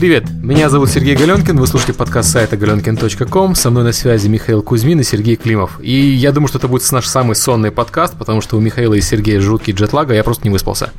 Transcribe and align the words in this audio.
Привет, 0.00 0.30
меня 0.30 0.70
зовут 0.70 0.88
Сергей 0.88 1.14
Галенкин, 1.14 1.58
вы 1.58 1.66
слушаете 1.66 1.92
подкаст 1.92 2.30
сайта 2.30 2.56
galenkin.com, 2.56 3.54
со 3.54 3.68
мной 3.68 3.84
на 3.84 3.92
связи 3.92 4.28
Михаил 4.28 4.62
Кузьмин 4.62 5.00
и 5.00 5.02
Сергей 5.02 5.36
Климов. 5.36 5.78
И 5.82 5.92
я 5.92 6.32
думаю, 6.32 6.48
что 6.48 6.56
это 6.56 6.68
будет 6.68 6.90
наш 6.90 7.06
самый 7.06 7.36
сонный 7.36 7.70
подкаст, 7.70 8.16
потому 8.16 8.40
что 8.40 8.56
у 8.56 8.60
Михаила 8.60 8.94
и 8.94 9.02
Сергея 9.02 9.42
жуткий 9.42 9.74
джетлага, 9.74 10.14
я 10.14 10.24
просто 10.24 10.44
не 10.44 10.50
выспался. 10.50 10.90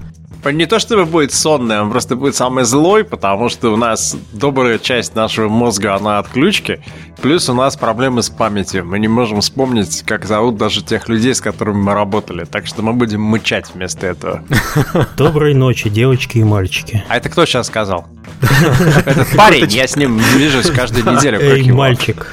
Не 0.43 0.65
то 0.65 0.79
чтобы 0.79 1.05
будет 1.05 1.33
сонный, 1.33 1.79
он 1.81 1.91
просто 1.91 2.15
будет 2.15 2.35
самый 2.35 2.63
злой, 2.63 3.03
потому 3.03 3.49
что 3.49 3.71
у 3.71 3.77
нас 3.77 4.15
добрая 4.31 4.79
часть 4.79 5.13
нашего 5.15 5.49
мозга, 5.49 5.95
она 5.95 6.17
отключки. 6.17 6.81
Плюс 7.21 7.47
у 7.49 7.53
нас 7.53 7.75
проблемы 7.75 8.23
с 8.23 8.29
памятью. 8.29 8.83
Мы 8.83 8.97
не 8.97 9.07
можем 9.07 9.41
вспомнить, 9.41 10.01
как 10.03 10.25
зовут 10.25 10.57
даже 10.57 10.81
тех 10.81 11.07
людей, 11.07 11.35
с 11.35 11.41
которыми 11.41 11.77
мы 11.77 11.93
работали. 11.93 12.45
Так 12.45 12.65
что 12.65 12.81
мы 12.81 12.93
будем 12.93 13.21
мычать 13.21 13.67
вместо 13.73 14.07
этого. 14.07 14.43
Доброй 15.17 15.53
ночи, 15.53 15.89
девочки 15.89 16.39
и 16.39 16.43
мальчики. 16.43 17.03
А 17.07 17.17
это 17.17 17.29
кто 17.29 17.45
сейчас 17.45 17.67
сказал? 17.67 18.07
Этот 19.05 19.35
парень, 19.37 19.67
я 19.69 19.87
с 19.87 19.95
ним 19.95 20.19
движусь 20.33 20.71
каждую 20.71 21.05
неделю. 21.05 21.39
Эй, 21.39 21.71
мальчик. 21.71 22.27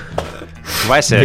Вася, 0.86 1.20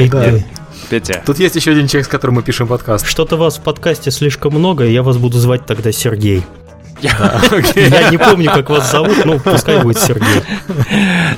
Петя. 0.90 1.24
Тут 1.26 1.40
есть 1.40 1.56
еще 1.56 1.72
один 1.72 1.88
человек, 1.88 2.08
с 2.08 2.10
которым 2.10 2.36
мы 2.36 2.44
пишем 2.44 2.68
подкаст. 2.68 3.08
Что-то 3.08 3.38
вас 3.38 3.58
в 3.58 3.62
подкасте 3.62 4.12
слишком 4.12 4.54
много, 4.54 4.86
я 4.86 5.02
вас 5.02 5.18
буду 5.18 5.40
звать 5.40 5.66
тогда 5.66 5.92
Сергей. 5.92 6.44
Я 7.04 8.10
не 8.10 8.18
помню, 8.18 8.52
как 8.52 8.70
вас 8.70 8.92
зовут, 8.92 9.26
но 9.26 9.40
пускай 9.40 9.82
будет 9.82 10.00
Сергей. 10.00 10.42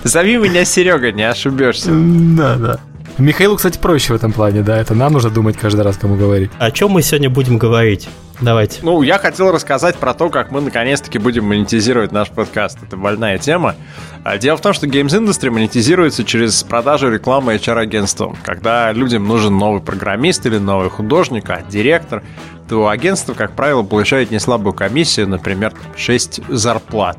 Зови 0.03 0.37
меня 0.37 0.65
Серега, 0.65 1.11
не 1.11 1.23
ошибешься. 1.23 1.91
Да, 1.91 2.55
да. 2.55 2.79
Михаилу, 3.17 3.55
кстати, 3.55 3.77
проще 3.77 4.13
в 4.13 4.15
этом 4.15 4.33
плане, 4.33 4.61
да, 4.61 4.77
это 4.77 4.93
нам 4.93 5.13
нужно 5.13 5.29
думать 5.29 5.57
каждый 5.57 5.81
раз, 5.81 5.97
кому 5.97 6.15
говорить. 6.15 6.51
О 6.59 6.70
чем 6.71 6.91
мы 6.91 7.01
сегодня 7.01 7.29
будем 7.29 7.57
говорить? 7.57 8.09
Давайте. 8.41 8.79
Ну, 8.83 9.01
я 9.01 9.17
хотел 9.17 9.51
рассказать 9.51 9.95
про 9.95 10.13
то, 10.13 10.29
как 10.29 10.51
мы 10.51 10.59
наконец-таки 10.59 11.19
будем 11.19 11.45
монетизировать 11.45 12.11
наш 12.11 12.29
подкаст. 12.29 12.77
Это 12.83 12.97
больная 12.97 13.37
тема. 13.37 13.75
А, 14.23 14.37
дело 14.37 14.57
в 14.57 14.61
том, 14.61 14.73
что 14.73 14.87
Games 14.87 15.07
Industry 15.07 15.49
монетизируется 15.49 16.25
через 16.25 16.61
продажу 16.63 17.09
рекламы 17.09 17.55
HR-агентством. 17.55 18.35
Когда 18.43 18.91
людям 18.91 19.25
нужен 19.25 19.57
новый 19.57 19.81
программист 19.81 20.45
или 20.45 20.57
новый 20.57 20.89
художник, 20.89 21.49
а 21.49 21.61
директор, 21.61 22.23
то 22.67 22.89
агентство, 22.89 23.33
как 23.33 23.55
правило, 23.55 23.83
получает 23.83 24.31
неслабую 24.31 24.73
комиссию, 24.73 25.29
например, 25.29 25.73
6 25.95 26.41
зарплат. 26.49 27.17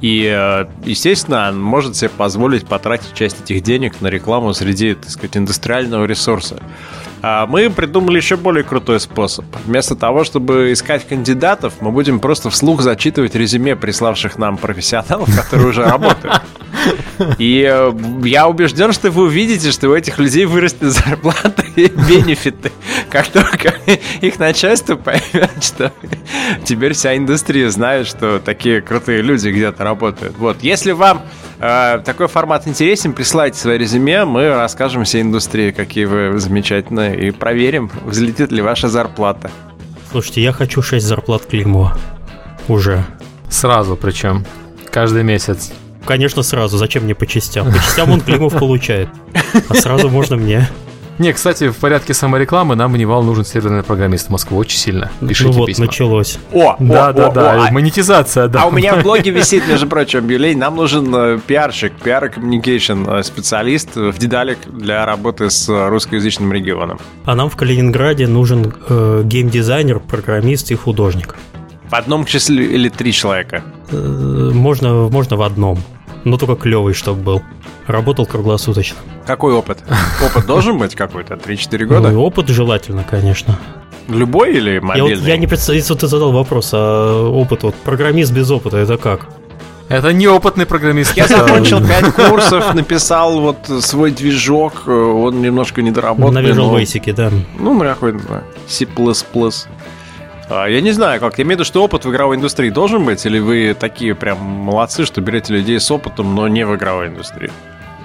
И, 0.00 0.24
э, 0.24 0.66
естественно, 0.84 1.48
он 1.48 1.62
может 1.62 1.96
себе 1.96 2.10
позволить 2.10 2.66
потратить 2.66 3.14
часть 3.14 3.42
этих 3.42 3.62
денег 3.62 4.00
на 4.00 4.08
рекламу 4.08 4.52
среди, 4.54 4.94
так 4.94 5.10
сказать, 5.10 5.36
индустриального 5.36 6.04
ресурса. 6.04 6.56
А 7.22 7.46
мы 7.46 7.68
придумали 7.70 8.16
еще 8.16 8.36
более 8.36 8.64
крутой 8.64 9.00
способ. 9.00 9.44
Вместо 9.64 9.94
того, 9.94 10.24
чтобы 10.24 10.72
искать 10.72 11.06
кандидатов, 11.06 11.74
мы 11.80 11.90
будем 11.90 12.20
просто 12.20 12.50
вслух 12.50 12.80
зачитывать 12.80 13.34
резюме 13.34 13.76
приславших 13.76 14.38
нам 14.38 14.56
профессионалов, 14.56 15.28
которые 15.36 15.68
уже 15.68 15.84
работают. 15.84 16.42
И 17.38 17.68
э, 17.68 17.92
я 18.24 18.48
убежден, 18.48 18.92
что 18.92 19.10
вы 19.10 19.24
увидите, 19.24 19.70
что 19.70 19.88
у 19.90 19.94
этих 19.94 20.18
людей 20.18 20.46
вырастет 20.46 20.92
зарплата 20.92 21.64
и 21.76 21.88
бенефиты. 21.88 22.72
Как 23.10 23.28
только 23.28 23.74
их 24.20 24.38
начальство 24.38 24.96
поймет, 24.96 25.50
что 25.62 25.92
теперь 26.64 26.94
вся 26.94 27.16
индустрия 27.16 27.68
знает, 27.70 28.06
что 28.06 28.38
такие 28.38 28.80
крутые 28.80 29.20
люди 29.20 29.48
где-то 29.48 29.84
работают. 29.84 30.38
Вот, 30.38 30.62
если 30.62 30.92
вам 30.92 31.22
такой 31.60 32.26
формат 32.28 32.66
интересен, 32.66 33.12
присылайте 33.12 33.58
свои 33.58 33.78
резюме, 33.78 34.24
мы 34.24 34.48
расскажем 34.48 35.04
всей 35.04 35.22
индустрии, 35.22 35.70
какие 35.70 36.06
вы 36.06 36.38
замечательные, 36.38 37.28
и 37.28 37.30
проверим, 37.30 37.90
взлетит 38.04 38.50
ли 38.50 38.62
ваша 38.62 38.88
зарплата. 38.88 39.50
Слушайте, 40.10 40.42
я 40.42 40.52
хочу 40.52 40.82
6 40.82 41.04
зарплат 41.06 41.46
Климова. 41.46 41.96
Уже. 42.68 43.04
Сразу 43.48 43.96
причем. 43.96 44.44
Каждый 44.90 45.22
месяц. 45.22 45.72
Конечно, 46.04 46.42
сразу. 46.42 46.78
Зачем 46.78 47.04
мне 47.04 47.14
по 47.14 47.26
частям? 47.26 47.66
По 47.70 47.78
частям 47.78 48.10
он 48.10 48.20
Климов 48.20 48.58
получает. 48.58 49.08
А 49.68 49.74
сразу 49.74 50.08
можно 50.08 50.36
мне. 50.36 50.68
Не, 51.20 51.34
кстати, 51.34 51.68
в 51.68 51.76
порядке 51.76 52.14
саморекламы 52.14 52.76
нам 52.76 52.96
Нивал 52.96 53.22
нужен 53.22 53.44
серверный 53.44 53.82
программист 53.82 54.28
в 54.28 54.30
Москву 54.30 54.56
очень 54.56 54.78
сильно. 54.78 55.10
Пишите 55.20 55.50
ну 55.50 55.58
вот, 55.58 55.66
письма. 55.66 55.84
началось. 55.84 56.38
О, 56.50 56.76
да, 56.80 57.08
о, 57.08 57.12
да, 57.12 57.26
о, 57.26 57.30
да, 57.30 57.66
о, 57.68 57.72
монетизация, 57.72 58.48
да. 58.48 58.62
А 58.62 58.66
у 58.66 58.70
меня 58.70 58.96
в 58.96 59.02
блоге 59.02 59.30
висит, 59.30 59.68
между 59.68 59.86
прочим, 59.86 60.20
объявление. 60.20 60.56
Нам 60.56 60.76
нужен 60.76 61.14
э, 61.14 61.38
пиарщик, 61.46 61.92
PR 62.02 62.30
communication 62.30 63.06
э, 63.06 63.22
специалист 63.22 63.96
в 63.96 64.16
Дедалик 64.16 64.60
для 64.66 65.04
работы 65.04 65.50
с 65.50 65.68
русскоязычным 65.68 66.54
регионом. 66.54 66.98
А 67.26 67.34
нам 67.34 67.50
в 67.50 67.56
Калининграде 67.56 68.26
нужен 68.26 68.72
э, 68.88 69.20
геймдизайнер, 69.22 70.00
программист 70.00 70.70
и 70.70 70.74
художник. 70.74 71.36
В 71.90 71.94
одном 71.96 72.24
числе 72.24 72.64
или 72.64 72.88
три 72.88 73.12
человека? 73.12 73.62
Э, 73.92 74.50
можно, 74.54 75.10
можно 75.10 75.36
в 75.36 75.42
одном. 75.42 75.80
Но 76.24 76.36
только 76.36 76.56
клевый, 76.56 76.94
чтобы 76.94 77.22
был. 77.22 77.42
Работал 77.86 78.26
круглосуточно. 78.26 78.98
Какой 79.26 79.52
опыт? 79.54 79.78
Опыт 80.24 80.46
должен 80.46 80.78
быть 80.78 80.94
какой-то? 80.94 81.34
3-4 81.34 81.84
года? 81.84 82.10
Ну, 82.10 82.22
опыт 82.22 82.48
желательно, 82.48 83.04
конечно. 83.08 83.58
Любой 84.08 84.54
или 84.54 84.78
мобильный? 84.80 85.10
Я, 85.10 85.16
вот, 85.16 85.26
я 85.26 85.36
не 85.36 85.46
представляю, 85.46 85.82
если 85.82 85.94
ты 85.94 86.06
задал 86.08 86.32
вопрос, 86.32 86.70
а 86.72 87.28
опыт, 87.28 87.62
вот 87.62 87.74
программист 87.76 88.32
без 88.32 88.50
опыта, 88.50 88.76
это 88.76 88.96
как? 88.96 89.28
Это 89.88 90.12
неопытный 90.12 90.66
программист. 90.66 91.16
Я 91.16 91.26
закончил 91.28 91.80
5 91.84 92.14
курсов, 92.14 92.74
написал 92.74 93.40
вот 93.40 93.58
свой 93.80 94.12
движок, 94.12 94.86
он 94.86 95.42
немножко 95.42 95.82
недоработанный. 95.82 96.42
На 96.42 96.46
Visual 96.46 96.74
Basic, 96.74 97.12
да. 97.12 97.30
Ну, 97.58 97.74
на 97.74 97.86
какой-то 97.86 98.44
C++. 98.68 98.86
А, 100.50 100.66
я 100.66 100.80
не 100.80 100.90
знаю, 100.90 101.20
как. 101.20 101.38
Я 101.38 101.44
имею 101.44 101.56
в 101.56 101.60
виду, 101.60 101.64
что 101.64 101.82
опыт 101.84 102.04
в 102.04 102.10
игровой 102.10 102.36
индустрии 102.36 102.70
должен 102.70 103.04
быть, 103.04 103.24
или 103.24 103.38
вы 103.38 103.74
такие 103.78 104.16
прям 104.16 104.38
молодцы, 104.38 105.06
что 105.06 105.20
берете 105.20 105.54
людей 105.54 105.78
с 105.78 105.90
опытом, 105.90 106.34
но 106.34 106.48
не 106.48 106.66
в 106.66 106.74
игровой 106.74 107.06
индустрии? 107.06 107.52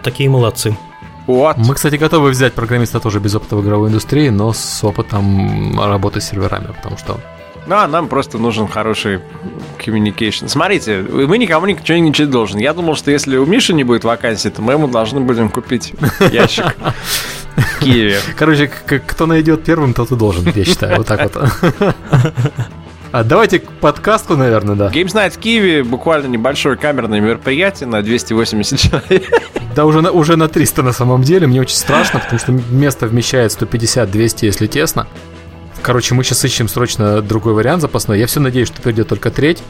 Такие 0.03 0.29
молодцы. 0.29 0.77
Вот. 1.25 1.57
Мы, 1.57 1.73
кстати, 1.73 1.95
готовы 1.95 2.29
взять 2.29 2.53
программиста 2.53 2.99
тоже 2.99 3.19
без 3.19 3.33
опыта 3.33 3.55
в 3.55 3.63
игровой 3.63 3.89
индустрии, 3.89 4.29
но 4.29 4.53
с 4.53 4.83
опытом 4.83 5.79
работы 5.79 6.21
с 6.21 6.25
серверами, 6.29 6.67
потому 6.67 6.97
что 6.99 7.19
ну, 7.67 7.77
а 7.77 7.87
нам 7.87 8.07
просто 8.07 8.37
нужен 8.37 8.67
хороший 8.67 9.21
communication. 9.79 10.47
Смотрите, 10.47 11.01
мы 11.01 11.39
никому 11.39 11.65
ничего 11.65 11.97
не 11.97 12.11
должен. 12.11 12.59
Я 12.59 12.73
думал, 12.75 12.95
что 12.95 13.09
если 13.09 13.37
у 13.37 13.45
Миши 13.47 13.73
не 13.73 13.83
будет 13.83 14.03
вакансии, 14.03 14.49
то 14.49 14.61
мы 14.61 14.73
ему 14.73 14.87
должны 14.87 15.19
будем 15.21 15.49
купить 15.49 15.93
ящик 16.31 16.75
в 17.75 17.79
Киеве. 17.79 18.19
Короче, 18.37 18.67
кто 18.67 19.25
найдет 19.25 19.63
первым, 19.63 19.93
тот 19.93 20.11
и 20.11 20.15
должен, 20.15 20.51
я 20.55 20.65
считаю. 20.65 20.97
Вот 20.97 21.07
так 21.07 21.33
вот. 21.33 21.95
А 23.11 23.23
давайте 23.23 23.59
к 23.59 23.71
подкасту, 23.71 24.35
наверное, 24.35 24.75
да. 24.75 24.87
Games 24.89 25.13
Night 25.13 25.29
в 25.29 25.37
Киеве 25.37 25.83
буквально 25.85 26.27
небольшое 26.27 26.75
камерное 26.75 27.21
мероприятие 27.21 27.87
на 27.87 28.01
280 28.01 28.77
человек. 28.77 29.29
Да, 29.73 29.85
уже 29.85 30.01
на, 30.01 30.11
уже 30.11 30.35
на 30.35 30.49
300 30.49 30.83
на 30.83 30.91
самом 30.91 31.23
деле. 31.23 31.47
Мне 31.47 31.61
очень 31.61 31.77
страшно, 31.77 32.19
потому 32.19 32.39
что 32.39 32.51
место 32.51 33.07
вмещает 33.07 33.51
150-200, 33.51 34.39
если 34.41 34.67
тесно. 34.67 35.07
Короче, 35.81 36.13
мы 36.13 36.25
сейчас 36.25 36.43
ищем 36.43 36.67
срочно 36.67 37.21
другой 37.21 37.53
вариант 37.53 37.81
запасной. 37.81 38.19
Я 38.19 38.27
все 38.27 38.41
надеюсь, 38.41 38.67
что 38.67 38.81
придет 38.81 39.07
только 39.07 39.31
треть 39.31 39.63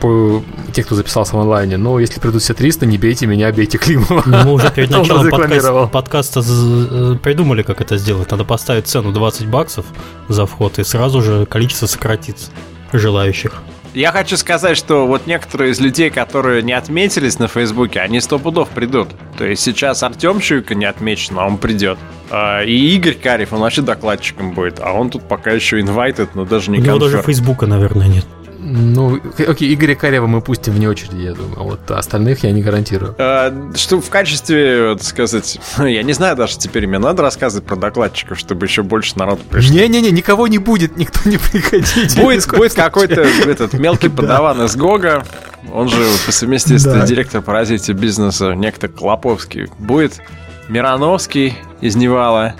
по 0.00 0.42
тех, 0.72 0.84
кто 0.86 0.94
записался 0.94 1.36
в 1.36 1.40
онлайне. 1.40 1.76
Но 1.78 1.98
если 1.98 2.20
придут 2.20 2.42
все 2.42 2.52
300, 2.52 2.84
не 2.86 2.98
бейте 2.98 3.26
меня, 3.26 3.50
бейте 3.52 3.78
Климова. 3.78 4.22
Ну, 4.26 4.44
мы 4.44 4.52
уже 4.52 4.70
перед 4.70 4.90
началом 4.90 5.30
подкаста, 5.30 5.86
подкаста 5.86 6.40
э, 6.46 7.16
придумали, 7.22 7.62
как 7.62 7.80
это 7.80 7.96
сделать. 7.96 8.30
Надо 8.30 8.44
поставить 8.44 8.86
цену 8.86 9.12
20 9.12 9.46
баксов 9.46 9.86
за 10.28 10.44
вход, 10.44 10.78
и 10.78 10.84
сразу 10.84 11.22
же 11.22 11.46
количество 11.46 11.86
сократится 11.86 12.50
желающих. 12.92 13.62
Я 13.94 14.12
хочу 14.12 14.36
сказать, 14.36 14.76
что 14.76 15.06
вот 15.06 15.26
некоторые 15.26 15.72
из 15.72 15.80
людей, 15.80 16.10
которые 16.10 16.62
не 16.62 16.74
отметились 16.74 17.38
на 17.38 17.48
Фейсбуке, 17.48 18.00
они 18.00 18.20
сто 18.20 18.38
пудов 18.38 18.68
придут. 18.68 19.08
То 19.38 19.46
есть 19.46 19.62
сейчас 19.62 20.02
Артем 20.02 20.40
Чуйка 20.40 20.74
не 20.74 20.84
отмечен, 20.84 21.38
а 21.38 21.46
он 21.46 21.56
придет. 21.56 21.96
А, 22.28 22.62
и 22.62 22.74
Игорь 22.94 23.14
Карев, 23.14 23.54
он 23.54 23.60
вообще 23.60 23.80
докладчиком 23.80 24.52
будет, 24.52 24.80
а 24.80 24.92
он 24.92 25.08
тут 25.08 25.26
пока 25.26 25.52
еще 25.52 25.80
инвайтед, 25.80 26.34
но 26.34 26.44
даже 26.44 26.70
не 26.70 26.78
У 26.78 26.82
него 26.82 26.98
даже 26.98 27.22
Фейсбука, 27.22 27.66
наверное, 27.66 28.06
нет. 28.06 28.26
Ну, 28.68 29.20
окей, 29.46 29.72
Игоря 29.72 29.94
Карева 29.94 30.26
мы 30.26 30.40
пустим 30.40 30.74
вне 30.74 30.88
очереди, 30.88 31.22
я 31.22 31.34
думаю. 31.34 31.54
А 31.56 31.62
вот 31.62 31.88
остальных 31.92 32.42
я 32.42 32.50
не 32.50 32.62
гарантирую. 32.62 33.14
А, 33.16 33.54
что 33.76 34.00
в 34.00 34.10
качестве, 34.10 34.88
вот 34.88 35.02
сказать, 35.04 35.60
я 35.78 36.02
не 36.02 36.12
знаю 36.12 36.34
даже 36.34 36.58
теперь, 36.58 36.88
мне 36.88 36.98
надо 36.98 37.22
рассказывать 37.22 37.64
про 37.64 37.76
докладчиков, 37.76 38.36
чтобы 38.36 38.66
еще 38.66 38.82
больше 38.82 39.16
народу 39.18 39.42
пришло. 39.48 39.72
Не-не-не, 39.72 40.10
никого 40.10 40.48
не 40.48 40.58
будет, 40.58 40.96
никто 40.96 41.20
не 41.30 41.38
приходит. 41.38 41.86
Будет, 42.16 42.48
будет 42.48 42.74
какой-то 42.74 43.20
этот 43.20 43.74
мелкий 43.74 44.08
подаван 44.16 44.62
из 44.62 44.74
Гога, 44.74 45.24
он 45.72 45.88
же 45.88 46.02
по 46.24 46.32
совместительству 46.32 47.00
директор 47.06 47.42
по 47.42 47.52
развитию 47.52 47.96
бизнеса, 47.96 48.52
некто 48.52 48.88
Клоповский. 48.88 49.68
Будет 49.78 50.20
Мирановский 50.68 51.54
из 51.80 51.94
Невала, 51.94 52.54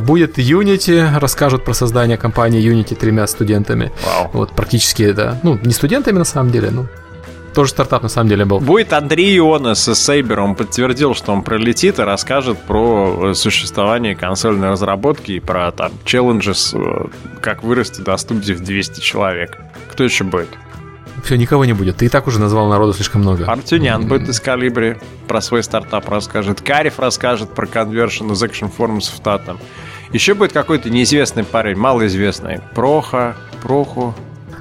будет 0.00 0.38
Unity, 0.38 1.18
расскажут 1.18 1.64
про 1.64 1.74
создание 1.74 2.16
компании 2.16 2.62
Unity 2.62 2.94
тремя 2.94 3.26
студентами. 3.26 3.92
Вау. 4.04 4.30
Вот 4.32 4.52
практически, 4.52 5.12
да. 5.12 5.38
Ну, 5.42 5.58
не 5.62 5.72
студентами 5.72 6.18
на 6.18 6.24
самом 6.24 6.50
деле, 6.50 6.70
ну, 6.70 6.86
тоже 7.54 7.70
стартап 7.70 8.02
на 8.02 8.08
самом 8.08 8.28
деле 8.28 8.44
был. 8.44 8.58
Будет 8.60 8.92
Андрей 8.92 9.38
Ионас 9.38 9.88
из 9.88 10.08
Saber, 10.08 10.38
он 10.40 10.54
подтвердил, 10.54 11.14
что 11.14 11.32
он 11.32 11.42
пролетит 11.42 11.98
и 11.98 12.02
расскажет 12.02 12.58
про 12.58 13.30
э, 13.30 13.34
существование 13.34 14.14
консольной 14.14 14.70
разработки 14.70 15.32
и 15.32 15.40
про 15.40 15.70
там 15.70 15.92
challenges, 16.04 16.76
э, 16.76 17.08
как 17.40 17.62
вырасти 17.62 18.00
до 18.00 18.16
студии 18.16 18.52
в 18.52 18.62
200 18.62 19.00
человек. 19.00 19.58
Кто 19.90 20.04
еще 20.04 20.24
будет? 20.24 20.48
Все, 21.24 21.36
никого 21.36 21.64
не 21.64 21.72
будет. 21.72 21.96
Ты 21.96 22.06
и 22.06 22.08
так 22.08 22.26
уже 22.26 22.38
назвал 22.38 22.68
народу 22.68 22.92
слишком 22.92 23.22
много. 23.22 23.46
Артюнян 23.46 24.06
будет 24.06 24.28
из 24.28 24.40
Калибри 24.40 24.96
про 25.26 25.40
свой 25.40 25.62
стартап 25.62 26.08
расскажет. 26.08 26.60
Кариф 26.60 26.98
расскажет 26.98 27.54
про 27.54 27.66
conversion 27.66 28.32
из 28.32 28.42
Action 28.42 28.70
Forms 28.76 29.10
в 29.14 29.20
Татам. 29.20 29.58
Еще 30.12 30.34
будет 30.34 30.52
какой-то 30.52 30.90
неизвестный 30.90 31.44
парень, 31.44 31.76
малоизвестный. 31.76 32.60
Проха, 32.74 33.36
Проху. 33.62 34.14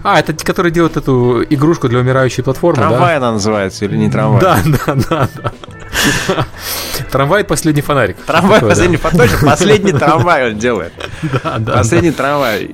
А, 0.03 0.19
это 0.19 0.33
который 0.33 0.71
делает 0.71 0.97
эту 0.97 1.43
игрушку 1.43 1.89
для 1.89 1.99
умирающей 1.99 2.43
платформы, 2.43 2.77
Трамвай 2.77 3.11
да? 3.11 3.17
она 3.17 3.31
называется 3.33 3.85
или 3.85 3.95
не 3.97 4.09
трамвай? 4.09 4.41
Да, 4.41 4.59
да, 4.65 4.95
да, 4.95 5.29
да. 5.35 5.53
Трамвай 7.11 7.43
последний 7.43 7.81
фонарик. 7.81 8.17
Трамвай 8.25 8.61
последний 8.61 8.97
фонарик, 8.97 9.43
последний 9.43 9.91
трамвай 9.99 10.51
он 10.51 10.57
делает. 10.57 10.93
Да, 11.21 11.57
да. 11.59 11.73
Последний 11.73 12.11
трамвай. 12.11 12.65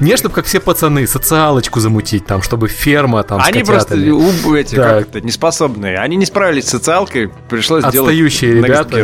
Не, 0.00 0.16
чтобы 0.16 0.34
как 0.34 0.46
все 0.46 0.60
пацаны, 0.60 1.06
социалочку 1.06 1.80
замутить, 1.80 2.26
там, 2.26 2.42
чтобы 2.42 2.68
ферма 2.68 3.22
там 3.22 3.40
Они 3.42 3.62
просто 3.62 3.94
эти, 3.94 4.74
да. 4.74 5.00
как 5.00 5.08
это, 5.08 5.20
неспособные. 5.20 5.98
Они 5.98 6.16
не 6.16 6.26
справились 6.26 6.64
с 6.64 6.70
социалкой, 6.70 7.30
пришлось 7.48 7.84
Отстающие 7.84 8.52
делать 8.52 8.66
ребята, 8.66 9.02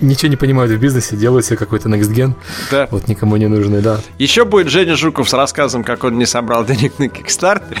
ничего 0.00 0.28
не 0.30 0.36
понимают 0.36 0.72
в 0.72 0.78
бизнесе, 0.78 1.16
делают 1.16 1.46
себе 1.46 1.56
какой-то 1.56 1.88
next. 1.88 2.34
Да. 2.70 2.88
Вот 2.90 3.08
никому 3.08 3.36
не 3.36 3.46
нужный, 3.46 3.80
да. 3.80 4.00
Еще 4.18 4.44
будет 4.44 4.68
Женя 4.68 4.96
Жуков 4.96 5.28
с 5.28 5.32
рассказом, 5.32 5.84
как 5.84 6.04
он 6.04 6.18
не 6.18 6.26
собрал 6.26 6.64
денег 6.64 6.98
на 6.98 7.08
Кикстартере. 7.08 7.80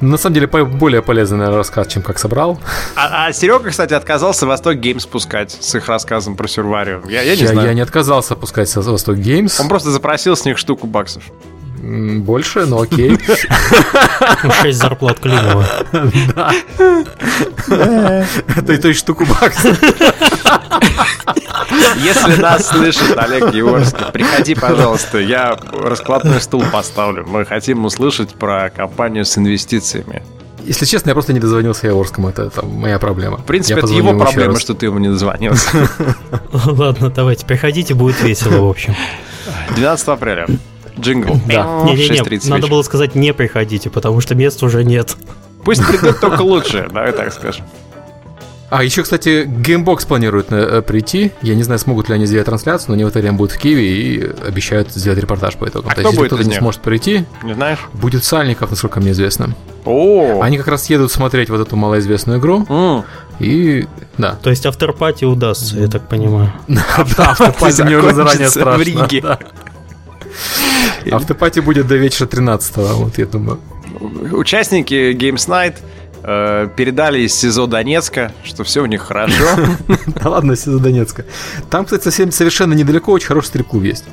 На 0.00 0.16
самом 0.16 0.34
деле, 0.34 0.46
более 0.46 1.02
полезный 1.02 1.38
наверное, 1.38 1.58
рассказ, 1.58 1.88
чем 1.88 2.02
как 2.02 2.18
собрал. 2.18 2.60
А, 2.94 3.26
а 3.26 3.32
Серега, 3.32 3.70
кстати, 3.70 3.94
отказался 3.94 4.46
Восток 4.46 4.76
Геймс 4.76 5.06
пускать 5.06 5.50
с 5.50 5.74
их 5.74 5.88
рассказом 5.88 6.36
про 6.36 6.46
Сюрвариум. 6.46 7.08
Я, 7.08 7.22
я 7.22 7.34
не 7.34 7.42
я, 7.42 7.48
знаю. 7.48 7.68
Я 7.68 7.74
не 7.74 7.80
отказался 7.80 8.36
пускать 8.36 8.68
Восток 8.74 9.16
Геймс. 9.16 9.58
Он 9.60 9.68
просто 9.68 9.90
запросил 9.90 10.36
с 10.36 10.44
них 10.44 10.58
штуку 10.58 10.86
баксов. 10.86 11.24
Больше, 11.78 12.66
но 12.66 12.82
окей. 12.82 13.18
Шесть 14.62 14.78
зарплат 14.78 15.20
Климова. 15.20 15.64
Да. 16.34 16.52
Это 18.56 18.72
и 18.72 18.76
то 18.78 18.92
штуку 18.94 19.24
баксов. 19.26 19.78
Если 21.96 22.40
нас 22.40 22.68
слышит 22.68 23.16
Олег 23.16 23.52
Георгиевский, 23.52 24.06
приходи, 24.12 24.54
пожалуйста, 24.54 25.18
я 25.18 25.56
раскладной 25.72 26.40
стул 26.40 26.64
поставлю. 26.72 27.26
Мы 27.26 27.44
хотим 27.44 27.84
услышать 27.84 28.34
про 28.34 28.70
компанию 28.70 29.24
с 29.24 29.36
инвестициями. 29.38 30.22
Если 30.64 30.84
честно, 30.84 31.10
я 31.10 31.14
просто 31.14 31.32
не 31.32 31.40
дозвонился 31.40 31.86
Яворскому, 31.86 32.28
это, 32.28 32.42
это 32.42 32.64
моя 32.64 32.98
проблема. 32.98 33.38
В 33.38 33.44
принципе, 33.44 33.80
это 33.80 33.88
его 33.88 34.12
проблема, 34.18 34.58
что 34.58 34.74
ты 34.74 34.86
ему 34.86 34.98
не 34.98 35.08
дозвонился. 35.08 35.88
Ладно, 36.52 37.10
давайте, 37.10 37.46
приходите, 37.46 37.94
будет 37.94 38.20
весело, 38.22 38.58
в 38.66 38.68
общем. 38.68 38.94
12 39.76 40.08
апреля. 40.08 40.46
Джингл. 41.00 41.40
Да. 41.46 41.82
Не-не-не, 41.84 42.48
надо 42.48 42.66
было 42.68 42.82
сказать 42.82 43.14
не 43.14 43.32
приходите, 43.32 43.90
потому 43.90 44.20
что 44.20 44.34
мест 44.34 44.62
уже 44.62 44.84
нет. 44.84 45.16
Пусть 45.64 45.86
придут 45.88 46.20
только 46.20 46.42
лучше, 46.42 46.88
давай 46.92 47.12
так 47.12 47.32
скажем. 47.32 47.64
А 48.70 48.84
еще, 48.84 49.02
кстати, 49.02 49.44
Gamebox 49.46 50.06
планирует 50.06 50.52
э, 50.52 50.82
прийти. 50.82 51.32
Я 51.40 51.54
не 51.54 51.62
знаю, 51.62 51.78
смогут 51.78 52.10
ли 52.10 52.14
они 52.14 52.26
сделать 52.26 52.46
трансляцию, 52.46 52.88
но 52.88 52.94
они 52.94 53.04
в 53.04 53.08
это 53.08 53.18
время 53.18 53.36
будут 53.36 53.52
в 53.52 53.58
Киеве 53.58 53.88
и 53.88 54.22
обещают 54.46 54.92
сделать 54.92 55.18
репортаж 55.18 55.56
по 55.56 55.66
итогам. 55.66 55.90
А 55.90 55.94
То 55.94 56.00
кто 56.00 56.08
есть, 56.10 56.18
будет 56.18 56.32
если 56.32 56.36
кто-то 56.36 56.50
не 56.50 56.58
сможет 56.58 56.82
прийти, 56.82 57.24
не 57.42 57.54
знаешь? 57.54 57.78
будет 57.94 58.24
Сальников, 58.24 58.70
насколько 58.70 59.00
мне 59.00 59.12
известно. 59.12 59.54
О, 59.86 60.42
они 60.42 60.58
как 60.58 60.68
раз 60.68 60.90
едут 60.90 61.10
смотреть 61.10 61.48
вот 61.48 61.60
эту 61.60 61.76
малоизвестную 61.76 62.40
игру. 62.40 62.66
Mm. 62.68 63.04
И 63.38 63.86
да. 64.18 64.36
То 64.42 64.50
есть 64.50 64.66
авторпати 64.66 65.24
удастся, 65.24 65.78
я 65.78 65.88
так 65.88 66.06
понимаю. 66.06 66.52
Автопати 67.16 67.82
мне 67.82 67.96
уже 67.96 68.12
заранее 68.12 68.50
страшно. 68.50 68.76
В 68.76 68.82
Риге. 68.82 69.38
Автопати 71.10 71.60
будет 71.60 71.86
до 71.86 71.96
вечера 71.96 72.26
13 72.26 72.76
вот 72.76 73.18
я 73.18 73.26
думаю. 73.26 73.58
Участники 74.32 75.12
Games 75.12 75.48
Night 75.48 75.76
э, 76.22 76.68
передали 76.76 77.20
из 77.20 77.34
СИЗО 77.34 77.66
Донецка, 77.66 78.32
что 78.44 78.64
все 78.64 78.82
у 78.82 78.86
них 78.86 79.02
хорошо. 79.02 79.44
Да 80.06 80.30
ладно, 80.30 80.56
СИЗО 80.56 80.78
Донецка. 80.78 81.24
Там, 81.70 81.84
кстати, 81.84 82.04
совсем 82.04 82.32
совершенно 82.32 82.74
недалеко 82.74 83.12
очень 83.12 83.28
хороший 83.28 83.48
стрип-клуб 83.48 83.84
есть. 83.84 84.04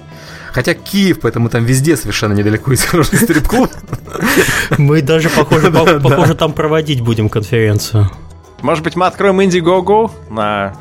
Хотя 0.53 0.73
Киев, 0.73 1.19
поэтому 1.19 1.49
там 1.49 1.65
везде 1.65 1.97
совершенно 1.97 2.33
недалеко 2.33 2.71
есть 2.71 2.85
хороший 2.91 3.19
стрип-клуб. 3.19 3.69
Мы 4.77 5.01
даже, 5.01 5.29
похоже, 5.29 5.71
похоже, 6.03 6.35
там 6.35 6.53
проводить 6.53 7.01
будем 7.01 7.29
конференцию. 7.29 8.09
Может 8.61 8.83
быть, 8.83 8.95
мы 8.95 9.05
откроем 9.05 9.41
Indiegogo 9.41 10.11
на 10.29 10.73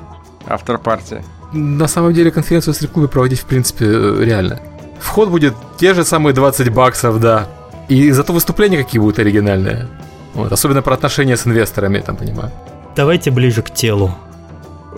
автор-партии? 0.46 1.24
На 1.52 1.88
самом 1.88 2.12
деле 2.14 2.30
конференцию 2.30 2.72
в 2.74 2.76
стрип-клубе 2.76 3.08
проводить, 3.08 3.40
в 3.40 3.46
принципе, 3.46 3.84
э, 3.86 4.24
реально. 4.24 4.60
Вход 4.98 5.28
будет 5.28 5.54
те 5.78 5.94
же 5.94 6.04
самые 6.04 6.34
20 6.34 6.68
баксов, 6.70 7.20
да. 7.20 7.46
И 7.88 8.10
зато 8.10 8.32
выступления 8.32 8.82
какие 8.82 9.00
будут 9.00 9.18
оригинальные. 9.18 9.88
Вот, 10.34 10.52
особенно 10.52 10.82
про 10.82 10.94
отношения 10.94 11.36
с 11.36 11.46
инвесторами, 11.46 12.00
там, 12.00 12.16
понимаю. 12.16 12.50
Давайте 12.96 13.30
ближе 13.30 13.62
к 13.62 13.70
телу. 13.70 14.14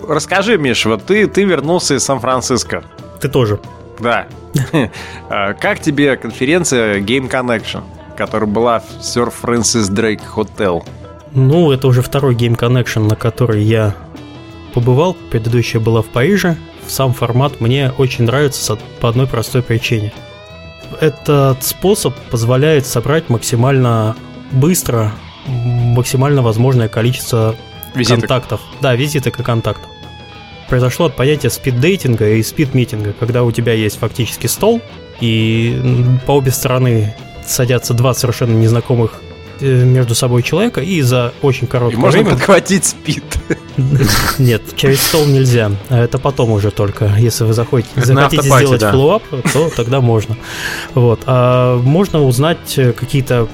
Расскажи, 0.07 0.57
Миш, 0.57 0.85
вот 0.85 1.05
ты, 1.05 1.27
ты 1.27 1.43
вернулся 1.43 1.95
из 1.95 2.03
Сан-Франциско. 2.03 2.83
Ты 3.19 3.29
тоже. 3.29 3.59
Да. 3.99 4.27
А, 5.29 5.53
как 5.53 5.79
тебе 5.81 6.15
конференция 6.15 6.99
Game 6.99 7.29
Connection, 7.29 7.83
которая 8.15 8.49
была 8.49 8.79
в 8.79 8.99
Sir 9.01 9.31
Francis 9.41 9.91
Drake 9.91 10.21
Hotel? 10.35 10.83
Ну, 11.33 11.71
это 11.71 11.87
уже 11.87 12.01
второй 12.01 12.35
Game 12.35 12.57
Connection, 12.57 13.07
на 13.07 13.15
который 13.15 13.63
я 13.63 13.93
побывал. 14.73 15.15
Предыдущая 15.29 15.81
была 15.81 16.01
в 16.01 16.07
Париже. 16.07 16.55
Сам 16.87 17.13
формат 17.13 17.59
мне 17.61 17.91
очень 17.97 18.25
нравится 18.25 18.77
по 18.99 19.09
одной 19.09 19.27
простой 19.27 19.61
причине. 19.61 20.13
Этот 21.01 21.63
способ 21.63 22.15
позволяет 22.31 22.87
собрать 22.87 23.29
максимально 23.29 24.15
быстро 24.51 25.13
максимально 25.47 26.41
возможное 26.41 26.89
количество 26.89 27.55
визиток. 27.95 28.21
контактов. 28.21 28.61
Да, 28.81 28.95
визиток 28.95 29.39
и 29.39 29.43
контактов. 29.43 29.89
Произошло 30.69 31.05
от 31.05 31.15
понятия 31.15 31.49
спид-дейтинга 31.49 32.29
и 32.31 32.43
спид-митинга, 32.43 33.13
когда 33.13 33.43
у 33.43 33.51
тебя 33.51 33.73
есть 33.73 33.97
фактически 33.97 34.47
стол, 34.47 34.81
и 35.21 35.81
по 36.25 36.33
обе 36.33 36.51
стороны 36.51 37.15
садятся 37.45 37.93
два 37.93 38.13
совершенно 38.13 38.57
незнакомых 38.57 39.21
между 39.61 40.15
собой 40.15 40.43
человека, 40.43 40.81
и 40.81 41.01
за 41.01 41.33
очень 41.41 41.67
короткое 41.67 41.97
и 41.97 41.99
можно 41.99 42.21
время... 42.21 42.35
подхватить 42.35 42.85
спид. 42.85 43.23
Нет, 44.37 44.61
через 44.75 45.01
стол 45.01 45.25
нельзя. 45.25 45.71
А 45.89 46.03
это 46.03 46.17
потом 46.17 46.51
уже 46.51 46.71
только. 46.71 47.11
Если 47.17 47.43
вы 47.43 47.53
заходите, 47.53 47.89
захотите 47.95 48.43
сделать 48.43 48.81
да. 48.81 48.91
то 48.91 49.69
тогда 49.75 50.01
можно. 50.01 50.37
Вот. 50.93 51.21
А 51.25 51.77
можно 51.77 52.23
узнать 52.23 52.77
э, 52.77 52.93
какие-то 52.93 53.47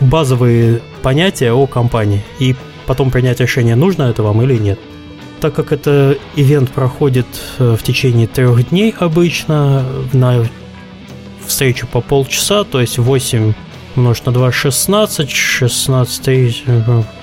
базовые 0.00 0.80
понятия 1.02 1.52
о 1.52 1.66
компании 1.66 2.22
и 2.38 2.54
потом 2.86 3.10
принять 3.10 3.40
решение, 3.40 3.76
нужно 3.76 4.04
это 4.04 4.22
вам 4.22 4.42
или 4.42 4.56
нет. 4.56 4.78
Так 5.40 5.54
как 5.54 5.72
это 5.72 6.18
ивент 6.36 6.70
проходит 6.70 7.26
э, 7.58 7.76
в 7.78 7.82
течение 7.82 8.26
трех 8.26 8.68
дней 8.70 8.94
обычно, 8.98 9.84
на 10.12 10.44
встречу 11.46 11.86
по 11.86 12.00
полчаса, 12.00 12.64
то 12.64 12.80
есть 12.80 12.98
8 12.98 13.54
умножить 13.96 14.26
на 14.26 14.32
2, 14.32 14.52
16, 14.52 15.30
16, 15.30 16.64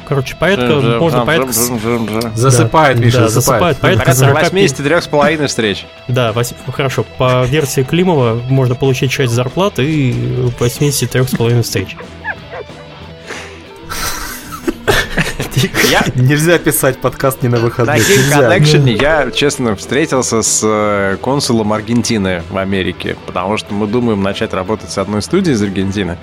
короче, 0.08 0.36
порядка, 0.36 0.82
жим, 0.82 1.00
можно 1.00 1.20
жим, 1.20 1.26
порядка... 1.26 1.54
Жим, 1.54 1.80
жим, 1.80 2.10
жим. 2.10 2.36
Засыпает, 2.36 2.98
да, 2.98 3.04
Миша, 3.04 3.20
да, 3.20 3.28
засыпает. 3.30 3.78
Порядка 3.78 4.14
40... 4.14 4.54
83,5 4.54 5.48
встреч. 5.48 5.86
Да, 6.08 6.32
8... 6.34 6.56
хорошо, 6.72 7.06
по 7.18 7.46
версии 7.46 7.84
Климова 7.84 8.42
можно 8.50 8.76
получить 8.76 9.12
часть 9.12 9.34
зарплаты 9.34 9.84
и 9.84 10.12
83,5 10.60 11.62
встреч. 11.62 11.96
Я... 15.90 16.06
Нельзя 16.16 16.60
писать 16.60 17.00
подкаст 17.00 17.42
не 17.42 17.50
на 17.50 17.58
выходных. 17.58 17.98
На 17.98 18.00
Game 18.00 18.60
Connection 18.60 18.90
я, 18.90 19.32
честно, 19.32 19.76
встретился 19.76 20.42
с 20.42 20.62
э, 20.64 21.18
консулом 21.22 21.74
Аргентины 21.74 22.44
в 22.50 22.58
Америке, 22.58 23.16
потому 23.26 23.58
что 23.58 23.74
мы 23.74 23.88
думаем 23.88 24.22
начать 24.22 24.54
работать 24.54 24.92
с 24.92 24.98
одной 24.98 25.22
студией 25.22 25.56
из 25.56 25.62
Аргентины. 25.62 26.18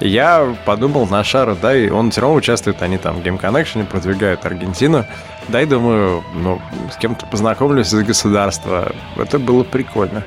Я 0.00 0.56
подумал 0.64 1.06
на 1.06 1.24
Шара, 1.24 1.56
да, 1.60 1.74
и 1.76 1.88
он 1.88 2.10
все 2.10 2.20
равно 2.20 2.36
участвует, 2.36 2.82
они 2.82 2.98
там 2.98 3.16
в 3.16 3.24
Game 3.24 3.40
Connection 3.40 3.86
продвигают 3.86 4.44
Аргентину. 4.44 5.04
Да, 5.48 5.62
и 5.62 5.66
думаю, 5.66 6.22
ну, 6.34 6.60
с 6.92 6.96
кем-то 6.96 7.26
познакомлюсь 7.26 7.92
из 7.92 8.02
государства. 8.04 8.92
Это 9.16 9.38
было 9.38 9.62
прикольно. 9.62 10.24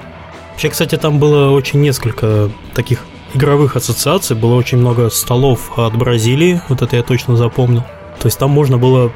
Вообще, 0.52 0.70
кстати, 0.70 0.96
там 0.96 1.20
было 1.20 1.52
очень 1.52 1.82
несколько 1.82 2.50
таких 2.74 3.06
игровых 3.34 3.76
ассоциаций, 3.76 4.36
было 4.36 4.56
очень 4.56 4.78
много 4.78 5.10
столов 5.10 5.78
от 5.78 5.96
Бразилии, 5.96 6.62
вот 6.68 6.82
это 6.82 6.96
я 6.96 7.04
точно 7.04 7.36
запомнил. 7.36 7.84
То 8.20 8.26
есть 8.26 8.40
там 8.40 8.50
можно 8.50 8.78
было 8.78 9.12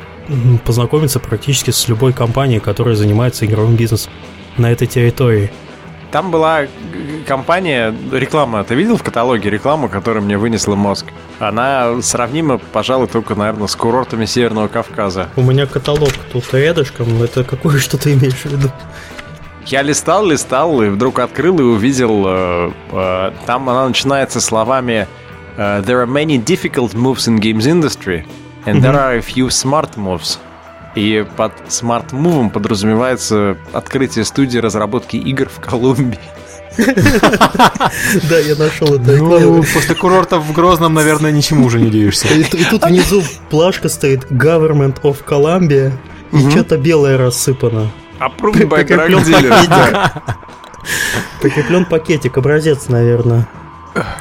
познакомиться 0.63 1.19
практически 1.19 1.72
с 1.72 1.88
любой 1.88 2.13
компанией, 2.13 2.60
которая 2.60 2.95
занимается 2.95 3.45
игровым 3.45 3.75
бизнесом 3.75 4.13
на 4.57 4.72
этой 4.72 4.88
территории. 4.88 5.51
Там 6.13 6.29
была 6.29 6.67
компания, 7.27 7.91
реклама, 8.12 8.63
ты 8.63 8.75
видел 8.75 8.98
в 8.98 9.03
каталоге 9.03 9.50
рекламу, 9.50 9.89
которая 9.89 10.24
мне 10.24 10.38
вынесла 10.38 10.75
мозг? 10.75 11.08
Она 11.39 12.03
сравнима, 12.03 12.60
пожалуй, 12.60 13.08
только, 13.08 13.34
наверное, 13.34 13.65
с 13.65 13.75
курортами 13.75 14.25
Северного 14.25 14.67
Кавказа. 14.67 15.29
У 15.36 15.41
меня 15.41 15.65
каталог 15.65 16.12
тут 16.32 16.53
рядышком, 16.53 17.24
это 17.24 17.43
какое 17.43 17.79
что 17.79 17.98
ты 17.98 18.13
имеешь 18.13 18.36
в 18.36 18.46
виду? 18.46 18.70
Я 19.65 19.82
листал, 19.82 20.24
листал, 20.27 20.84
и 20.84 20.89
вдруг 20.89 21.17
открыл 21.17 21.58
и 21.60 21.63
увидел, 21.63 22.25
э, 22.27 22.72
э, 22.91 23.32
там 23.48 23.67
она 23.67 23.88
начинается 23.88 24.39
словами 24.39 25.08
uh, 25.58 25.82
there 25.82 26.00
are 26.00 26.05
many 26.05 26.38
difficult 26.38 26.93
moves 26.93 27.27
in 27.27 27.38
games 27.39 27.65
industry, 27.65 28.24
and 28.67 28.84
there 28.84 29.00
are 29.00 29.15
a 29.15 29.22
few 29.22 29.50
smart 29.50 29.98
moves. 29.98 30.38
И 30.95 31.25
под 31.38 31.53
смарт-мувом 31.69 32.50
подразумевается 32.51 33.57
открытие 33.71 34.25
студии 34.25 34.59
разработки 34.59 35.15
игр 35.17 35.50
в 35.50 35.59
Колумбии. 35.59 36.19
Да, 36.77 38.39
я 38.39 38.55
нашел 38.55 38.95
это. 38.95 39.17
Ну, 39.17 39.63
после 39.73 39.95
курорта 39.95 40.39
в 40.39 40.51
Грозном, 40.53 40.93
наверное, 40.93 41.31
ничему 41.31 41.65
уже 41.65 41.79
не 41.79 41.88
удивишься. 41.88 42.27
И, 42.27 42.43
тут 42.43 42.83
внизу 42.85 43.23
плашка 43.50 43.89
стоит 43.89 44.25
Government 44.31 45.01
of 45.01 45.23
Columbia, 45.27 45.91
и 46.31 46.50
что-то 46.50 46.77
белое 46.77 47.17
рассыпано. 47.17 47.91
Approved 48.19 48.67
by. 48.67 48.83
Прикреплен 51.41 51.85
пакетик, 51.85 52.38
образец, 52.38 52.88
наверное, 52.88 53.47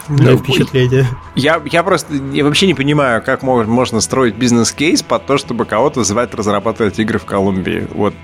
для 0.09 0.33
Ну, 0.33 0.39
впечатления. 0.39 1.07
Я, 1.35 1.61
я 1.65 1.83
просто 1.83 2.15
я 2.33 2.45
вообще 2.45 2.67
не 2.67 2.75
понимаю, 2.75 3.23
как 3.23 3.43
мо- 3.43 3.65
можно 3.65 4.01
строить 4.01 4.35
бизнес-кейс 4.37 5.03
под 5.03 5.27
то, 5.27 5.39
чтобы 5.39 5.65
кого-то 5.65 6.05
звать 6.05 6.35
разрабатывать 6.35 6.99
игры 6.99 7.19
в 7.19 7.25
Колумбии. 7.25 7.87
Вот 7.95 8.15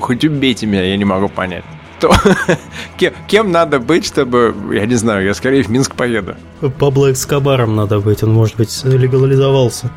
хоть 0.00 0.24
убейте 0.24 0.66
меня, 0.66 0.84
я 0.84 0.96
не 0.96 1.04
могу 1.04 1.28
понять. 1.28 1.64
То, 2.00 2.12
кем, 2.96 3.12
кем 3.28 3.50
надо 3.52 3.78
быть, 3.78 4.04
чтобы, 4.04 4.54
я 4.72 4.84
не 4.86 4.96
знаю, 4.96 5.24
я 5.24 5.34
скорее 5.34 5.62
в 5.62 5.68
Минск 5.68 5.94
поеду. 5.94 6.34
Пабло 6.78 7.12
Эскобаром 7.12 7.76
надо 7.76 8.00
быть, 8.00 8.22
он, 8.22 8.32
может 8.32 8.56
быть, 8.56 8.82
легализовался. 8.84 9.90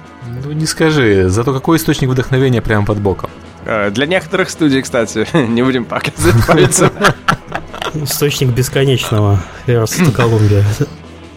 Ну, 0.45 0.51
не 0.51 0.65
скажи. 0.65 1.29
Зато 1.29 1.53
какой 1.53 1.77
источник 1.77 2.09
вдохновения 2.09 2.61
прямо 2.61 2.85
под 2.85 2.99
боком. 2.99 3.29
Э, 3.65 3.89
Для 3.89 4.05
некоторых 4.05 4.49
студий, 4.49 4.81
кстати, 4.81 5.27
не 5.47 5.63
будем 5.63 5.85
показывать 5.85 6.45
пальцем. 6.45 6.89
Источник 8.03 8.49
бесконечного 8.49 9.39
Эрста 9.65 10.11
Колумбия. 10.11 10.63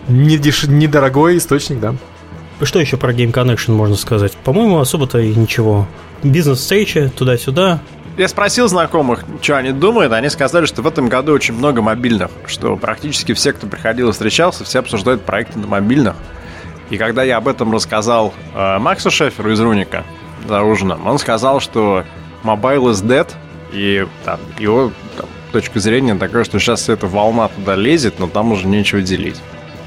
Не 0.08 0.38
деш... 0.38 0.64
Недорогой 0.64 1.38
источник, 1.38 1.80
да. 1.80 1.94
Что 2.62 2.78
еще 2.78 2.96
про 2.96 3.12
Game 3.12 3.32
Connection 3.32 3.72
можно 3.72 3.96
сказать? 3.96 4.32
По-моему, 4.44 4.78
особо-то 4.80 5.18
и 5.18 5.34
ничего. 5.34 5.86
Бизнес-встречи, 6.22 7.10
туда-сюда. 7.16 7.80
Я 8.18 8.28
спросил 8.28 8.68
знакомых, 8.68 9.24
что 9.40 9.56
они 9.56 9.72
думают. 9.72 10.12
Они 10.12 10.28
сказали, 10.28 10.66
что 10.66 10.82
в 10.82 10.86
этом 10.86 11.08
году 11.08 11.32
очень 11.32 11.54
много 11.54 11.80
мобильных. 11.80 12.30
Что 12.46 12.76
практически 12.76 13.32
все, 13.32 13.52
кто 13.52 13.66
приходил 13.66 14.10
и 14.10 14.12
встречался, 14.12 14.64
все 14.64 14.80
обсуждают 14.80 15.22
проекты 15.22 15.58
на 15.58 15.66
мобильных. 15.66 16.16
И 16.90 16.98
когда 16.98 17.22
я 17.22 17.38
об 17.38 17.48
этом 17.48 17.72
рассказал 17.72 18.34
э, 18.54 18.78
Максу 18.78 19.10
Шеферу 19.10 19.52
из 19.52 19.60
Руника 19.60 20.04
за 20.46 20.62
ужином, 20.62 21.06
он 21.06 21.18
сказал, 21.18 21.60
что 21.60 22.04
mobile 22.42 22.90
is 22.90 23.02
dead. 23.02 23.28
И 23.72 24.06
там, 24.24 24.40
его 24.58 24.92
там, 25.16 25.26
точка 25.50 25.80
зрения 25.80 26.14
такая, 26.14 26.44
что 26.44 26.58
сейчас 26.58 26.88
эта 26.88 27.06
волна 27.06 27.48
туда 27.48 27.76
лезет, 27.76 28.18
но 28.18 28.26
там 28.26 28.52
уже 28.52 28.66
нечего 28.66 29.02
делить. 29.02 29.36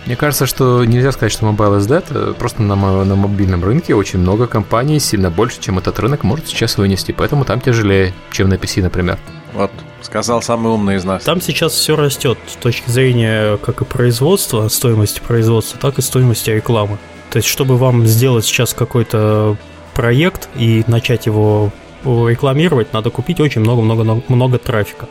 Мне 0.05 0.17
кажется, 0.17 0.45
что 0.45 0.83
нельзя 0.83 1.13
сказать, 1.13 1.31
что 1.31 1.45
Mobile 1.45 1.79
is 1.79 1.87
dead. 1.87 2.03
э, 2.09 2.33
Просто 2.33 2.61
на, 2.61 2.75
на 2.75 3.15
мобильном 3.15 3.63
рынке 3.63 3.95
очень 3.95 4.19
много 4.19 4.47
компаний, 4.47 4.99
сильно 4.99 5.29
больше, 5.29 5.61
чем 5.61 5.77
этот 5.79 5.97
рынок 5.99 6.23
может 6.23 6.47
сейчас 6.47 6.77
вынести. 6.77 7.13
Поэтому 7.13 7.45
там 7.45 7.61
тяжелее, 7.61 8.13
чем 8.31 8.49
на 8.49 8.55
PC, 8.55 8.81
например. 8.81 9.17
Вот, 9.53 9.71
сказал 10.01 10.41
самый 10.41 10.73
умный 10.73 10.97
из 10.97 11.05
нас. 11.05 11.23
Там 11.23 11.39
сейчас 11.39 11.71
все 11.73 11.95
растет 11.95 12.37
с 12.47 12.55
точки 12.55 12.89
зрения 12.89 13.57
как 13.57 13.81
и 13.81 13.85
производства, 13.85 14.67
стоимости 14.67 15.21
производства, 15.25 15.79
так 15.79 15.97
и 15.99 16.01
стоимости 16.01 16.49
рекламы. 16.49 16.97
То 17.29 17.37
есть, 17.37 17.47
чтобы 17.47 17.77
вам 17.77 18.05
сделать 18.05 18.43
сейчас 18.45 18.73
какой-то 18.73 19.55
проект 19.93 20.49
и 20.55 20.83
начать 20.87 21.27
его 21.27 21.71
рекламировать, 22.03 22.91
надо 22.91 23.09
купить 23.09 23.39
очень 23.39 23.61
много-много 23.61 24.21
много 24.27 24.57
трафика. 24.57 25.07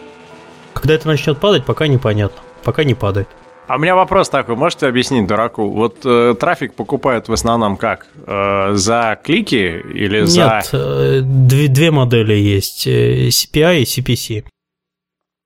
Когда 0.74 0.94
это 0.94 1.06
начнет 1.06 1.38
падать, 1.38 1.64
пока 1.64 1.86
непонятно. 1.86 2.40
Пока 2.64 2.84
не 2.84 2.94
падает. 2.94 3.28
А 3.68 3.76
у 3.76 3.78
меня 3.78 3.94
вопрос 3.94 4.28
такой, 4.28 4.56
можете 4.56 4.86
объяснить 4.86 5.26
дураку? 5.26 5.70
Вот 5.70 6.04
э, 6.04 6.34
трафик 6.38 6.74
покупают 6.74 7.28
в 7.28 7.32
основном 7.32 7.76
как? 7.76 8.06
Э, 8.26 8.72
за 8.74 9.18
клики 9.22 9.82
или 9.94 10.24
за... 10.24 10.40
Нет, 10.40 10.70
э, 10.72 11.20
две, 11.22 11.68
две 11.68 11.90
модели 11.90 12.34
есть, 12.34 12.86
э, 12.86 13.28
CPI 13.28 13.80
и 13.80 13.84
CPC. 13.84 14.44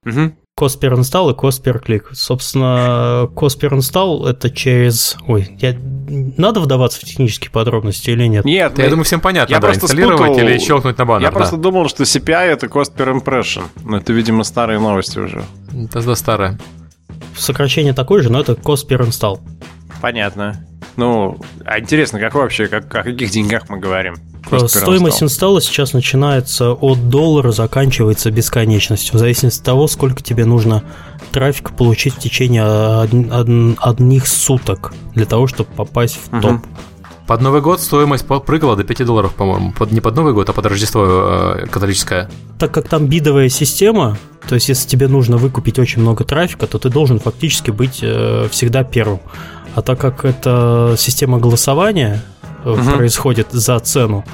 Мгм. 0.04 0.36
Cost 0.58 0.80
per 0.80 0.94
install 0.94 1.32
и 1.32 1.34
cost 1.34 1.62
per 1.62 1.82
click. 1.84 2.04
Собственно, 2.14 3.28
cost 3.34 3.60
per 3.60 3.72
install 3.72 4.26
это 4.26 4.48
через... 4.48 5.18
Ой, 5.28 5.54
я... 5.60 5.76
надо 6.38 6.60
вдаваться 6.60 6.98
в 6.98 7.04
технические 7.04 7.50
подробности 7.50 8.08
или 8.08 8.24
нет? 8.26 8.46
Нет, 8.46 8.72
Да, 8.74 8.84
я 8.84 8.88
думаю, 8.88 9.04
всем 9.04 9.20
понятно, 9.20 9.52
я 9.52 9.60
да, 9.60 9.66
просто 9.66 9.84
инсталлировать 9.84 10.30
спутал- 10.32 10.48
или 10.48 10.58
щелкнуть 10.58 10.96
на 10.96 11.04
баннер. 11.04 11.24
я 11.24 11.30
да. 11.30 11.36
просто 11.36 11.58
думал, 11.58 11.90
что 11.90 12.04
CPI 12.04 12.46
это 12.46 12.68
cost 12.68 12.96
per 12.96 13.12
impression. 13.12 13.64
Но 13.84 13.98
это, 13.98 14.14
видимо, 14.14 14.44
старые 14.44 14.80
новости 14.80 15.18
уже. 15.18 15.44
Это 15.78 16.00
да, 16.00 16.14
старое. 16.14 16.58
Сокращение 17.36 17.92
такое 17.92 18.22
же, 18.22 18.32
но 18.32 18.40
это 18.40 18.52
cost 18.52 18.88
per 18.88 19.06
install. 19.06 19.40
Понятно. 20.00 20.66
Ну, 20.96 21.36
а 21.66 21.80
интересно, 21.80 22.18
как 22.18 22.34
вообще, 22.34 22.68
как, 22.68 22.86
о 22.94 23.02
каких 23.02 23.30
деньгах 23.30 23.68
мы 23.68 23.78
говорим? 23.78 24.14
Per 24.50 24.68
Стоимость 24.68 25.22
инсталла 25.22 25.60
сейчас 25.60 25.92
начинается 25.92 26.72
от 26.72 27.08
доллара, 27.08 27.50
заканчивается 27.50 28.30
бесконечностью, 28.30 29.16
в 29.16 29.18
зависимости 29.18 29.58
от 29.60 29.64
того, 29.64 29.88
сколько 29.88 30.22
тебе 30.22 30.44
нужно 30.44 30.84
трафика 31.32 31.72
получить 31.72 32.14
в 32.14 32.18
течение 32.18 32.64
од- 32.64 33.12
од- 33.12 33.76
одних 33.80 34.26
суток 34.26 34.92
для 35.14 35.26
того, 35.26 35.46
чтобы 35.46 35.70
попасть 35.74 36.18
в 36.30 36.40
топ. 36.40 36.60
Под 37.26 37.40
Новый 37.40 37.60
год 37.60 37.80
стоимость 37.80 38.24
прыгала 38.24 38.76
до 38.76 38.84
5 38.84 39.04
долларов, 39.04 39.34
по-моему. 39.34 39.72
Под, 39.72 39.90
не 39.90 40.00
под 40.00 40.14
Новый 40.14 40.32
год, 40.32 40.48
а 40.48 40.52
под 40.52 40.64
Рождество 40.66 41.04
э, 41.56 41.66
католическое. 41.66 42.30
Так 42.58 42.70
как 42.72 42.88
там 42.88 43.06
бидовая 43.06 43.48
система, 43.48 44.16
то 44.48 44.54
есть 44.54 44.68
если 44.68 44.88
тебе 44.88 45.08
нужно 45.08 45.36
выкупить 45.36 45.80
очень 45.80 46.02
много 46.02 46.22
трафика, 46.22 46.68
то 46.68 46.78
ты 46.78 46.88
должен 46.88 47.18
фактически 47.18 47.72
быть 47.72 47.98
э, 48.00 48.46
всегда 48.52 48.84
первым. 48.84 49.18
А 49.74 49.82
так 49.82 50.00
как 50.00 50.24
это 50.24 50.94
система 50.96 51.38
голосования 51.38 52.22
Мгм. 52.74 52.94
происходит 52.94 53.48
за 53.52 53.78
цену, 53.78 54.24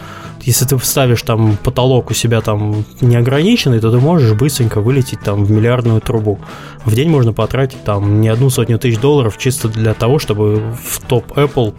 если 0.43 0.65
ты 0.65 0.79
ставишь 0.79 1.23
там 1.23 1.57
потолок 1.63 2.11
у 2.11 2.15
себя 2.15 2.41
там 2.41 2.85
неограниченный, 3.01 3.81
то 3.81 3.91
ты 3.91 3.99
можешь 3.99 4.33
быстренько 4.33 4.81
вылететь 4.81 5.21
там 5.21 5.45
в 5.45 5.51
миллиардную 5.51 6.01
трубу. 6.01 6.41
В 6.85 6.95
день 6.95 7.09
можно 7.09 7.33
потратить 7.33 7.85
там 7.85 8.21
не 8.21 8.29
одну 8.29 8.51
сотню 8.51 8.79
тысяч 8.79 8.99
долларов 8.99 9.39
чисто 9.39 9.69
для 9.69 9.95
того, 9.95 10.19
чтобы 10.19 10.75
в 10.83 11.01
топ 11.07 11.31
Apple 11.39 11.73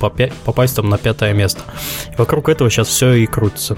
попасть 0.45 0.75
там 0.75 0.89
на 0.89 0.97
пятое 0.97 1.33
место. 1.33 1.61
И 2.11 2.15
вокруг 2.17 2.49
этого 2.49 2.69
сейчас 2.69 2.87
все 2.87 3.13
и 3.13 3.25
крутится. 3.25 3.77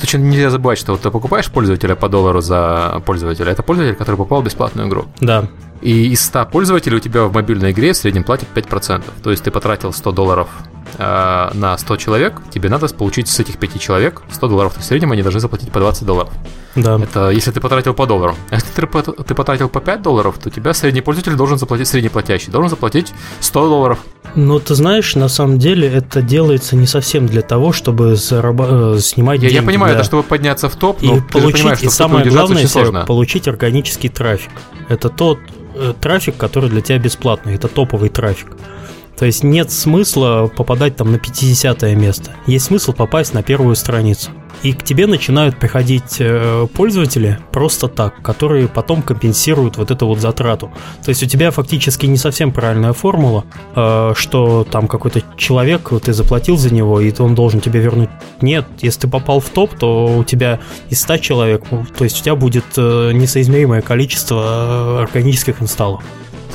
Тут 0.00 0.08
что 0.08 0.18
нельзя 0.18 0.50
забывать, 0.50 0.78
что 0.78 0.92
вот 0.92 1.02
ты 1.02 1.10
покупаешь 1.10 1.50
пользователя 1.50 1.94
по 1.94 2.08
доллару 2.08 2.40
за 2.40 3.00
пользователя. 3.06 3.52
Это 3.52 3.62
пользователь, 3.62 3.96
который 3.96 4.16
попал 4.16 4.42
в 4.42 4.44
бесплатную 4.44 4.88
игру. 4.88 5.06
Да, 5.20 5.46
И 5.80 6.08
из 6.08 6.24
100 6.24 6.46
пользователей 6.46 6.96
у 6.96 7.00
тебя 7.00 7.24
в 7.24 7.32
мобильной 7.32 7.70
игре 7.70 7.92
в 7.92 7.96
среднем 7.96 8.24
платят 8.24 8.48
5%. 8.54 9.04
То 9.22 9.30
есть 9.30 9.44
ты 9.44 9.50
потратил 9.50 9.92
100 9.92 10.12
долларов 10.12 10.48
э, 10.98 11.50
на 11.54 11.76
100 11.78 11.96
человек, 11.96 12.40
тебе 12.52 12.68
надо 12.68 12.86
получить 12.88 13.28
с 13.28 13.38
этих 13.40 13.58
5 13.58 13.80
человек 13.80 14.22
100 14.30 14.48
долларов. 14.48 14.72
То 14.72 14.78
есть 14.78 14.86
в 14.86 14.88
среднем 14.88 15.12
они 15.12 15.22
должны 15.22 15.40
заплатить 15.40 15.70
по 15.72 15.80
20 15.80 16.04
долларов. 16.06 16.30
да. 16.74 16.98
Это 17.02 17.30
если 17.30 17.50
ты 17.50 17.60
потратил 17.60 17.94
по 17.94 18.06
доллару. 18.06 18.34
А 18.50 18.54
если 18.56 18.68
ты, 18.68 19.12
ты 19.24 19.34
потратил 19.34 19.68
по 19.68 19.80
5 19.80 20.02
долларов, 20.02 20.36
то 20.42 20.50
тебя 20.50 20.72
средний 20.74 21.00
пользователь 21.02 21.34
должен 21.36 21.58
заплатить, 21.58 21.88
средний 21.88 22.10
платящий, 22.10 22.50
должен 22.50 22.70
заплатить 22.70 23.12
100 23.40 23.68
долларов. 23.68 23.98
Но 24.34 24.58
ты 24.58 24.74
знаешь, 24.74 25.14
на 25.14 25.28
самом 25.28 25.58
деле 25.58 25.88
это 25.88 26.20
делается 26.20 26.76
не 26.76 26.86
совсем 26.86 27.26
для 27.26 27.42
того, 27.42 27.72
чтобы 27.72 28.12
зараба- 28.12 28.96
э, 28.96 29.00
снимать 29.00 29.40
Я, 29.40 29.48
я 29.48 29.54
деньги, 29.54 29.66
понимаю, 29.66 29.94
да. 29.94 30.00
это 30.00 30.06
чтобы 30.06 30.22
подняться 30.22 30.68
в 30.68 30.76
топ, 30.76 31.02
и 31.02 31.06
но 31.06 31.22
получить, 31.22 31.60
понимаешь, 31.60 31.78
что 31.78 31.86
и 31.86 31.90
самое 31.90 32.28
главное, 32.28 32.58
очень 32.58 32.68
сложно. 32.68 33.04
получить 33.06 33.48
органический 33.48 34.08
трафик. 34.10 34.50
Это 34.88 35.08
тот 35.08 35.38
э, 35.74 35.94
трафик, 36.00 36.36
который 36.36 36.68
для 36.68 36.82
тебя 36.82 36.98
бесплатный, 36.98 37.54
это 37.54 37.68
топовый 37.68 38.10
трафик. 38.10 38.48
То 39.16 39.24
есть 39.24 39.42
нет 39.42 39.70
смысла 39.70 40.50
попадать 40.54 40.96
там 40.96 41.10
на 41.10 41.18
50 41.18 41.82
место. 41.94 42.32
Есть 42.46 42.66
смысл 42.66 42.92
попасть 42.92 43.32
на 43.34 43.42
первую 43.42 43.74
страницу. 43.76 44.30
И 44.62 44.72
к 44.72 44.82
тебе 44.82 45.06
начинают 45.06 45.58
приходить 45.58 46.16
э, 46.18 46.66
пользователи 46.74 47.38
просто 47.52 47.88
так, 47.88 48.22
которые 48.22 48.68
потом 48.68 49.02
компенсируют 49.02 49.76
вот 49.76 49.90
эту 49.90 50.06
вот 50.06 50.18
затрату. 50.18 50.72
То 51.04 51.10
есть 51.10 51.22
у 51.22 51.26
тебя 51.26 51.50
фактически 51.50 52.06
не 52.06 52.16
совсем 52.16 52.52
правильная 52.52 52.92
формула, 52.92 53.44
э, 53.74 54.12
что 54.16 54.66
там 54.68 54.88
какой-то 54.88 55.22
человек, 55.36 55.90
ты 56.02 56.12
заплатил 56.12 56.56
за 56.56 56.72
него, 56.72 57.00
и 57.00 57.12
он 57.18 57.34
должен 57.34 57.60
тебе 57.60 57.80
вернуть. 57.80 58.08
Нет, 58.40 58.66
если 58.80 59.02
ты 59.02 59.08
попал 59.08 59.40
в 59.40 59.48
топ, 59.50 59.76
то 59.78 60.06
у 60.18 60.24
тебя 60.24 60.58
из 60.88 61.00
100 61.02 61.18
человек, 61.18 61.64
то 61.96 62.04
есть 62.04 62.20
у 62.20 62.24
тебя 62.24 62.34
будет 62.34 62.64
э, 62.76 63.12
несоизмеримое 63.12 63.82
количество 63.82 65.02
органических 65.02 65.60
инсталлов. 65.60 66.02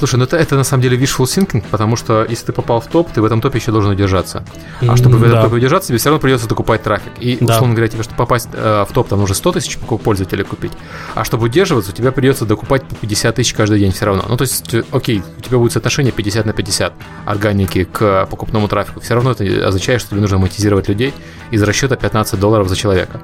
Слушай, 0.01 0.15
ну 0.15 0.23
это, 0.23 0.35
это 0.35 0.55
на 0.55 0.63
самом 0.63 0.81
деле 0.81 0.97
wishful 0.97 1.25
thinking, 1.25 1.63
потому 1.69 1.95
что 1.95 2.25
если 2.27 2.47
ты 2.47 2.53
попал 2.53 2.81
в 2.81 2.87
топ, 2.87 3.11
ты 3.11 3.21
в 3.21 3.25
этом 3.25 3.39
топе 3.39 3.59
еще 3.59 3.71
должен 3.71 3.91
удержаться. 3.91 4.43
А 4.81 4.97
чтобы 4.97 5.19
в 5.19 5.21
этом 5.23 5.35
Да. 5.35 5.43
топе 5.43 5.57
удержаться, 5.57 5.89
тебе 5.89 5.99
все 5.99 6.09
равно 6.09 6.19
придется 6.19 6.49
докупать 6.49 6.81
трафик. 6.81 7.11
И, 7.19 7.37
Да. 7.39 7.53
условно 7.53 7.75
говоря, 7.75 7.87
тебе, 7.87 8.01
чтобы 8.01 8.17
попасть 8.17 8.49
э, 8.51 8.83
в 8.89 8.91
топ, 8.93 9.09
там 9.09 9.19
нужно 9.19 9.35
100 9.35 9.51
тысяч 9.51 9.77
пользователей 9.77 10.43
купить. 10.43 10.71
А 11.13 11.23
чтобы 11.23 11.45
удерживаться, 11.45 11.91
у 11.91 11.93
тебя 11.93 12.11
придется 12.11 12.45
докупать 12.45 12.83
по 12.83 12.95
50 12.95 13.35
тысяч 13.35 13.53
каждый 13.53 13.77
день 13.77 13.91
все 13.91 14.05
равно. 14.05 14.25
Ну, 14.27 14.37
то 14.37 14.41
есть, 14.41 14.73
э, 14.73 14.83
окей, 14.91 15.21
у 15.37 15.41
тебя 15.41 15.59
будет 15.59 15.73
соотношение 15.73 16.11
50 16.11 16.47
на 16.47 16.53
50 16.53 16.93
органики 17.27 17.83
к 17.83 18.25
покупному 18.25 18.67
трафику. 18.67 19.01
Все 19.01 19.13
равно 19.13 19.33
это 19.33 19.43
означает, 19.67 20.01
что 20.01 20.09
тебе 20.09 20.21
нужно 20.21 20.39
монетизировать 20.39 20.87
людей 20.87 21.13
из 21.51 21.61
расчета 21.61 21.95
15 21.95 22.39
долларов 22.39 22.67
за 22.69 22.75
человека. 22.75 23.21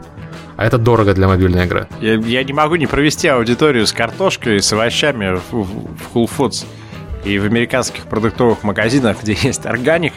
А 0.58 0.66
это 0.66 0.78
дорого 0.78 1.14
для 1.14 1.28
мобильной 1.28 1.66
игры. 1.66 1.88
Я, 2.02 2.16
я 2.16 2.44
не 2.44 2.52
могу 2.52 2.76
не 2.76 2.88
провести 2.88 3.28
аудиторию 3.28 3.86
с 3.88 3.94
картошкой 3.94 4.58
и 4.58 4.60
с 4.60 4.74
овощами 4.74 5.36
в, 5.52 5.54
в- 5.54 5.66
в 5.66 6.16
Whole 6.16 6.30
Foods. 6.36 6.66
И 7.24 7.40
в 7.40 7.46
американских 7.46 8.04
продуктовых 8.06 8.64
магазинах, 8.64 9.18
где 9.22 9.34
есть 9.42 9.66
органик, 9.66 10.14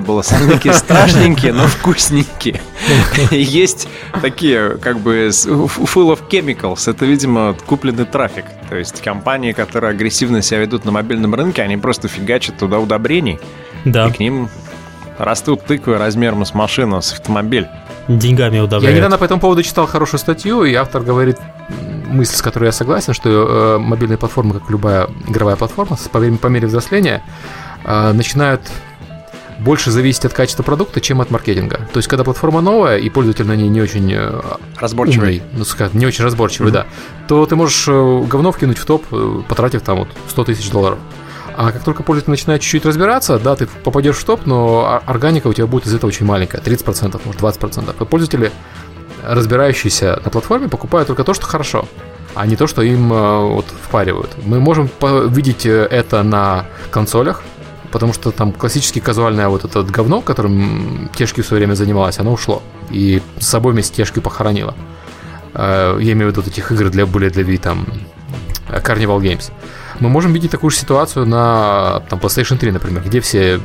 было 0.00 0.22
такие 0.22 0.72
страшненькие, 0.74 1.52
но 1.52 1.66
вкусненькие. 1.66 2.60
Есть 3.32 3.88
такие, 4.22 4.78
как 4.78 5.00
бы, 5.00 5.28
full 5.28 6.16
of 6.16 6.20
chemicals. 6.30 6.88
Это, 6.88 7.04
видимо, 7.04 7.54
купленный 7.66 8.04
трафик. 8.04 8.44
То 8.68 8.76
есть 8.76 9.02
компании, 9.02 9.52
которые 9.52 9.90
агрессивно 9.90 10.40
себя 10.40 10.60
ведут 10.60 10.84
на 10.84 10.92
мобильном 10.92 11.34
рынке, 11.34 11.62
они 11.62 11.76
просто 11.76 12.06
фигачат 12.08 12.58
туда 12.58 12.78
удобрений. 12.78 13.38
Да. 13.84 14.06
И 14.06 14.12
к 14.12 14.20
ним 14.20 14.48
растут 15.18 15.64
тыквы 15.66 15.98
размером 15.98 16.44
с 16.44 16.54
машину, 16.54 17.02
с 17.02 17.12
автомобиль. 17.12 17.66
Деньгами 18.18 18.58
удобряют. 18.58 18.92
Я 18.92 18.96
недавно 18.96 19.18
по 19.18 19.24
этому 19.24 19.40
поводу 19.40 19.62
читал 19.62 19.86
хорошую 19.86 20.18
статью, 20.18 20.64
и 20.64 20.74
автор 20.74 21.02
говорит 21.02 21.38
мысль, 22.08 22.36
с 22.36 22.42
которой 22.42 22.64
я 22.64 22.72
согласен, 22.72 23.14
что 23.14 23.28
э, 23.30 23.78
мобильные 23.78 24.18
платформы, 24.18 24.54
как 24.54 24.68
любая 24.68 25.08
игровая 25.28 25.56
платформа, 25.56 25.96
по, 26.10 26.20
по 26.20 26.46
мере 26.48 26.66
взросления 26.66 27.22
э, 27.84 28.12
начинают 28.12 28.62
больше 29.60 29.90
зависеть 29.90 30.24
от 30.24 30.32
качества 30.32 30.62
продукта, 30.62 31.00
чем 31.00 31.20
от 31.20 31.30
маркетинга. 31.30 31.86
То 31.92 31.98
есть, 31.98 32.08
когда 32.08 32.24
платформа 32.24 32.60
новая 32.60 32.98
и 32.98 33.08
пользователь 33.10 33.46
на 33.46 33.54
ней 33.54 33.68
не 33.68 33.80
очень 33.80 34.12
э, 34.12 34.40
разборчивый, 34.78 35.38
умный, 35.38 35.42
ну, 35.52 35.64
сказать, 35.64 35.94
не 35.94 36.06
очень 36.06 36.24
разборчивый, 36.24 36.70
mm-hmm. 36.70 36.74
да, 36.74 36.86
то 37.28 37.46
ты 37.46 37.56
можешь 37.56 37.84
э, 37.86 38.24
говно 38.28 38.52
вкинуть 38.52 38.78
в 38.78 38.84
топ, 38.86 39.04
э, 39.12 39.42
потратив 39.48 39.82
там 39.82 39.98
вот 39.98 40.08
100 40.28 40.44
тысяч 40.44 40.70
долларов. 40.70 40.98
А 41.56 41.72
как 41.72 41.82
только 41.84 42.02
пользователь 42.02 42.30
начинает 42.30 42.62
чуть-чуть 42.62 42.84
разбираться, 42.84 43.38
да, 43.38 43.56
ты 43.56 43.66
попадешь 43.66 44.16
в 44.16 44.24
топ, 44.24 44.46
но 44.46 45.02
органика 45.06 45.48
у 45.48 45.52
тебя 45.52 45.66
будет 45.66 45.86
из 45.86 45.94
этого 45.94 46.08
очень 46.08 46.26
маленькая, 46.26 46.60
30%, 46.60 47.20
может 47.24 47.40
20%. 47.40 48.02
И 48.02 48.04
пользователи, 48.06 48.52
разбирающиеся 49.24 50.20
на 50.24 50.30
платформе, 50.30 50.68
покупают 50.68 51.08
только 51.08 51.24
то, 51.24 51.34
что 51.34 51.46
хорошо, 51.46 51.86
а 52.34 52.46
не 52.46 52.56
то, 52.56 52.66
что 52.66 52.82
им 52.82 53.08
вот 53.08 53.66
впаривают. 53.66 54.30
Мы 54.44 54.60
можем 54.60 54.88
видеть 55.00 55.66
это 55.66 56.22
на 56.22 56.66
консолях, 56.90 57.42
потому 57.90 58.12
что 58.12 58.30
там 58.30 58.52
классически 58.52 59.00
казуальное 59.00 59.48
вот 59.48 59.64
это 59.64 59.82
говно, 59.82 60.20
которым 60.20 61.10
Тешки 61.14 61.40
в 61.40 61.46
свое 61.46 61.60
время 61.62 61.74
занималась, 61.74 62.18
оно 62.18 62.32
ушло. 62.32 62.62
И 62.90 63.22
с 63.38 63.46
собой 63.46 63.72
вместе 63.72 63.96
Тешки 63.96 64.20
похоронила. 64.20 64.74
Э, 65.54 65.98
я 66.00 66.12
имею 66.12 66.32
в 66.32 66.36
виду 66.36 66.48
этих 66.48 66.70
игр 66.72 66.90
для 66.90 67.06
более 67.06 67.30
для 67.30 67.58
там 67.58 67.86
Carnival 68.68 69.20
Games. 69.20 69.50
Мы 70.00 70.08
можем 70.08 70.32
видеть 70.32 70.50
такую 70.50 70.70
же 70.70 70.78
ситуацию 70.78 71.26
на 71.26 72.02
там, 72.08 72.18
PlayStation 72.18 72.56
3, 72.56 72.72
например, 72.72 73.02
где 73.04 73.20
все 73.20 73.60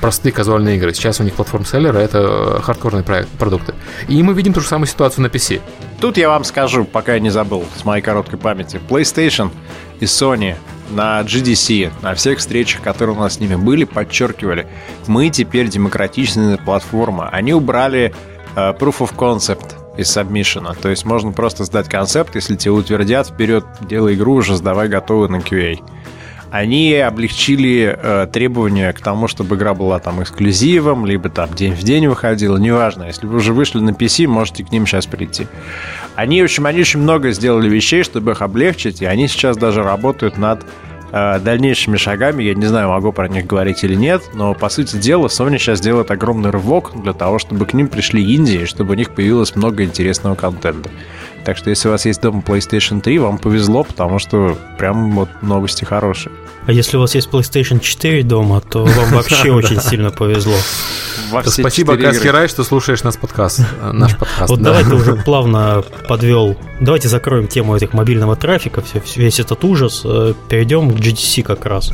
простые 0.00 0.32
казуальные 0.32 0.76
игры. 0.76 0.92
Сейчас 0.92 1.18
у 1.20 1.24
них 1.24 1.34
платформ 1.34 1.64
селлера 1.64 1.98
это 1.98 2.60
хардкорные 2.62 3.02
продукты. 3.38 3.74
И 4.06 4.22
мы 4.22 4.34
видим 4.34 4.52
ту 4.52 4.60
же 4.60 4.68
самую 4.68 4.86
ситуацию 4.86 5.22
на 5.22 5.28
PC. 5.28 5.62
Тут 6.00 6.18
я 6.18 6.28
вам 6.28 6.44
скажу, 6.44 6.84
пока 6.84 7.14
я 7.14 7.20
не 7.20 7.30
забыл, 7.30 7.64
с 7.76 7.84
моей 7.86 8.02
короткой 8.02 8.38
памяти. 8.38 8.80
PlayStation 8.88 9.50
и 9.98 10.04
Sony 10.04 10.56
на 10.90 11.22
GDC, 11.22 11.90
на 12.02 12.14
всех 12.14 12.38
встречах, 12.38 12.82
которые 12.82 13.16
у 13.16 13.20
нас 13.20 13.34
с 13.34 13.40
ними 13.40 13.56
были, 13.56 13.84
подчеркивали, 13.84 14.66
мы 15.06 15.30
теперь 15.30 15.68
демократичная 15.68 16.58
платформа. 16.58 17.28
Они 17.30 17.54
убрали 17.54 18.14
uh, 18.56 18.78
Proof 18.78 18.98
of 18.98 19.14
Concept 19.16 19.87
из 19.98 20.08
сабмишена. 20.10 20.74
То 20.74 20.88
есть 20.88 21.04
можно 21.04 21.32
просто 21.32 21.64
сдать 21.64 21.88
концепт, 21.88 22.34
если 22.36 22.56
тебе 22.56 22.70
утвердят, 22.70 23.26
вперед, 23.26 23.64
делай 23.82 24.14
игру 24.14 24.34
уже, 24.34 24.56
сдавай 24.56 24.88
готовую 24.88 25.28
на 25.28 25.36
QA. 25.36 25.80
Они 26.50 26.94
облегчили 26.94 27.94
э, 28.00 28.26
требования 28.32 28.92
к 28.94 29.00
тому, 29.00 29.28
чтобы 29.28 29.56
игра 29.56 29.74
была 29.74 29.98
там 29.98 30.22
эксклюзивом, 30.22 31.04
либо 31.04 31.28
там 31.28 31.52
день 31.52 31.74
в 31.74 31.82
день 31.82 32.06
выходила, 32.06 32.56
неважно. 32.56 33.04
Если 33.04 33.26
вы 33.26 33.36
уже 33.36 33.52
вышли 33.52 33.80
на 33.80 33.90
PC, 33.90 34.26
можете 34.28 34.64
к 34.64 34.72
ним 34.72 34.86
сейчас 34.86 35.04
прийти. 35.06 35.46
Они, 36.14 36.40
в 36.40 36.44
общем, 36.44 36.64
они 36.64 36.80
очень 36.80 37.00
много 37.00 37.32
сделали 37.32 37.68
вещей, 37.68 38.02
чтобы 38.02 38.32
их 38.32 38.40
облегчить, 38.40 39.02
и 39.02 39.04
они 39.04 39.28
сейчас 39.28 39.58
даже 39.58 39.82
работают 39.82 40.38
над 40.38 40.64
дальнейшими 41.12 41.96
шагами. 41.96 42.42
Я 42.42 42.54
не 42.54 42.66
знаю, 42.66 42.88
могу 42.88 43.12
про 43.12 43.28
них 43.28 43.46
говорить 43.46 43.84
или 43.84 43.94
нет, 43.94 44.22
но, 44.34 44.54
по 44.54 44.68
сути 44.68 44.96
дела, 44.96 45.26
Sony 45.26 45.58
сейчас 45.58 45.80
делает 45.80 46.10
огромный 46.10 46.50
рывок 46.50 46.92
для 47.02 47.12
того, 47.12 47.38
чтобы 47.38 47.66
к 47.66 47.74
ним 47.74 47.88
пришли 47.88 48.22
Индии, 48.22 48.64
чтобы 48.64 48.92
у 48.92 48.96
них 48.96 49.10
появилось 49.14 49.56
много 49.56 49.84
интересного 49.84 50.34
контента. 50.34 50.90
Так 51.44 51.56
что 51.56 51.70
если 51.70 51.88
у 51.88 51.92
вас 51.92 52.04
есть 52.04 52.20
дома 52.20 52.42
PlayStation 52.46 53.00
3, 53.00 53.18
вам 53.18 53.38
повезло, 53.38 53.84
потому 53.84 54.18
что 54.18 54.58
прям 54.76 55.12
вот 55.12 55.28
новости 55.40 55.84
хорошие. 55.84 56.32
А 56.68 56.72
если 56.72 56.98
у 56.98 57.00
вас 57.00 57.14
есть 57.14 57.30
PlayStation 57.30 57.80
4 57.80 58.22
дома, 58.24 58.60
то 58.60 58.84
вам 58.84 59.08
вообще 59.12 59.50
очень 59.52 59.80
сильно 59.80 60.10
повезло. 60.10 60.52
Спасибо, 61.46 61.96
Каскирай, 61.96 62.46
что 62.46 62.62
слушаешь 62.62 63.02
нас 63.02 63.16
подкаст, 63.16 63.60
э, 63.80 63.92
наш 63.92 64.14
подкаст. 64.14 64.50
Вот 64.50 64.60
давай 64.60 64.84
ты 64.84 64.94
уже 64.94 65.16
плавно 65.24 65.82
подвел. 66.06 66.58
Давайте 66.78 67.08
закроем 67.08 67.48
тему 67.48 67.74
этих 67.74 67.94
мобильного 67.94 68.36
трафика, 68.36 68.82
весь 69.16 69.40
этот 69.40 69.64
ужас. 69.64 70.02
Э, 70.04 70.34
перейдем 70.50 70.90
к 70.90 70.98
GDC 70.98 71.42
как 71.42 71.64
раз. 71.64 71.90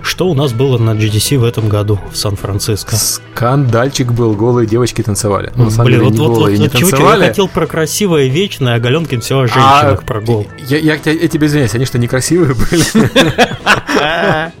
Что 0.00 0.26
у 0.28 0.34
нас 0.34 0.54
было 0.54 0.78
на 0.78 0.92
GDC 0.92 1.36
в 1.36 1.44
этом 1.44 1.68
году 1.68 2.00
в 2.10 2.16
Сан-Франциско? 2.16 2.96
Скандальчик 2.96 4.10
был, 4.10 4.32
голые 4.32 4.66
девочки 4.66 5.02
танцевали. 5.02 5.52
Ну, 5.54 5.68
Блин, 5.84 6.04
вот, 6.04 6.14
вот, 6.16 6.38
вот, 6.38 6.50
не 6.50 6.70
чего 6.70 7.12
я 7.12 7.28
хотел 7.28 7.46
про 7.46 7.66
красивое 7.66 8.28
вечное, 8.28 8.76
а 8.76 8.80
Галенкин 8.80 9.20
все 9.20 9.40
о 9.40 9.46
женщинах 9.46 10.00
а, 10.00 10.06
про 10.06 10.22
гол. 10.22 10.46
Я, 10.66 10.78
я, 10.78 10.94
я, 11.04 11.12
я 11.12 11.28
тебе 11.28 11.46
извиняюсь, 11.46 11.74
они 11.74 11.84
что, 11.84 11.98
некрасивые 11.98 12.54
были? 12.54 12.84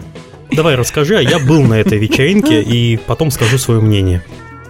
Давай 0.52 0.74
расскажи, 0.76 1.16
а 1.16 1.20
я 1.20 1.38
был 1.38 1.62
на 1.62 1.74
этой 1.74 1.98
вечеринке 1.98 2.62
и 2.62 2.96
потом 2.96 3.30
скажу 3.30 3.58
свое 3.58 3.80
мнение. 3.80 4.22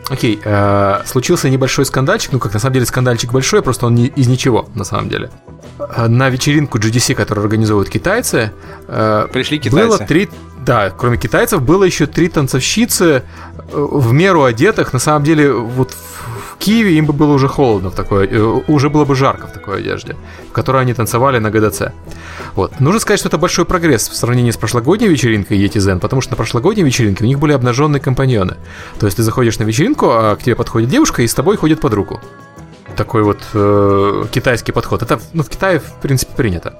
Окей, 0.08 0.38
э, 0.42 1.00
случился 1.06 1.48
небольшой 1.48 1.86
скандальчик, 1.86 2.32
ну 2.32 2.38
как 2.38 2.52
на 2.52 2.60
самом 2.60 2.74
деле 2.74 2.86
скандальчик 2.86 3.32
большой, 3.32 3.62
просто 3.62 3.86
он 3.86 3.94
не, 3.94 4.06
из 4.08 4.26
ничего 4.26 4.68
на 4.74 4.84
самом 4.84 5.08
деле. 5.08 5.30
Э, 5.78 6.08
на 6.08 6.28
вечеринку 6.28 6.78
GDC, 6.78 7.14
которую 7.14 7.44
организовывают 7.44 7.88
китайцы, 7.88 8.52
э, 8.86 9.28
пришли 9.32 9.58
китайцы. 9.58 9.86
Было 9.86 9.98
три, 9.98 10.28
да, 10.58 10.90
кроме 10.90 11.16
китайцев 11.16 11.62
было 11.62 11.84
еще 11.84 12.06
три 12.06 12.28
танцовщицы 12.28 13.22
в 13.72 14.12
меру 14.12 14.44
одетых. 14.44 14.92
На 14.92 14.98
самом 14.98 15.24
деле, 15.24 15.52
вот 15.52 15.96
Киеве 16.56 16.98
им 16.98 17.06
бы 17.06 17.12
было 17.12 17.32
уже 17.32 17.48
холодно 17.48 17.90
в 17.90 17.94
такой, 17.94 18.26
э, 18.26 18.62
уже 18.68 18.90
было 18.90 19.04
бы 19.04 19.14
жарко 19.14 19.46
в 19.46 19.52
такой 19.52 19.80
одежде, 19.80 20.16
в 20.48 20.52
которой 20.52 20.82
они 20.82 20.94
танцевали 20.94 21.38
на 21.38 21.50
ГДЦ. 21.50 21.92
Вот. 22.54 22.80
Нужно 22.80 23.00
сказать, 23.00 23.20
что 23.20 23.28
это 23.28 23.38
большой 23.38 23.64
прогресс 23.64 24.08
в 24.08 24.16
сравнении 24.16 24.50
с 24.50 24.56
прошлогодней 24.56 25.08
вечеринкой 25.08 25.58
Yeti 25.58 25.98
потому 25.98 26.22
что 26.22 26.32
на 26.32 26.36
прошлогодней 26.36 26.84
вечеринке 26.84 27.24
у 27.24 27.26
них 27.26 27.38
были 27.38 27.52
обнаженные 27.52 28.00
компаньоны. 28.00 28.56
То 28.98 29.06
есть 29.06 29.16
ты 29.16 29.22
заходишь 29.22 29.58
на 29.58 29.64
вечеринку, 29.64 30.10
а 30.10 30.36
к 30.36 30.42
тебе 30.42 30.54
подходит 30.54 30.88
девушка 30.88 31.22
и 31.22 31.26
с 31.26 31.34
тобой 31.34 31.56
ходит 31.56 31.80
под 31.80 31.94
руку. 31.94 32.20
Такой 32.96 33.22
вот 33.22 33.40
э, 33.54 34.24
китайский 34.30 34.72
подход. 34.72 35.02
Это 35.02 35.20
ну, 35.32 35.42
в 35.42 35.48
Китае, 35.48 35.80
в 35.80 36.00
принципе, 36.00 36.32
принято. 36.36 36.74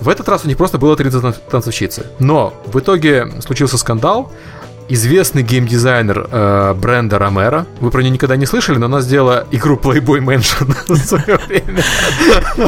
В 0.00 0.08
этот 0.08 0.28
раз 0.28 0.44
у 0.44 0.48
них 0.48 0.56
просто 0.56 0.78
было 0.78 0.96
три 0.96 1.10
танцовщицы. 1.50 2.06
Но 2.18 2.54
в 2.66 2.78
итоге 2.78 3.28
случился 3.40 3.78
скандал 3.78 4.32
известный 4.92 5.42
геймдизайнер 5.42 6.28
э, 6.30 6.74
бренда 6.74 7.18
Ромеро. 7.18 7.66
Вы 7.80 7.90
про 7.90 8.02
нее 8.02 8.10
никогда 8.10 8.36
не 8.36 8.44
слышали, 8.44 8.76
но 8.76 8.86
она 8.86 9.00
сделала 9.00 9.46
игру 9.50 9.80
Playboy 9.82 10.18
Mansion 10.18 10.76
в 10.86 10.96
свое 10.98 11.38
время. 11.48 11.82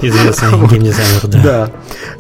Известный 0.01 0.69
геймдизайнер, 0.69 1.21
да. 1.25 1.43
Да. 1.43 1.71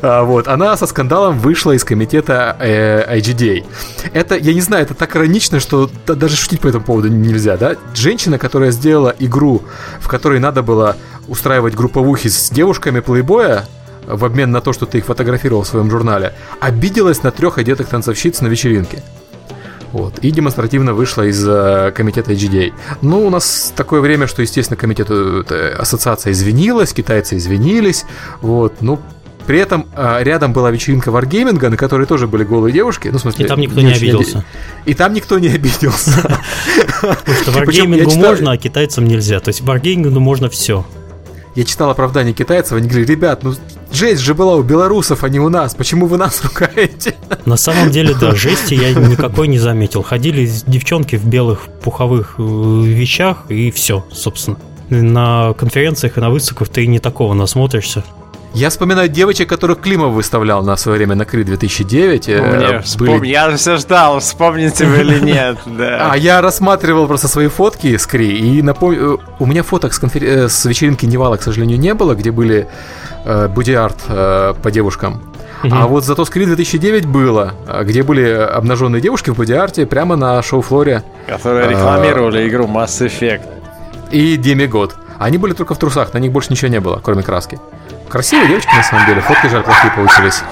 А, 0.02 0.22
вот. 0.24 0.46
Она 0.46 0.76
со 0.76 0.86
скандалом 0.86 1.38
вышла 1.38 1.72
из 1.72 1.84
комитета 1.84 2.54
э, 2.60 3.18
IGDA. 3.18 3.64
Это, 4.12 4.36
я 4.36 4.52
не 4.52 4.60
знаю, 4.60 4.84
это 4.84 4.92
так 4.92 5.16
иронично, 5.16 5.58
что 5.58 5.90
даже 6.06 6.36
шутить 6.36 6.60
по 6.60 6.68
этому 6.68 6.84
поводу 6.84 7.08
нельзя, 7.08 7.56
да? 7.56 7.76
Женщина, 7.94 8.38
которая 8.38 8.72
сделала 8.72 9.14
игру, 9.18 9.62
в 10.00 10.08
которой 10.08 10.38
надо 10.38 10.62
было 10.62 10.98
устраивать 11.28 11.74
групповухи 11.74 12.28
с 12.28 12.50
девушками 12.50 13.00
плейбоя, 13.00 13.66
в 14.06 14.22
обмен 14.26 14.50
на 14.50 14.60
то, 14.60 14.74
что 14.74 14.84
ты 14.84 14.98
их 14.98 15.06
фотографировал 15.06 15.62
в 15.62 15.66
своем 15.66 15.90
журнале, 15.90 16.34
обиделась 16.60 17.22
на 17.22 17.30
трех 17.30 17.56
одетых 17.56 17.88
танцовщиц 17.88 18.42
на 18.42 18.48
вечеринке. 18.48 19.02
Вот. 19.94 20.18
И 20.18 20.30
демонстративно 20.33 20.92
вышла 20.92 21.22
из 21.22 21.46
э, 21.46 21.92
комитета 21.94 22.33
HDA. 22.33 22.72
Ну, 23.00 23.24
у 23.24 23.30
нас 23.30 23.72
такое 23.76 24.00
время, 24.00 24.26
что, 24.26 24.42
естественно, 24.42 24.76
комитет, 24.76 25.07
э, 25.09 25.76
ассоциация 25.78 26.33
извинилась, 26.33 26.92
китайцы 26.92 27.37
извинились. 27.37 28.04
Вот. 28.40 28.72
Ну, 28.80 28.98
при 29.46 29.61
этом 29.61 29.87
э, 29.94 30.24
рядом 30.24 30.52
была 30.52 30.72
вечеринка 30.72 31.11
Wargaming, 31.11 31.68
на 31.68 31.76
которой 31.76 32.07
тоже 32.07 32.26
были 32.26 32.42
голые 32.42 32.72
девушки. 32.72 33.07
Ну, 33.07 33.18
в 33.18 33.20
смысле, 33.20 33.44
и 33.44 33.48
там 33.48 33.61
никто 33.61 33.80
не, 33.83 33.92
обиделся. 33.92 34.38
Оби... 34.38 34.90
И 34.90 34.94
там 34.94 35.12
никто 35.12 35.38
не 35.38 35.48
обиделся. 35.48 36.22
Потому 37.00 37.37
что 37.40 37.52
Wargaming 37.52 38.16
можно, 38.16 38.50
а 38.50 38.57
китайцам 38.57 39.04
нельзя. 39.04 39.38
То 39.38 39.50
есть 39.50 39.61
Wargaming 39.61 40.18
можно 40.18 40.50
все. 40.50 40.85
Я 41.54 41.64
читал 41.64 41.90
оправдание 41.90 42.34
китайцев, 42.34 42.72
они 42.72 42.88
говорили, 42.88 43.12
ребят, 43.12 43.44
ну 43.44 43.54
жесть 43.92 44.22
же 44.22 44.34
была 44.34 44.56
у 44.56 44.62
белорусов, 44.62 45.22
а 45.22 45.28
не 45.28 45.38
у 45.38 45.48
нас, 45.48 45.74
почему 45.74 46.06
вы 46.06 46.18
нас 46.18 46.42
ругаете? 46.44 47.14
На 47.46 47.56
самом 47.56 47.90
деле, 47.90 48.14
да, 48.20 48.34
жести 48.34 48.74
я 48.74 48.92
никакой 48.92 49.48
не 49.48 49.58
заметил. 49.58 50.02
Ходили 50.02 50.50
девчонки 50.66 51.16
в 51.16 51.26
белых 51.26 51.68
пуховых 51.82 52.34
э, 52.38 52.42
вещах 52.42 53.44
и 53.48 53.70
все, 53.70 54.04
собственно. 54.12 54.58
На 54.90 55.54
конференциях 55.54 56.18
и 56.18 56.20
на 56.20 56.30
выставках 56.30 56.68
ты 56.68 56.86
не 56.86 56.98
такого 56.98 57.34
насмотришься. 57.34 58.04
Я 58.54 58.70
вспоминаю 58.70 59.08
девочек, 59.08 59.48
которых 59.48 59.80
Климов 59.80 60.12
выставлял 60.12 60.62
на 60.62 60.76
свое 60.76 60.98
время 60.98 61.16
на 61.16 61.24
Кри 61.24 61.42
2009. 61.42 62.28
Мне 62.28 62.36
э, 62.36 62.80
вспом... 62.82 63.18
были... 63.18 63.26
Я 63.28 63.50
все 63.56 63.76
ждал, 63.78 64.20
вспомните 64.20 64.86
вы 64.86 65.00
или 65.00 65.18
нет. 65.18 65.58
Да. 65.66 66.10
А 66.12 66.16
я 66.16 66.40
рассматривал 66.40 67.08
просто 67.08 67.26
свои 67.26 67.48
фотки 67.48 67.96
с 67.96 68.06
Кри, 68.06 68.38
и 68.38 68.62
напомню, 68.62 69.14
э, 69.14 69.18
у 69.40 69.46
меня 69.46 69.64
фоток 69.64 69.92
с, 69.92 69.98
конфер... 69.98 70.22
Э, 70.22 70.48
с 70.48 70.64
вечеринки 70.66 71.04
Невала, 71.04 71.36
к 71.36 71.42
сожалению, 71.42 71.80
не 71.80 71.94
было, 71.94 72.14
где 72.14 72.30
были 72.30 72.68
э, 73.24 73.48
буди-арт 73.48 74.04
э, 74.08 74.54
по 74.62 74.70
девушкам. 74.70 75.20
А 75.68 75.88
вот 75.88 76.04
зато 76.04 76.24
Скрин 76.24 76.46
2009 76.46 77.06
было, 77.06 77.54
где 77.82 78.02
были 78.02 78.28
обнаженные 78.30 79.00
девушки 79.00 79.30
в 79.30 79.36
боди 79.36 79.84
прямо 79.86 80.14
на 80.14 80.40
шоу-флоре. 80.42 81.02
Которые 81.26 81.70
рекламировали 81.70 82.46
игру 82.48 82.66
Mass 82.66 83.04
Effect. 83.04 83.42
И 84.12 84.36
Демигод. 84.36 84.94
Они 85.18 85.38
были 85.38 85.54
только 85.54 85.74
в 85.74 85.78
трусах, 85.78 86.12
на 86.12 86.18
них 86.18 86.32
больше 86.32 86.50
ничего 86.50 86.70
не 86.70 86.80
было, 86.80 87.00
кроме 87.02 87.22
краски. 87.22 87.58
Красивые 88.08 88.48
девочки, 88.48 88.74
на 88.74 88.82
самом 88.82 89.06
деле, 89.06 89.20
фотки 89.20 89.48
жаль 89.48 89.62
плохие 89.62 89.92
получились. 89.92 90.42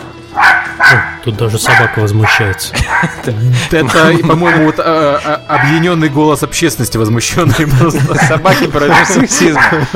Тут 1.24 1.36
даже 1.36 1.58
собака 1.58 2.00
возмущается. 2.00 2.74
Это, 3.70 4.12
по-моему, 4.26 4.66
вот 4.66 4.78
а, 4.78 5.20
а, 5.48 5.56
объединенный 5.56 6.08
голос 6.08 6.42
общественности 6.42 6.96
возмущенный 6.96 7.54
Собаки 8.28 8.66
против 8.66 9.06
сексизма. 9.06 9.86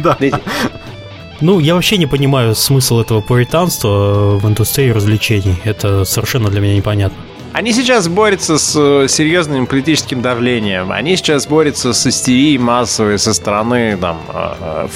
Да. 0.00 0.18
Ну, 1.40 1.60
я 1.60 1.74
вообще 1.74 1.96
не 1.98 2.06
понимаю 2.06 2.54
смысл 2.54 3.00
этого 3.00 3.20
пуританства 3.20 4.36
в 4.38 4.48
индустрии 4.48 4.90
развлечений. 4.90 5.56
Это 5.64 6.04
совершенно 6.04 6.50
для 6.50 6.60
меня 6.60 6.76
непонятно. 6.76 7.16
Они 7.52 7.72
сейчас 7.72 8.08
борются 8.08 8.58
с 8.58 8.74
э, 8.76 9.08
серьезным 9.08 9.66
политическим 9.66 10.22
давлением. 10.22 10.90
Они 10.90 11.16
сейчас 11.16 11.46
борются 11.46 11.92
с 11.92 12.06
истерией 12.06 12.58
массовой 12.58 13.18
со 13.18 13.34
стороны 13.34 13.96
там, 14.00 14.18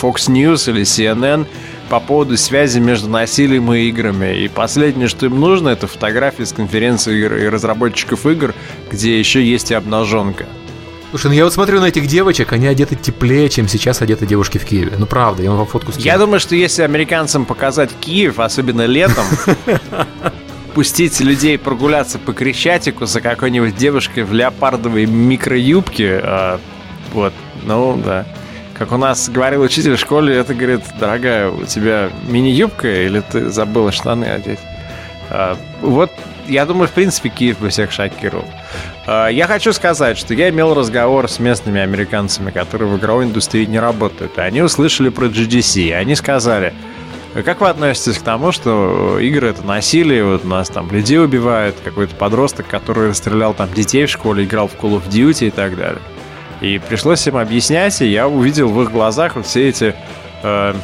Fox 0.00 0.28
News 0.28 0.70
или 0.70 0.82
CNN 0.82 1.46
по 1.88 2.00
поводу 2.00 2.36
связи 2.36 2.78
между 2.78 3.08
насилием 3.08 3.72
и 3.72 3.80
играми. 3.88 4.38
И 4.38 4.48
последнее, 4.48 5.08
что 5.08 5.26
им 5.26 5.40
нужно, 5.40 5.68
это 5.70 5.86
фотографии 5.86 6.42
с 6.42 6.52
конференции 6.52 7.18
игр 7.18 7.34
и 7.36 7.48
разработчиков 7.48 8.26
игр, 8.26 8.54
где 8.90 9.18
еще 9.18 9.44
есть 9.44 9.70
и 9.70 9.74
обнаженка. 9.74 10.46
Слушай, 11.10 11.28
ну 11.28 11.32
я 11.34 11.44
вот 11.44 11.52
смотрю 11.52 11.80
на 11.80 11.86
этих 11.86 12.08
девочек, 12.08 12.52
они 12.52 12.66
одеты 12.66 12.96
теплее, 12.96 13.48
чем 13.48 13.68
сейчас 13.68 14.02
одеты 14.02 14.26
девушки 14.26 14.58
в 14.58 14.64
Киеве. 14.64 14.92
Ну 14.98 15.06
правда, 15.06 15.42
я 15.42 15.50
вам 15.52 15.66
фотку 15.66 15.92
скину. 15.92 16.04
Я 16.04 16.18
думаю, 16.18 16.40
что 16.40 16.56
если 16.56 16.82
американцам 16.82 17.44
показать 17.44 17.90
Киев, 18.00 18.40
особенно 18.40 18.84
летом, 18.86 19.24
пустить 20.74 21.18
людей 21.20 21.58
прогуляться 21.58 22.18
по 22.18 22.32
Крещатику 22.32 23.06
за 23.06 23.20
какой-нибудь 23.20 23.76
девушкой 23.76 24.24
в 24.24 24.32
леопардовой 24.32 25.06
микроюбке, 25.06 26.20
э, 26.22 26.58
вот, 27.12 27.32
ну 27.64 28.00
да. 28.04 28.26
Как 28.78 28.92
у 28.92 28.98
нас 28.98 29.30
говорил 29.30 29.62
учитель 29.62 29.96
в 29.96 30.00
школе, 30.00 30.36
это 30.36 30.54
говорит, 30.54 30.82
дорогая, 31.00 31.48
у 31.48 31.64
тебя 31.64 32.10
мини-юбка 32.28 33.06
или 33.06 33.20
ты 33.20 33.48
забыла 33.48 33.90
штаны 33.90 34.26
одеть? 34.26 34.58
А, 35.30 35.56
вот, 35.80 36.10
я 36.46 36.66
думаю, 36.66 36.86
в 36.86 36.92
принципе, 36.92 37.30
Киев 37.30 37.58
бы 37.58 37.70
всех 37.70 37.90
шокировал. 37.90 38.44
А, 39.06 39.28
я 39.28 39.46
хочу 39.46 39.72
сказать, 39.72 40.18
что 40.18 40.34
я 40.34 40.50
имел 40.50 40.74
разговор 40.74 41.26
с 41.26 41.38
местными 41.38 41.80
американцами, 41.80 42.50
которые 42.50 42.90
в 42.90 42.98
игровой 42.98 43.24
индустрии 43.24 43.64
не 43.64 43.78
работают. 43.78 44.38
Они 44.38 44.60
услышали 44.60 45.08
про 45.08 45.26
GDC, 45.26 45.80
и 45.80 45.92
они 45.92 46.14
сказали, 46.14 46.74
как 47.46 47.62
вы 47.62 47.70
относитесь 47.70 48.18
к 48.18 48.22
тому, 48.22 48.52
что 48.52 49.18
игры 49.18 49.48
это 49.48 49.62
насилие, 49.62 50.22
вот 50.22 50.44
нас 50.44 50.68
там 50.68 50.90
людей 50.90 51.18
убивают, 51.18 51.76
какой-то 51.82 52.14
подросток, 52.14 52.66
который 52.68 53.08
расстрелял 53.08 53.54
там 53.54 53.72
детей 53.72 54.04
в 54.04 54.10
школе, 54.10 54.44
играл 54.44 54.68
в 54.68 54.74
Call 54.74 55.00
of 55.00 55.08
Duty 55.08 55.48
и 55.48 55.50
так 55.50 55.78
далее. 55.78 56.02
И 56.60 56.78
пришлось 56.78 57.26
им 57.26 57.36
объяснять, 57.36 58.00
и 58.00 58.06
я 58.06 58.28
увидел 58.28 58.68
в 58.68 58.82
их 58.82 58.90
глазах 58.90 59.36
вот 59.36 59.46
все 59.46 59.68
эти, 59.68 59.94
э, 60.42 60.74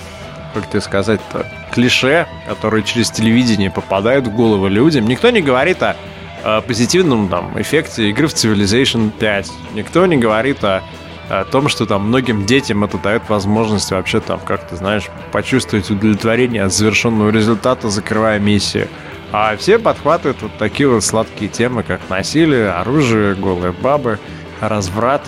как 0.54 0.70
тебе 0.70 0.80
сказать-то, 0.80 1.46
клише, 1.72 2.26
которые 2.46 2.82
через 2.82 3.10
телевидение 3.10 3.70
попадают 3.70 4.26
в 4.26 4.34
головы 4.34 4.68
людям. 4.68 5.06
Никто 5.06 5.30
не 5.30 5.40
говорит 5.40 5.82
о, 5.82 5.96
о 6.44 6.60
позитивном 6.60 7.28
там, 7.28 7.58
эффекте 7.60 8.10
игры 8.10 8.28
в 8.28 8.34
Civilization 8.34 9.10
5. 9.10 9.50
Никто 9.74 10.04
не 10.04 10.18
говорит 10.18 10.62
о, 10.62 10.82
о 11.30 11.44
том, 11.44 11.68
что 11.68 11.86
там 11.86 12.08
многим 12.08 12.44
детям 12.44 12.84
это 12.84 12.98
дает 12.98 13.22
возможность 13.30 13.90
вообще 13.90 14.20
там, 14.20 14.40
как 14.40 14.68
ты 14.68 14.76
знаешь, 14.76 15.08
почувствовать 15.32 15.90
удовлетворение 15.90 16.64
от 16.64 16.72
завершенного 16.74 17.30
результата, 17.30 17.88
закрывая 17.88 18.38
миссию. 18.38 18.88
А 19.32 19.56
все 19.56 19.78
подхватывают 19.78 20.42
вот 20.42 20.52
такие 20.58 20.86
вот 20.86 21.02
сладкие 21.02 21.50
темы, 21.50 21.82
как 21.82 22.02
насилие, 22.10 22.70
оружие, 22.72 23.34
голые 23.34 23.72
бабы, 23.72 24.18
разврат 24.60 25.22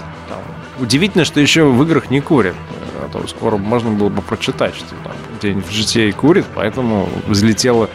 Удивительно, 0.79 1.25
что 1.25 1.41
еще 1.41 1.65
в 1.65 1.83
играх 1.83 2.11
не 2.11 2.21
курят. 2.21 2.55
А 3.01 3.09
то 3.13 3.27
скоро 3.29 3.57
можно 3.57 3.91
было 3.91 4.09
бы 4.09 4.23
прочитать, 4.23 4.75
что 4.75 4.95
там 5.05 5.13
где-нибудь 5.39 5.67
в 5.67 5.71
GTA 5.71 6.13
курит, 6.13 6.47
поэтому 6.55 7.09
взлетел 7.27 7.89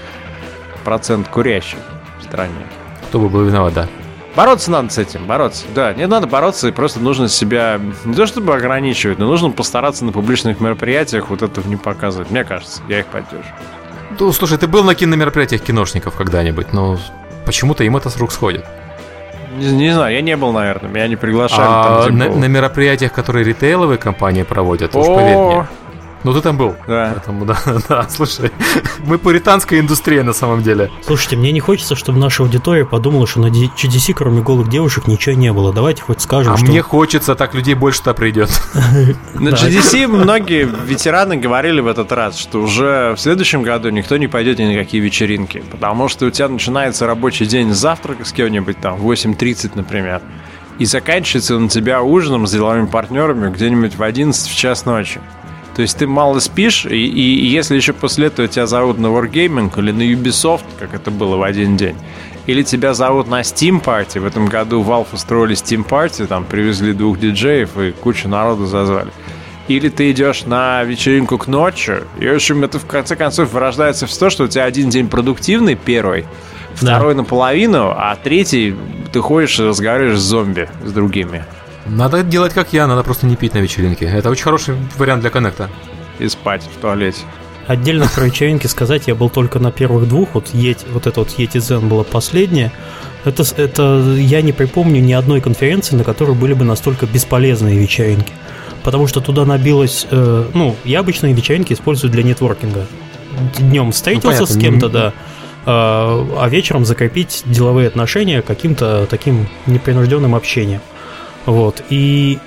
процент 0.84 1.28
курящих 1.28 1.80
в 2.20 2.24
стране. 2.24 2.68
Кто 3.10 3.20
бы 3.20 3.30
был 3.30 3.44
виноват, 3.44 3.74
да. 3.74 3.88
Бороться 4.36 4.72
надо 4.72 4.90
с 4.90 4.98
этим, 4.98 5.26
бороться. 5.26 5.66
Да, 5.74 5.94
не 5.94 6.08
надо 6.08 6.28
бороться, 6.28 6.68
и 6.68 6.72
просто 6.72 7.00
нужно 7.00 7.28
себя 7.28 7.82
не 8.06 8.14
то 8.14 8.26
чтобы 8.26 8.56
ограничивать, 8.56 9.18
но 9.18 9.26
нужно 9.26 9.50
постараться 9.50 10.06
на 10.06 10.12
публичных 10.12 10.60
мероприятиях 10.60 11.30
вот 11.30 11.42
этого 11.42 11.68
не 11.68 11.76
показывать. 11.76 12.30
Мне 12.30 12.44
кажется, 12.44 12.82
я 12.88 13.00
их 13.00 13.08
поддерживаю. 13.08 13.54
Ну, 14.18 14.32
слушай, 14.32 14.58
ты 14.58 14.68
был 14.68 14.84
на 14.84 14.96
киномероприятиях 14.96 15.62
киношников 15.62 16.16
когда-нибудь, 16.16 16.74
но 16.74 16.98
почему-то 17.46 17.84
им 17.84 17.98
это 17.98 18.10
с 18.10 18.18
рук 18.18 18.32
сходит. 18.32 18.66
Не, 19.58 19.72
не 19.72 19.94
знаю, 19.94 20.14
я 20.14 20.22
не 20.22 20.36
был, 20.36 20.52
наверное, 20.52 20.90
меня 20.90 21.08
не 21.08 21.16
приглашали. 21.16 21.68
А 21.68 22.06
там, 22.06 22.18
на, 22.18 22.30
на 22.30 22.46
мероприятиях, 22.46 23.12
которые 23.12 23.46
ритейловые 23.46 23.98
компании 23.98 24.44
проводят, 24.44 24.96
уж 24.96 25.06
поверь 25.06 25.38
мне. 25.38 25.68
Ну 26.24 26.34
ты 26.34 26.42
там 26.42 26.58
был. 26.58 26.76
Да. 26.88 27.12
Поэтому, 27.14 27.46
да, 27.46 27.58
да, 27.90 28.08
слушай, 28.10 28.52
мы 29.06 29.18
пуританская 29.18 29.80
индустрия 29.80 30.24
на 30.24 30.34
самом 30.34 30.62
деле. 30.62 30.92
Слушайте, 31.06 31.38
мне 31.38 31.52
не 31.52 31.60
хочется, 31.60 31.96
чтобы 31.96 32.20
наша 32.20 32.44
аудитория 32.44 32.86
подумала, 32.86 33.26
что 33.26 33.40
на 33.40 33.48
GDC 33.48 34.14
кроме 34.14 34.42
голых 34.42 34.70
девушек 34.70 35.08
ничего 35.08 35.36
не 35.36 35.54
было. 35.54 35.74
Давайте 35.74 36.02
хоть 36.04 36.22
скажем, 36.22 36.54
а 36.54 36.58
что... 36.58 36.66
мне 36.66 36.82
хочется, 36.82 37.36
так 37.36 37.54
людей 37.54 37.74
больше-то 37.74 38.14
придет. 38.14 38.50
На 39.36 39.50
GDC 39.50 40.08
многие 40.08 40.64
ветераны 40.86 41.38
говорили 41.38 41.80
в 41.80 41.88
этот 41.88 42.12
раз, 42.12 42.38
что 42.38 42.60
уже 42.62 43.14
в 43.16 43.20
следующем 43.20 43.64
году 43.64 43.90
никто 43.90 44.18
не 44.18 44.28
пойдет 44.28 44.60
ни 44.60 44.66
на 44.66 44.74
какие 44.74 45.02
вечеринки, 45.02 45.64
потому 45.72 46.10
что 46.10 46.26
у 46.26 46.30
тебя 46.32 46.50
начинается 46.50 47.06
рабочий 47.06 47.46
день 47.46 47.74
завтрака 47.74 48.26
с 48.26 48.32
кем-нибудь 48.34 48.80
там 48.80 48.98
в 48.98 49.10
8.30, 49.10 49.72
например, 49.76 50.22
и 50.80 50.86
заканчивается 50.86 51.56
он 51.56 51.66
у 51.66 51.68
тебя 51.68 52.02
ужином 52.02 52.48
с 52.48 52.52
деловыми 52.52 52.88
партнерами 52.88 53.52
где-нибудь 53.52 53.96
в 53.96 54.04
11 54.04 54.50
в 54.50 54.56
час 54.56 54.86
ночи. 54.86 55.20
То 55.80 55.84
есть 55.84 55.98
ты 55.98 56.08
мало 56.08 56.40
спишь, 56.40 56.86
и, 56.86 57.08
и, 57.08 57.48
если 57.48 57.78
еще 57.78 57.94
после 57.94 58.28
этого 58.28 58.50
тебя 58.50 58.68
зовут 58.68 58.98
на 58.98 59.08
Wargaming 59.08 59.72
или 59.80 59.94
на 59.94 60.02
Ubisoft, 60.02 60.66
как 60.78 60.94
это 60.94 61.10
было 61.10 61.38
в 61.38 61.42
один 61.44 61.78
день, 61.78 61.96
или 62.48 62.64
тебя 62.64 62.94
зовут 62.94 63.30
на 63.30 63.40
Steam 63.40 63.82
Party, 63.82 64.20
в 64.20 64.26
этом 64.26 64.48
году 64.48 64.84
Valve 64.84 65.08
устроили 65.14 65.56
Steam 65.56 65.88
Party, 65.88 66.28
там 66.28 66.44
привезли 66.44 66.92
двух 66.92 67.18
диджеев 67.18 67.78
и 67.78 67.92
кучу 67.92 68.28
народу 68.28 68.66
зазвали. 68.66 69.10
Или 69.70 69.88
ты 69.88 70.12
идешь 70.12 70.44
на 70.44 70.84
вечеринку 70.84 71.38
к 71.38 71.48
ночи, 71.48 72.04
и, 72.20 72.28
в 72.28 72.36
общем, 72.36 72.66
это 72.66 72.78
в 72.78 72.86
конце 72.86 73.16
концов 73.16 73.54
вырождается 73.54 74.06
в 74.06 74.14
то, 74.14 74.30
что 74.30 74.44
у 74.44 74.48
тебя 74.50 74.66
один 74.66 74.90
день 74.90 75.08
продуктивный, 75.08 75.76
первый, 75.76 76.26
второй 76.76 77.14
да. 77.14 77.22
наполовину, 77.22 77.94
а 77.96 78.18
третий 78.22 78.76
ты 79.14 79.22
ходишь 79.22 79.58
и 79.62 79.64
разговариваешь 79.64 80.20
с 80.20 80.24
зомби, 80.24 80.68
с 80.84 80.92
другими. 80.92 81.46
Надо 81.90 82.24
делать 82.24 82.54
как 82.54 82.74
я, 82.74 82.88
надо 82.88 83.04
просто 83.04 83.26
не 83.26 83.36
пить 83.36 83.54
на 83.54 83.60
вечеринке. 83.60 84.06
Это 84.06 84.30
очень 84.30 84.44
хороший 84.44 84.76
вариант 84.98 85.22
для 85.22 85.30
коннекта. 85.30 85.70
И 86.20 86.28
спать 86.28 86.64
в 86.64 86.82
туалете. 86.82 87.22
Отдельно 87.68 88.08
про 88.14 88.26
вечеринки 88.26 88.68
сказать, 88.68 89.08
я 89.08 89.16
был 89.16 89.30
только 89.30 89.60
на 89.60 89.72
первых 89.72 90.08
двух, 90.08 90.30
вот, 90.34 90.48
Yeti, 90.54 90.92
вот 90.92 91.06
это 91.06 91.20
вот 91.20 91.30
Yeti 91.38 91.58
Zen 91.58 91.88
была 91.88 92.04
последняя. 92.04 92.72
Это, 93.26 93.44
это 93.58 94.16
я 94.18 94.42
не 94.42 94.52
припомню 94.52 95.02
ни 95.02 95.14
одной 95.14 95.40
конференции, 95.40 95.96
на 95.96 96.04
которой 96.04 96.36
были 96.36 96.54
бы 96.54 96.66
настолько 96.66 97.06
бесполезные 97.06 97.78
вечеринки. 97.78 98.34
Потому 98.84 99.08
что 99.08 99.22
туда 99.22 99.46
набилось, 99.46 100.08
э, 100.10 100.46
ну, 100.54 100.76
я 100.84 101.02
обычные 101.02 101.34
вечеринки 101.34 101.74
использую 101.74 102.12
для 102.12 102.24
нетворкинга. 102.24 102.88
Днем 103.60 103.92
встретился 103.92 104.42
ну, 104.42 104.46
с 104.48 104.58
кем-то, 104.58 104.90
да, 104.90 105.14
а, 105.66 106.28
а 106.40 106.50
вечером 106.50 106.86
закрепить 106.86 107.44
деловые 107.46 107.88
отношения 107.88 108.42
каким-то 108.42 109.06
таким 109.08 109.48
непринужденным 109.68 110.34
общением. 110.34 110.82
Вот. 111.50 111.84
И 111.90 112.38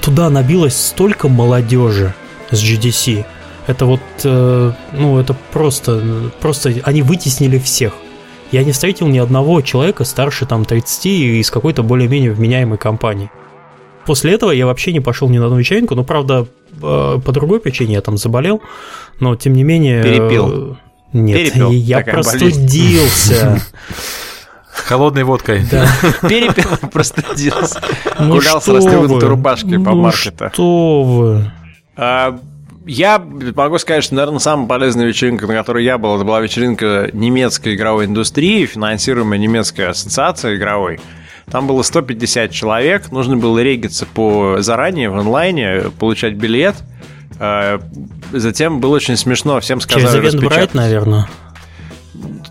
туда 0.00 0.30
набилось 0.30 0.76
столько 0.76 1.28
молодежи 1.28 2.14
с 2.50 2.62
GDC. 2.62 3.24
Это 3.66 3.84
вот, 3.84 4.00
э, 4.24 4.72
ну, 4.92 5.18
это 5.18 5.36
просто, 5.52 6.30
просто 6.40 6.72
они 6.84 7.02
вытеснили 7.02 7.58
всех. 7.58 7.92
Я 8.50 8.64
не 8.64 8.72
встретил 8.72 9.06
ни 9.08 9.18
одного 9.18 9.60
человека 9.60 10.04
старше 10.04 10.46
там 10.46 10.64
30 10.64 11.06
из 11.06 11.50
какой-то 11.50 11.82
более-менее 11.82 12.32
вменяемой 12.32 12.78
компании. 12.78 13.30
После 14.06 14.32
этого 14.32 14.52
я 14.52 14.64
вообще 14.64 14.94
не 14.94 15.00
пошел 15.00 15.28
ни 15.28 15.36
на 15.36 15.46
одну 15.46 15.58
вечеринку, 15.58 15.94
но, 15.94 16.02
правда, 16.02 16.46
э, 16.82 17.18
по 17.22 17.32
другой 17.32 17.60
причине 17.60 17.94
я 17.94 18.00
там 18.00 18.16
заболел, 18.16 18.62
но, 19.20 19.36
тем 19.36 19.52
не 19.52 19.64
менее... 19.64 20.02
Перепил. 20.02 20.78
Нет, 21.12 21.52
Перепил, 21.52 21.70
я 21.70 22.00
простудился. 22.00 23.60
Холодной 24.88 25.24
водкой. 25.24 25.66
Да. 25.70 25.86
Перепил, 26.28 26.70
простудился. 26.90 27.78
Ну 28.18 28.36
Гулял 28.36 28.62
с 28.62 28.68
расстегнутой 28.68 29.28
рубашкой 29.28 29.78
по 29.78 29.90
ну 29.90 30.02
маркету. 30.02 30.48
что 30.50 31.02
вы. 31.02 31.52
А, 31.94 32.38
я 32.86 33.18
могу 33.18 33.76
сказать, 33.76 34.02
что, 34.02 34.14
наверное, 34.14 34.38
самая 34.38 34.66
полезная 34.66 35.04
вечеринка, 35.04 35.46
на 35.46 35.52
которой 35.52 35.84
я 35.84 35.98
был, 35.98 36.16
это 36.16 36.24
была 36.24 36.40
вечеринка 36.40 37.10
немецкой 37.12 37.74
игровой 37.74 38.06
индустрии, 38.06 38.64
финансируемая 38.64 39.38
немецкой 39.38 39.88
ассоциацией 39.88 40.56
игровой. 40.56 41.00
Там 41.50 41.66
было 41.66 41.82
150 41.82 42.50
человек, 42.50 43.10
нужно 43.10 43.36
было 43.36 43.58
региться 43.58 44.06
по 44.06 44.56
заранее 44.60 45.10
в 45.10 45.18
онлайне, 45.18 45.90
получать 45.98 46.32
билет. 46.34 46.76
А, 47.38 47.78
затем 48.32 48.80
было 48.80 48.96
очень 48.96 49.18
смешно, 49.18 49.60
всем 49.60 49.82
сказали 49.82 50.16
Через 50.16 50.34
Eventbrite, 50.34 50.70
наверное. 50.72 51.28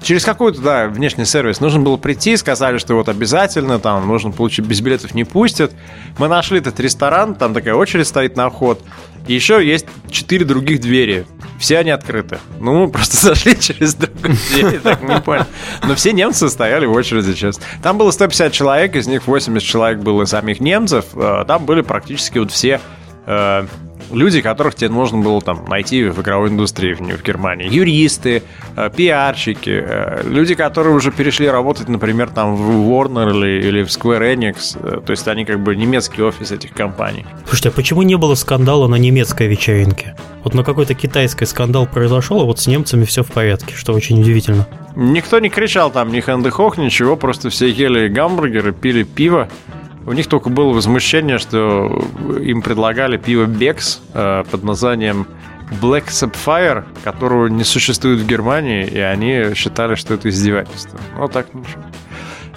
Через 0.02 0.24
какой-то, 0.24 0.62
да, 0.62 0.88
внешний 0.88 1.26
сервис 1.26 1.60
нужно 1.60 1.80
было 1.80 1.98
прийти, 1.98 2.38
сказали, 2.38 2.78
что 2.78 2.96
вот 2.96 3.10
обязательно, 3.10 3.80
там, 3.80 4.08
нужно 4.08 4.32
получить, 4.32 4.66
без 4.66 4.82
билетов 4.82 5.14
не 5.14 5.24
пустят. 5.24 5.74
Мы 6.18 6.28
нашли 6.28 6.60
этот 6.60 6.80
ресторан, 6.80 7.36
там 7.36 7.54
такая 7.54 7.76
очередь 7.76 8.08
стоит 8.08 8.36
на 8.36 8.50
вход. 8.50 8.82
И 9.28 9.34
еще 9.34 9.66
есть 9.66 9.86
четыре 10.10 10.46
других 10.46 10.80
двери. 10.80 11.26
Все 11.60 11.80
они 11.80 11.92
открыты. 11.92 12.40
Ну, 12.60 12.86
мы 12.86 12.90
просто 12.90 13.18
зашли 13.26 13.60
через 13.60 13.96
другую 13.96 14.38
дверь, 14.50 14.80
так 14.80 15.02
не 15.02 15.20
понял. 15.20 15.46
Но 15.84 15.96
все 15.96 16.14
немцы 16.14 16.50
стояли 16.50 16.86
в 16.86 16.94
очереди 16.94 17.34
сейчас. 17.34 17.60
Там 17.84 17.98
было 17.98 18.12
150 18.12 18.54
человек, 18.54 18.96
из 18.96 19.08
них 19.08 19.28
80 19.28 19.68
человек 19.68 20.00
было 20.00 20.24
самих 20.26 20.62
немцев. 20.62 21.06
Э, 21.16 21.44
там 21.46 21.66
были 21.66 21.82
практически 21.82 22.38
вот 22.38 22.52
все 22.52 22.80
э, 23.26 23.66
люди, 24.12 24.42
которых 24.42 24.76
тебе 24.76 24.90
нужно 24.90 25.20
было 25.20 25.42
там 25.42 25.66
найти 25.68 26.06
в 26.06 26.22
игровой 26.22 26.50
индустрии 26.50 26.94
в, 26.94 27.00
в 27.00 27.24
Германии. 27.24 27.70
Юристы, 27.70 28.44
э, 28.76 28.90
пиарщики, 28.96 29.84
э, 29.86 30.24
люди, 30.26 30.56
которые 30.56 30.96
уже 30.96 31.12
перешли 31.12 31.48
работать, 31.48 31.88
например, 31.90 32.30
там 32.30 32.56
в 32.56 32.90
Warner 32.90 33.32
или, 33.32 33.68
или 33.68 33.84
в 33.84 33.88
Square 33.88 34.36
Enix. 34.36 34.78
Э, 34.82 35.02
то 35.02 35.12
есть 35.12 35.28
они 35.28 35.46
как 35.46 35.60
бы 35.60 35.76
немецкий 35.76 36.22
офис 36.22 36.52
этих 36.52 36.74
компаний. 36.74 37.26
Слушайте, 37.46 37.70
а 37.70 37.72
почему 37.72 38.02
не 38.04 38.16
было 38.16 38.36
скандала 38.36 38.88
на 38.88 38.96
немецкой 38.96 39.48
вечеринке? 39.48 40.16
Вот 40.44 40.54
на 40.54 40.64
какой-то 40.64 40.94
китайской 40.94 41.46
скандал 41.46 41.88
произошел, 41.88 42.42
а 42.42 42.46
вот 42.46 42.60
с 42.60 42.68
немцами 42.68 43.04
все 43.06 43.24
в 43.24 43.32
порядке, 43.32 43.76
что 43.76 43.94
очень 43.94 44.22
удивительно. 44.22 44.68
Никто 44.96 45.40
не 45.40 45.50
кричал 45.50 45.92
там 45.92 46.12
ни 46.12 46.20
хэнды-хох, 46.22 46.78
ничего, 46.78 47.16
просто 47.16 47.50
все 47.50 47.68
ели 47.68 48.08
гамбургеры, 48.08 48.72
пили 48.72 49.04
пиво. 49.04 49.48
У 50.08 50.14
них 50.14 50.28
только 50.28 50.50
было 50.50 50.72
возмущение, 50.72 51.38
что 51.38 52.02
им 52.40 52.62
предлагали 52.62 53.18
пиво 53.18 53.44
Бекс 53.44 54.02
э, 54.14 54.46
под 54.50 54.64
названием 54.64 55.28
Black 55.82 56.06
Sapphire, 56.08 56.86
которого 57.04 57.48
не 57.48 57.66
существует 57.66 58.22
в 58.22 58.26
Германии, 58.26 58.88
и 58.88 59.00
они 59.00 59.54
считали, 59.54 59.96
что 59.96 60.14
это 60.14 60.30
издевательство. 60.30 60.98
Ну, 61.18 61.28
так 61.28 61.54
ничего. 61.54 61.84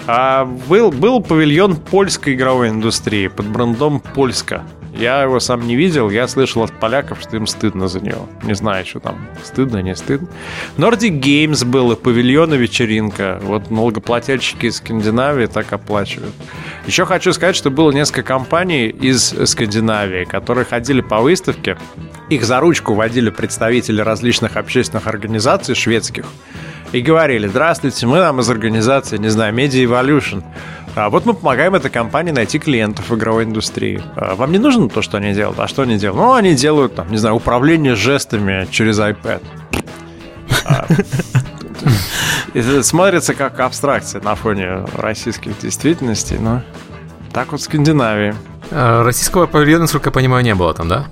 А 0.06 0.44
был, 0.44 0.92
был 0.92 1.20
павильон 1.20 1.74
польской 1.74 2.34
игровой 2.34 2.68
индустрии 2.68 3.26
под 3.26 3.46
брендом 3.48 3.98
Польска. 3.98 4.62
Я 4.94 5.22
его 5.22 5.40
сам 5.40 5.66
не 5.66 5.76
видел, 5.76 6.10
я 6.10 6.26
слышал 6.28 6.62
от 6.62 6.72
поляков, 6.72 7.20
что 7.20 7.36
им 7.36 7.46
стыдно 7.46 7.88
за 7.88 8.00
него. 8.00 8.28
Не 8.42 8.54
знаю, 8.54 8.84
что 8.84 9.00
там, 9.00 9.28
стыдно, 9.42 9.82
не 9.82 9.94
стыдно. 9.94 10.28
Nordic 10.76 11.20
Games 11.20 11.64
было, 11.64 11.94
павильон 11.94 12.54
и 12.54 12.56
вечеринка. 12.58 13.38
Вот 13.42 13.70
налогоплательщики 13.70 14.66
из 14.66 14.76
Скандинавии 14.76 15.46
так 15.46 15.72
оплачивают. 15.72 16.34
Еще 16.86 17.06
хочу 17.06 17.32
сказать, 17.32 17.56
что 17.56 17.70
было 17.70 17.92
несколько 17.92 18.22
компаний 18.22 18.88
из 18.88 19.34
Скандинавии, 19.48 20.24
которые 20.24 20.64
ходили 20.64 21.00
по 21.00 21.20
выставке. 21.20 21.78
Их 22.28 22.44
за 22.44 22.60
ручку 22.60 22.94
водили 22.94 23.30
представители 23.30 24.00
различных 24.00 24.56
общественных 24.56 25.06
организаций 25.06 25.74
шведских 25.74 26.26
и 26.92 27.00
говорили, 27.00 27.46
здравствуйте, 27.46 28.06
мы 28.06 28.18
там 28.18 28.40
из 28.40 28.50
организации, 28.50 29.16
не 29.16 29.28
знаю, 29.28 29.54
Media 29.54 29.84
Evolution. 29.84 30.42
А 30.96 31.08
вот 31.08 31.24
мы 31.24 31.34
помогаем 31.34 31.74
этой 31.74 31.90
компании 31.90 32.32
найти 32.32 32.58
клиентов 32.58 33.10
в 33.10 33.14
игровой 33.14 33.44
индустрии. 33.44 34.02
А 34.16 34.34
вам 34.34 34.50
не 34.50 34.58
нужно 34.58 34.88
то, 34.88 35.02
что 35.02 35.18
они 35.18 35.32
делают? 35.32 35.58
А 35.58 35.68
что 35.68 35.82
они 35.82 35.96
делают? 35.96 36.20
Ну, 36.20 36.32
они 36.34 36.54
делают, 36.54 36.94
там, 36.94 37.10
не 37.10 37.16
знаю, 37.16 37.36
управление 37.36 37.94
жестами 37.94 38.66
через 38.70 38.98
iPad. 38.98 39.42
А, 40.64 40.86
это 42.54 42.82
смотрится 42.82 43.34
как 43.34 43.60
абстракция 43.60 44.20
на 44.20 44.34
фоне 44.34 44.84
российских 44.96 45.58
действительностей, 45.58 46.38
но 46.38 46.62
так 47.32 47.52
вот 47.52 47.60
в 47.60 47.64
Скандинавии. 47.64 48.34
А, 48.70 49.04
российского 49.04 49.46
павильона, 49.46 49.82
насколько 49.82 50.08
я 50.08 50.12
понимаю, 50.12 50.44
не 50.44 50.54
было 50.54 50.74
там, 50.74 50.88
да? 50.88 51.06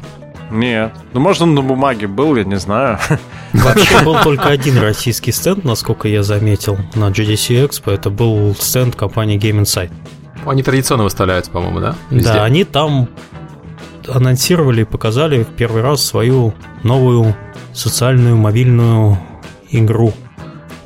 Нет. 0.51 0.93
Ну, 1.13 1.21
может, 1.21 1.43
он 1.43 1.55
на 1.55 1.63
бумаге 1.63 2.07
был, 2.07 2.37
я 2.37 2.45
не 2.45 2.59
знаю. 2.59 2.99
Вообще 3.53 4.03
был 4.05 4.17
только 4.23 4.49
один 4.49 4.79
российский 4.79 5.33
стенд, 5.33 5.65
насколько 5.65 6.09
я 6.09 6.23
заметил, 6.23 6.79
на 6.95 7.11
GDC 7.11 7.69
Expo. 7.69 7.93
Это 7.93 8.11
был 8.11 8.55
стенд 8.59 8.97
компании 8.97 9.39
Game 9.39 9.63
Insight. 9.63 9.91
Они 10.47 10.63
традиционно 10.63 11.05
выставляются, 11.05 11.51
по-моему, 11.51 11.81
да? 11.81 11.95
Везде. 12.11 12.33
Да, 12.33 12.45
они 12.45 12.65
там 12.65 13.09
анонсировали 14.07 14.83
и 14.83 14.85
показали 14.85 15.43
в 15.43 15.49
первый 15.49 15.83
раз 15.83 16.05
свою 16.05 16.55
новую 16.83 17.35
социальную 17.75 18.37
мобильную 18.37 19.19
игру 19.71 20.15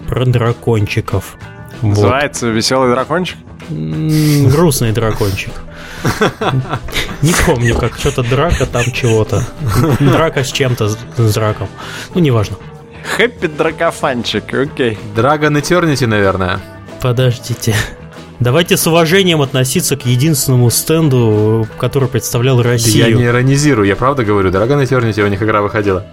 про 0.09 0.27
дракончиков. 0.27 1.37
Называется 1.81 2.47
вот. 2.47 2.53
«Веселый 2.53 2.91
дракончик»? 2.91 3.39
Грустный 3.69 4.93
дракончик. 4.93 5.53
Не 7.23 7.33
помню, 7.47 7.77
как 7.77 7.97
что-то 7.97 8.23
драка 8.23 8.67
там 8.67 8.85
чего-то. 8.85 9.45
Драка 10.01 10.45
с 10.45 10.51
чем-то, 10.51 10.89
с 10.89 11.35
драком. 11.35 11.69
Ну, 12.15 12.21
неважно. 12.21 12.57
Хэппи 13.17 13.49
дракофанчик, 13.49 14.53
окей. 14.53 14.99
Dragon 15.15 15.61
Eternity, 15.61 16.07
наверное. 16.07 16.61
Подождите. 17.01 17.75
Давайте 18.41 18.77
с 18.77 18.87
уважением 18.87 19.41
относиться 19.41 19.97
к 19.97 20.05
единственному 20.05 20.71
стенду, 20.71 21.69
который 21.79 22.09
представлял 22.09 22.61
Россию. 22.61 23.11
Я 23.11 23.17
не 23.17 23.25
иронизирую, 23.25 23.87
я 23.87 23.95
правда 23.95 24.25
говорю, 24.25 24.51
Dragon 24.51 24.83
Eternity 24.83 25.23
у 25.23 25.29
них 25.29 25.43
игра 25.43 25.63
выходила. 25.63 26.05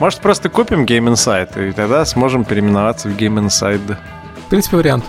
Может, 0.00 0.20
просто 0.20 0.48
купим 0.48 0.84
Game 0.84 1.12
Insight, 1.12 1.68
и 1.68 1.72
тогда 1.72 2.04
сможем 2.04 2.44
переименоваться 2.44 3.08
в 3.08 3.12
Game 3.16 3.44
Insight 3.44 3.96
принципе, 4.52 4.76
вариант. 4.76 5.04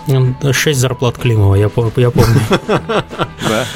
6 0.52 0.80
зарплат 0.80 1.18
Климова, 1.18 1.54
я, 1.54 1.70
я 1.96 2.10
помню. 2.10 2.40
Да. 3.46 3.66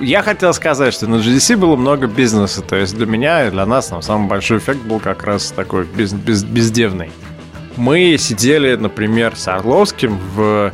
Я 0.00 0.22
хотел 0.22 0.52
сказать, 0.52 0.92
что 0.92 1.06
на 1.06 1.16
GDC 1.16 1.56
было 1.56 1.76
много 1.76 2.08
бизнеса. 2.08 2.62
То 2.62 2.74
есть 2.74 2.96
для 2.96 3.06
меня 3.06 3.46
и 3.46 3.50
для 3.52 3.64
нас 3.64 3.86
там 3.86 4.02
самый 4.02 4.28
большой 4.28 4.58
эффект 4.58 4.80
был 4.82 4.98
как 4.98 5.22
раз 5.22 5.52
такой 5.52 5.84
без, 5.84 6.12
без, 6.12 6.42
бездевный. 6.42 7.10
Мы 7.76 8.16
сидели, 8.18 8.74
например, 8.74 9.36
с 9.36 9.46
Орловским 9.46 10.18
в 10.34 10.72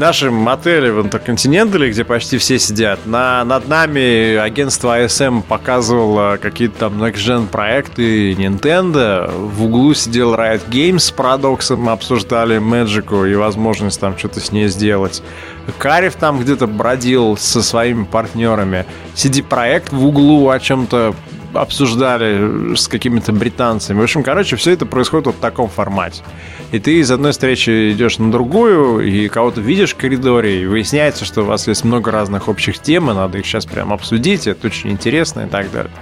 нашем 0.00 0.48
отеле 0.48 0.92
в 0.92 1.02
Интерконтинентале, 1.02 1.90
где 1.90 2.04
почти 2.04 2.38
все 2.38 2.58
сидят, 2.58 3.04
на, 3.04 3.44
над 3.44 3.68
нами 3.68 4.34
агентство 4.36 4.98
ASM 4.98 5.42
показывало 5.42 6.38
какие-то 6.40 6.78
там 6.78 7.02
next-gen 7.02 7.46
проекты 7.46 8.32
Nintendo. 8.32 9.30
В 9.30 9.64
углу 9.64 9.92
сидел 9.92 10.34
Riot 10.34 10.68
Games 10.70 11.00
с 11.00 11.10
парадоксом, 11.10 11.88
обсуждали 11.90 12.58
Magic 12.58 13.30
и 13.30 13.34
возможность 13.34 14.00
там 14.00 14.16
что-то 14.16 14.40
с 14.40 14.52
ней 14.52 14.68
сделать. 14.68 15.22
Карев 15.78 16.16
там 16.16 16.40
где-то 16.40 16.66
бродил 16.66 17.36
со 17.36 17.62
своими 17.62 18.04
партнерами. 18.04 18.86
CD 19.14 19.42
Проект 19.42 19.92
в 19.92 20.06
углу 20.06 20.48
о 20.48 20.58
чем-то 20.58 21.14
обсуждали 21.52 22.74
с 22.74 22.88
какими-то 22.88 23.32
британцами. 23.32 24.00
В 24.00 24.02
общем, 24.02 24.22
короче, 24.22 24.56
все 24.56 24.72
это 24.72 24.86
происходит 24.86 25.26
вот 25.26 25.36
в 25.36 25.40
таком 25.40 25.68
формате. 25.68 26.22
И 26.72 26.78
ты 26.78 26.98
из 27.00 27.10
одной 27.10 27.32
встречи 27.32 27.92
идешь 27.92 28.18
на 28.18 28.30
другую, 28.30 29.00
и 29.00 29.28
кого-то 29.28 29.60
видишь 29.60 29.94
в 29.94 29.96
коридоре, 29.96 30.62
и 30.62 30.66
выясняется, 30.66 31.24
что 31.24 31.42
у 31.42 31.44
вас 31.44 31.66
есть 31.66 31.84
много 31.84 32.10
разных 32.10 32.48
общих 32.48 32.78
тем, 32.78 33.10
и 33.10 33.14
надо 33.14 33.38
их 33.38 33.46
сейчас 33.46 33.66
прям 33.66 33.92
обсудить, 33.92 34.46
это 34.46 34.68
очень 34.68 34.90
интересно 34.90 35.42
и 35.42 35.48
так 35.48 35.70
далее. 35.72 35.92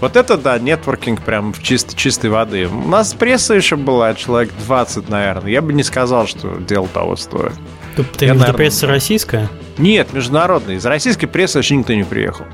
Вот 0.00 0.16
это, 0.16 0.36
да, 0.36 0.58
нетворкинг 0.58 1.22
прям 1.22 1.52
в 1.52 1.62
чисто, 1.62 1.96
чистой 1.96 2.30
воды. 2.30 2.68
У 2.68 2.88
нас 2.88 3.14
пресса 3.14 3.54
еще 3.54 3.76
была, 3.76 4.14
человек 4.14 4.52
20, 4.66 5.08
наверное. 5.08 5.50
Я 5.50 5.62
бы 5.62 5.72
не 5.72 5.82
сказал, 5.82 6.26
что 6.26 6.56
дело 6.56 6.86
того 6.88 7.16
стоит. 7.16 7.54
Ты, 7.96 8.04
ты 8.04 8.26
наверное... 8.26 8.52
пресса 8.52 8.86
российская? 8.86 9.48
Нет, 9.78 10.12
международная. 10.12 10.76
Из 10.76 10.84
российской 10.84 11.26
прессы 11.26 11.58
вообще 11.58 11.76
никто 11.76 11.94
не 11.94 12.04
приехал. 12.04 12.44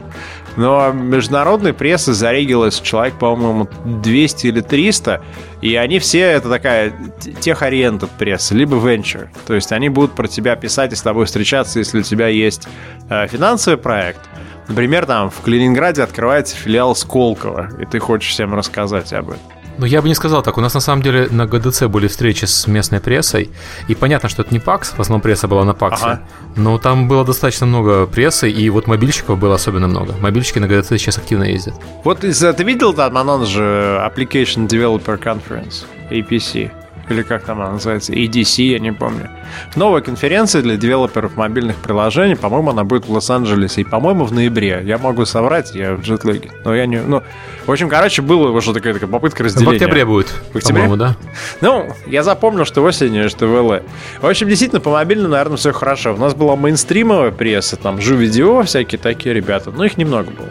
Но 0.57 0.93
международной 0.93 1.73
прессы 1.73 2.12
зарегилось 2.12 2.81
человек, 2.81 3.15
по-моему, 3.15 3.69
200 3.85 4.47
или 4.47 4.61
300, 4.61 5.23
и 5.62 5.77
они 5.77 5.99
все, 5.99 6.21
это 6.21 6.49
такая 6.49 6.93
тех-ориентед 7.41 8.11
пресса, 8.11 8.55
либо 8.55 8.77
venture. 8.77 9.29
То 9.47 9.55
есть 9.55 9.73
они 9.73 9.88
будут 9.88 10.12
про 10.12 10.29
тебя 10.29 10.57
писать 10.57 10.93
и 10.93 10.97
с 10.97 11.03
тобой 11.03 11.27
встречаться, 11.27 11.79
если 11.79 12.01
у 12.01 12.03
тебя 12.03 12.29
есть 12.29 12.69
э, 13.09 13.27
финансовый 13.29 13.77
проект. 13.77 14.21
Например, 14.69 15.07
там 15.07 15.31
в 15.31 15.41
Калининграде 15.41 16.03
открывается 16.03 16.57
филиал 16.57 16.95
Сколково, 16.95 17.71
и 17.81 17.87
ты 17.87 17.99
хочешь 17.99 18.31
всем 18.31 18.55
рассказать 18.55 19.12
об 19.12 19.31
этом. 19.31 19.62
Ну, 19.83 19.87
я 19.87 20.01
бы 20.01 20.07
не 20.07 20.14
сказал 20.14 20.45
так. 20.45 20.59
У 20.59 20.61
нас 20.61 20.75
на 20.75 20.81
самом 20.81 21.03
деле 21.03 21.27
на 21.29 21.45
ГДЦ 21.45 21.87
были 21.87 22.07
встречи 22.07 22.45
с 22.45 22.68
местной 22.68 23.01
прессой. 23.01 23.51
И 23.88 23.97
понятно, 23.97 24.29
что 24.29 24.42
это 24.42 24.55
не 24.55 24.61
ПАКС, 24.61 24.92
в 24.92 25.01
основном 25.01 25.21
пресса 25.21 25.49
была 25.49 25.64
на 25.64 25.75
ПАКСе. 25.75 26.05
Ага. 26.05 26.23
Но 26.55 26.79
там 26.79 27.09
было 27.09 27.25
достаточно 27.25 27.66
много 27.66 28.07
прессы, 28.07 28.49
и 28.49 28.71
вот 28.71 28.87
мобильщиков 28.87 29.40
было 29.40 29.57
особенно 29.57 29.88
много. 29.88 30.14
Мобильщики 30.21 30.61
на 30.61 30.68
ГДЦ 30.68 30.90
сейчас 30.90 31.18
активно 31.18 31.42
ездят. 31.42 31.75
Вот 32.05 32.21
ты 32.21 32.62
видел 32.62 32.95
там 32.95 33.18
анонс 33.18 33.49
же 33.49 34.01
Application 34.09 34.68
Developer 34.68 35.21
Conference, 35.21 35.85
APC? 36.12 36.71
Или 37.12 37.22
как 37.22 37.44
там 37.44 37.61
она 37.61 37.72
называется, 37.72 38.12
EDC, 38.12 38.62
я 38.62 38.79
не 38.79 38.92
помню. 38.92 39.31
Новая 39.77 40.01
конференция 40.01 40.62
для 40.62 40.77
девелоперов 40.77 41.37
мобильных 41.37 41.77
приложений, 41.77 42.37
по-моему, 42.37 42.70
она 42.70 42.85
будет 42.85 43.07
в 43.07 43.12
Лос-Анджелесе, 43.12 43.83
и, 43.83 43.85
по-моему, 43.85 44.25
в 44.25 44.33
ноябре. 44.33 44.83
Я 44.85 44.98
могу 44.98 45.25
соврать, 45.25 45.75
я 45.75 45.94
в 45.94 46.03
джетлеге. 46.03 46.51
Но 46.64 46.75
я 46.75 46.87
не... 46.87 47.01
Ну, 47.01 47.22
в 47.66 47.70
общем, 47.70 47.88
короче, 47.88 48.22
было 48.22 48.51
уже 48.51 48.72
такая, 48.72 48.94
такая 48.94 49.09
попытка 49.09 49.44
разделения. 49.44 49.72
В 49.72 49.75
октябре 49.75 50.05
будет, 50.05 50.29
в 50.53 50.57
октябре? 50.57 50.83
по-моему, 50.83 50.96
да? 50.96 51.16
Ну, 51.61 51.92
я 52.07 52.22
запомнил, 52.22 52.64
что 52.64 52.83
осенью, 52.83 53.29
что 53.29 53.46
в 53.46 53.61
ЛА. 53.61 53.83
В 54.20 54.27
общем, 54.27 54.48
действительно, 54.48 54.81
по 54.81 54.90
мобильному, 54.90 55.31
наверное, 55.31 55.57
все 55.57 55.72
хорошо. 55.72 56.14
У 56.14 56.18
нас 56.18 56.35
была 56.35 56.57
мейнстримовая 56.57 57.31
пресса, 57.31 57.77
там, 57.77 58.01
Жу-видео, 58.01 58.62
всякие 58.62 58.98
такие 58.98 59.35
ребята, 59.35 59.70
но 59.70 59.85
их 59.85 59.96
немного 59.96 60.31
было. 60.31 60.48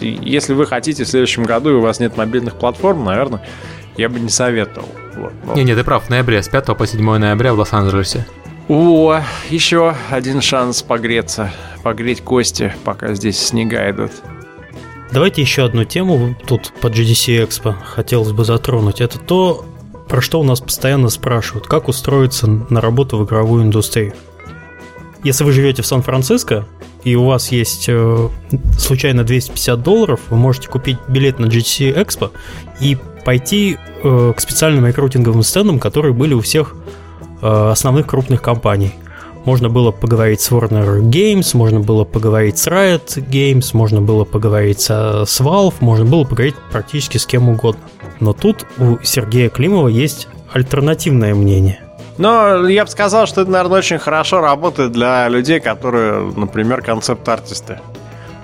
Если 0.00 0.54
вы 0.54 0.66
хотите 0.66 1.04
в 1.04 1.08
следующем 1.08 1.42
году, 1.44 1.70
и 1.70 1.72
у 1.74 1.80
вас 1.80 2.00
нет 2.00 2.16
мобильных 2.16 2.54
платформ, 2.54 3.04
наверное, 3.04 3.40
я 3.96 4.08
бы 4.08 4.20
не 4.20 4.28
советовал. 4.28 4.88
Вот, 5.16 5.32
но... 5.44 5.54
Не, 5.54 5.64
не, 5.64 5.74
ты 5.74 5.84
прав, 5.84 6.04
в 6.04 6.10
ноябре, 6.10 6.42
с 6.42 6.48
5 6.48 6.76
по 6.76 6.86
7 6.86 7.18
ноября 7.18 7.54
в 7.54 7.58
Лос-Анджелесе. 7.58 8.26
О, 8.68 9.20
еще 9.50 9.94
один 10.10 10.40
шанс 10.40 10.82
погреться, 10.82 11.50
погреть 11.82 12.22
кости, 12.22 12.72
пока 12.84 13.14
здесь 13.14 13.38
снега 13.38 13.90
идут. 13.90 14.12
Давайте 15.12 15.42
еще 15.42 15.64
одну 15.64 15.84
тему 15.84 16.34
тут 16.46 16.72
по 16.80 16.86
GDC 16.86 17.46
Expo 17.46 17.74
хотелось 17.84 18.32
бы 18.32 18.44
затронуть. 18.44 19.02
Это 19.02 19.18
то, 19.18 19.66
про 20.08 20.22
что 20.22 20.40
у 20.40 20.44
нас 20.44 20.60
постоянно 20.60 21.10
спрашивают, 21.10 21.66
как 21.66 21.88
устроиться 21.88 22.46
на 22.46 22.80
работу 22.80 23.18
в 23.18 23.24
игровую 23.26 23.64
индустрию. 23.64 24.14
Если 25.24 25.44
вы 25.44 25.52
живете 25.52 25.82
в 25.82 25.86
Сан-Франциско, 25.86 26.66
и 27.04 27.14
у 27.14 27.24
вас 27.24 27.52
есть 27.52 27.86
э, 27.88 28.28
случайно 28.78 29.24
250 29.24 29.82
долларов, 29.82 30.20
вы 30.30 30.36
можете 30.36 30.68
купить 30.68 30.98
билет 31.08 31.38
на 31.38 31.46
GDC 31.46 31.94
Expo 31.96 32.30
и 32.80 32.96
пойти 33.24 33.76
э, 34.02 34.32
к 34.36 34.40
специальным 34.40 34.86
рекрутинговым 34.86 35.42
стендам, 35.42 35.78
которые 35.78 36.12
были 36.12 36.34
у 36.34 36.40
всех 36.40 36.74
э, 37.40 37.70
основных 37.70 38.06
крупных 38.06 38.42
компаний. 38.42 38.92
Можно 39.44 39.68
было 39.68 39.90
поговорить 39.90 40.40
с 40.40 40.50
Warner 40.50 41.00
Games, 41.00 41.56
можно 41.56 41.80
было 41.80 42.04
поговорить 42.04 42.58
с 42.58 42.68
Riot 42.68 43.28
Games, 43.28 43.70
можно 43.72 44.00
было 44.00 44.24
поговорить 44.24 44.80
со, 44.80 45.24
с 45.24 45.40
Valve, 45.40 45.74
можно 45.80 46.04
было 46.04 46.24
поговорить 46.24 46.54
практически 46.70 47.18
с 47.18 47.26
кем 47.26 47.48
угодно. 47.48 47.82
Но 48.20 48.32
тут 48.32 48.66
у 48.78 48.98
Сергея 49.02 49.48
Климова 49.48 49.88
есть 49.88 50.28
альтернативное 50.52 51.34
мнение. 51.34 51.80
Но 52.18 52.68
я 52.68 52.84
бы 52.84 52.90
сказал, 52.90 53.26
что 53.26 53.42
это, 53.42 53.50
наверное, 53.50 53.78
очень 53.78 53.98
хорошо 53.98 54.40
работает 54.40 54.92
для 54.92 55.28
людей, 55.28 55.60
которые, 55.60 56.30
например, 56.36 56.82
концепт-артисты. 56.82 57.80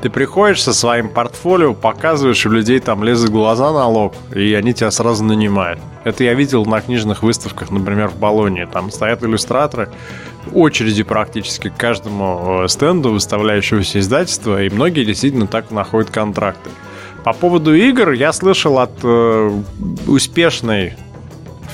Ты 0.01 0.11
приходишь 0.11 0.63
со 0.63 0.73
своим 0.73 1.09
портфолио, 1.09 1.75
показываешь, 1.75 2.47
у 2.47 2.51
людей 2.51 2.79
там 2.79 3.03
лезут 3.03 3.31
глаза 3.31 3.73
на 3.73 3.87
лоб, 3.89 4.15
и 4.33 4.55
они 4.55 4.73
тебя 4.73 4.93
сразу 4.93 5.25
нанимают. 5.25 5.81
Это 6.05 6.23
я 6.23 6.35
видел 6.35 6.65
на 6.65 6.81
книжных 6.81 7.25
выставках, 7.25 7.71
например, 7.73 8.09
в 8.09 8.17
Болонии. 8.17 8.65
Там 8.73 8.93
стоят 8.93 9.25
иллюстраторы, 9.25 9.91
очереди 10.55 11.03
практически 11.03 11.69
к 11.69 11.77
каждому 11.77 12.63
э, 12.63 12.69
стенду 12.69 13.11
выставляющегося 13.11 13.99
издательства, 13.99 14.63
и 14.63 14.71
многие 14.71 15.05
действительно 15.05 15.49
так 15.49 15.73
находят 15.73 16.11
контракты. 16.11 16.71
По 17.25 17.33
поводу 17.33 17.75
игр 17.75 18.13
я 18.13 18.33
слышал 18.33 18.79
от 18.79 18.93
э, 19.03 19.51
успешной 20.07 20.95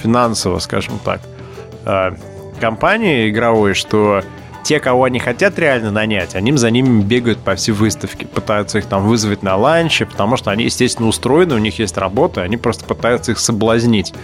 финансово, 0.02 0.61
скажем 0.61 0.98
так, 1.04 1.20
э, 1.84 2.12
компании 2.60 3.30
игровой, 3.30 3.74
что 3.74 4.22
те, 4.64 4.80
кого 4.80 5.04
они 5.04 5.18
хотят 5.18 5.58
реально 5.58 5.90
нанять, 5.90 6.34
они 6.34 6.50
за 6.56 6.70
ними 6.70 7.02
бегают 7.02 7.38
по 7.38 7.54
всей 7.54 7.72
выставке, 7.72 8.26
пытаются 8.26 8.78
их 8.78 8.86
там 8.86 9.06
вызвать 9.06 9.42
на 9.42 9.56
ланче, 9.56 10.06
потому 10.06 10.36
что 10.36 10.50
они, 10.50 10.64
естественно, 10.64 11.06
устроены, 11.06 11.54
у 11.54 11.58
них 11.58 11.78
есть 11.78 11.98
работа, 11.98 12.42
они 12.42 12.56
просто 12.56 12.84
пытаются 12.86 13.32
их 13.32 13.38
соблазнить. 13.38 14.14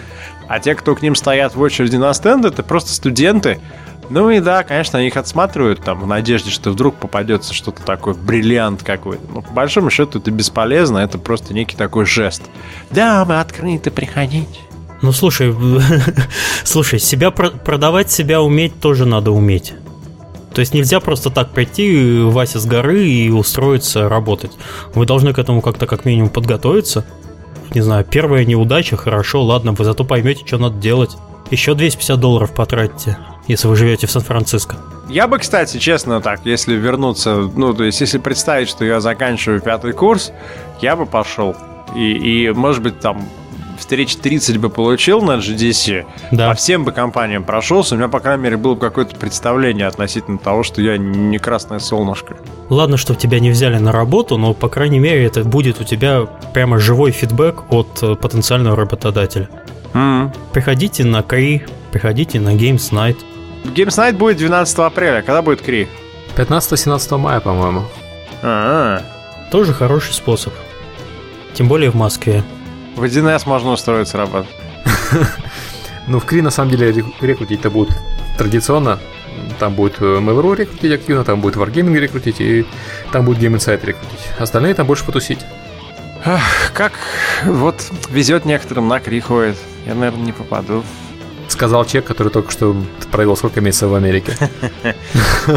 А 0.48 0.58
те, 0.58 0.74
кто 0.74 0.96
к 0.96 1.02
ним 1.02 1.14
стоят 1.14 1.54
в 1.54 1.60
очереди 1.60 1.96
на 1.96 2.12
стенды, 2.14 2.48
это 2.48 2.62
просто 2.62 2.90
студенты. 2.90 3.60
Ну 4.08 4.30
и 4.30 4.40
да, 4.40 4.64
конечно, 4.64 4.98
они 4.98 5.08
их 5.08 5.16
отсматривают 5.16 5.84
там 5.84 6.00
в 6.00 6.06
надежде, 6.06 6.50
что 6.50 6.70
вдруг 6.70 6.96
попадется 6.96 7.54
что-то 7.54 7.82
такое, 7.82 8.14
бриллиант 8.14 8.82
какой-то. 8.82 9.22
Но 9.32 9.42
по 9.42 9.52
большому 9.52 9.90
счету 9.90 10.18
это 10.18 10.32
бесполезно, 10.32 10.98
это 10.98 11.18
просто 11.18 11.54
некий 11.54 11.76
такой 11.76 12.06
жест. 12.06 12.42
Да, 12.90 13.24
мы 13.24 13.38
открыты, 13.38 13.92
приходить. 13.92 14.60
Ну 15.02 15.12
слушай, 15.12 15.54
слушай, 16.64 16.98
себя 16.98 17.30
продавать 17.30 18.10
себя 18.10 18.42
уметь 18.42 18.80
тоже 18.80 19.06
надо 19.06 19.30
уметь. 19.30 19.74
То 20.54 20.60
есть 20.60 20.74
нельзя 20.74 21.00
просто 21.00 21.30
так 21.30 21.50
прийти, 21.50 22.20
Вася 22.22 22.58
с 22.58 22.66
горы 22.66 23.08
и 23.08 23.30
устроиться 23.30 24.08
работать. 24.08 24.52
Вы 24.94 25.06
должны 25.06 25.32
к 25.32 25.38
этому 25.38 25.60
как-то 25.60 25.86
как 25.86 26.04
минимум 26.04 26.28
подготовиться. 26.28 27.04
Не 27.72 27.82
знаю, 27.82 28.04
первая 28.04 28.44
неудача, 28.44 28.96
хорошо, 28.96 29.44
ладно, 29.44 29.72
вы 29.72 29.84
зато 29.84 30.04
поймете, 30.04 30.44
что 30.44 30.58
надо 30.58 30.76
делать. 30.78 31.16
Еще 31.50 31.74
250 31.74 32.18
долларов 32.18 32.52
потратите, 32.52 33.16
если 33.46 33.68
вы 33.68 33.76
живете 33.76 34.06
в 34.06 34.10
Сан-Франциско. 34.10 34.76
Я 35.08 35.28
бы, 35.28 35.38
кстати, 35.38 35.78
честно 35.78 36.20
так, 36.20 36.40
если 36.44 36.74
вернуться, 36.74 37.50
ну, 37.54 37.74
то 37.74 37.84
есть, 37.84 38.00
если 38.00 38.18
представить, 38.18 38.68
что 38.68 38.84
я 38.84 39.00
заканчиваю 39.00 39.60
пятый 39.60 39.92
курс, 39.92 40.32
я 40.80 40.94
бы 40.94 41.06
пошел. 41.06 41.56
И, 41.96 42.12
и 42.46 42.50
может 42.50 42.82
быть, 42.82 43.00
там 43.00 43.28
встреч 43.80 44.16
30 44.16 44.58
бы 44.58 44.70
получил 44.70 45.20
на 45.22 45.38
GDC, 45.38 46.06
да. 46.30 46.50
по 46.50 46.54
всем 46.54 46.84
бы 46.84 46.92
компаниям 46.92 47.44
прошелся, 47.44 47.94
у 47.94 47.98
меня, 47.98 48.08
по 48.08 48.20
крайней 48.20 48.44
мере, 48.44 48.56
было 48.56 48.74
бы 48.74 48.80
какое-то 48.80 49.16
представление 49.16 49.86
относительно 49.86 50.38
того, 50.38 50.62
что 50.62 50.80
я 50.80 50.96
не 50.96 51.38
красное 51.38 51.80
солнышко. 51.80 52.36
Ладно, 52.68 52.96
что 52.96 53.14
тебя 53.14 53.40
не 53.40 53.50
взяли 53.50 53.78
на 53.78 53.90
работу, 53.90 54.38
но, 54.38 54.54
по 54.54 54.68
крайней 54.68 55.00
мере, 55.00 55.24
это 55.24 55.42
будет 55.42 55.80
у 55.80 55.84
тебя 55.84 56.26
прямо 56.54 56.78
живой 56.78 57.10
фидбэк 57.10 57.64
от 57.70 58.02
э, 58.02 58.14
потенциального 58.14 58.76
работодателя. 58.76 59.48
Mm. 59.92 60.30
Приходите 60.52 61.04
на 61.04 61.22
Кри, 61.22 61.64
приходите 61.90 62.38
на 62.38 62.54
Games 62.54 62.92
Night. 62.92 63.16
Games 63.64 63.98
Night 63.98 64.16
будет 64.16 64.36
12 64.36 64.78
апреля. 64.78 65.22
Когда 65.22 65.42
будет 65.42 65.62
Кри? 65.62 65.88
15-17 66.36 67.18
мая, 67.18 67.40
по-моему. 67.40 67.82
А-а-а. 68.42 69.02
Тоже 69.50 69.74
хороший 69.74 70.14
способ. 70.14 70.52
Тем 71.54 71.68
более 71.68 71.90
в 71.90 71.94
Москве. 71.94 72.44
В 73.00 73.04
1С 73.04 73.44
можно 73.46 73.70
устроиться 73.70 74.18
работать. 74.18 74.50
Ну, 76.06 76.20
в 76.20 76.26
Кри, 76.26 76.42
на 76.42 76.50
самом 76.50 76.70
деле, 76.70 77.02
рекрутить-то 77.22 77.70
будут 77.70 77.96
традиционно. 78.36 78.98
Там 79.58 79.72
будет 79.72 79.94
э, 80.00 80.04
Mail.ru 80.04 80.54
рекрутить 80.54 80.92
активно, 80.92 81.24
там 81.24 81.40
будет 81.40 81.56
Wargaming 81.56 81.98
рекрутить, 81.98 82.42
и 82.42 82.66
там 83.10 83.24
будет 83.24 83.38
Game 83.38 83.56
Insight 83.56 83.86
рекрутить. 83.86 84.20
Остальные 84.38 84.74
там 84.74 84.86
больше 84.86 85.06
потусить. 85.06 85.38
как 86.74 86.92
вот 87.46 87.82
везет 88.10 88.44
некоторым 88.44 88.88
на 88.88 89.00
Кри 89.00 89.20
ходит. 89.20 89.56
Я, 89.86 89.94
наверное, 89.94 90.26
не 90.26 90.32
попаду. 90.32 90.84
Сказал 91.48 91.86
человек, 91.86 92.04
который 92.04 92.28
только 92.28 92.50
что 92.50 92.76
провел 93.10 93.34
сколько 93.34 93.62
месяцев 93.62 93.88
в 93.88 93.94
Америке. 93.94 94.36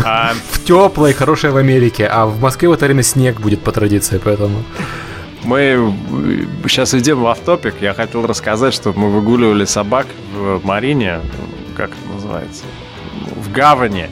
А 0.05 0.33
в 0.51 0.63
теплой, 0.63 1.11
хорошей 1.11 1.49
в 1.49 1.57
Америке, 1.57 2.07
а 2.07 2.25
в 2.25 2.39
Москве 2.39 2.69
в 2.69 2.71
это 2.71 2.85
время 2.85 3.03
снег 3.03 3.41
будет 3.41 3.61
по 3.61 3.73
традиции, 3.73 4.21
поэтому... 4.23 4.63
Мы 5.43 5.93
сейчас 6.67 6.93
идем 6.93 7.21
в 7.21 7.27
автопик. 7.27 7.75
Я 7.81 7.93
хотел 7.93 8.25
рассказать, 8.25 8.73
что 8.73 8.93
мы 8.93 9.09
выгуливали 9.09 9.65
собак 9.65 10.07
в 10.33 10.65
Марине, 10.65 11.19
как 11.75 11.91
это 11.91 12.13
называется, 12.13 12.63
в 13.35 13.51
Гавани. 13.51 14.09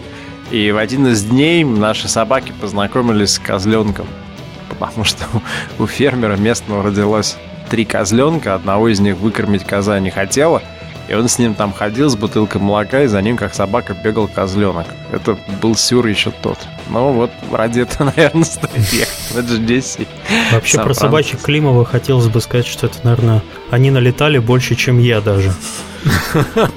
И 0.51 0.71
в 0.71 0.77
один 0.77 1.07
из 1.07 1.23
дней 1.23 1.63
наши 1.63 2.07
собаки 2.07 2.53
познакомились 2.59 3.33
с 3.33 3.39
козленком. 3.39 4.07
Потому 4.67 5.05
что 5.05 5.25
у 5.79 5.87
фермера 5.87 6.35
местного 6.35 6.83
родилось 6.83 7.37
три 7.69 7.85
козленка, 7.85 8.55
одного 8.55 8.89
из 8.89 8.99
них 8.99 9.15
выкормить 9.17 9.63
коза 9.63 9.99
не 9.99 10.09
хотела– 10.09 10.61
и 11.11 11.13
он 11.13 11.27
с 11.27 11.39
ним 11.39 11.55
там 11.55 11.73
ходил 11.73 12.09
с 12.09 12.15
бутылкой 12.15 12.61
молока, 12.61 13.03
и 13.03 13.07
за 13.07 13.21
ним, 13.21 13.35
как 13.35 13.53
собака, 13.53 13.93
бегал 13.93 14.29
козленок. 14.29 14.87
Это 15.11 15.37
был 15.61 15.75
сюр 15.75 16.07
еще 16.07 16.31
тот. 16.31 16.57
Ну 16.89 17.11
вот, 17.11 17.31
ради 17.51 17.81
этого, 17.81 18.13
наверное, 18.15 18.45
стоит 18.45 18.93
ехать 18.93 19.35
на 19.35 19.39
GDC. 19.39 20.07
Вообще 20.53 20.79
про 20.79 20.93
собачек 20.93 21.41
Климова 21.41 21.83
хотелось 21.83 22.27
бы 22.27 22.39
сказать, 22.39 22.65
что 22.65 22.85
это, 22.87 22.97
наверное, 23.03 23.43
они 23.71 23.91
налетали 23.91 24.37
больше, 24.37 24.75
чем 24.75 24.99
я 24.99 25.19
даже. 25.19 25.53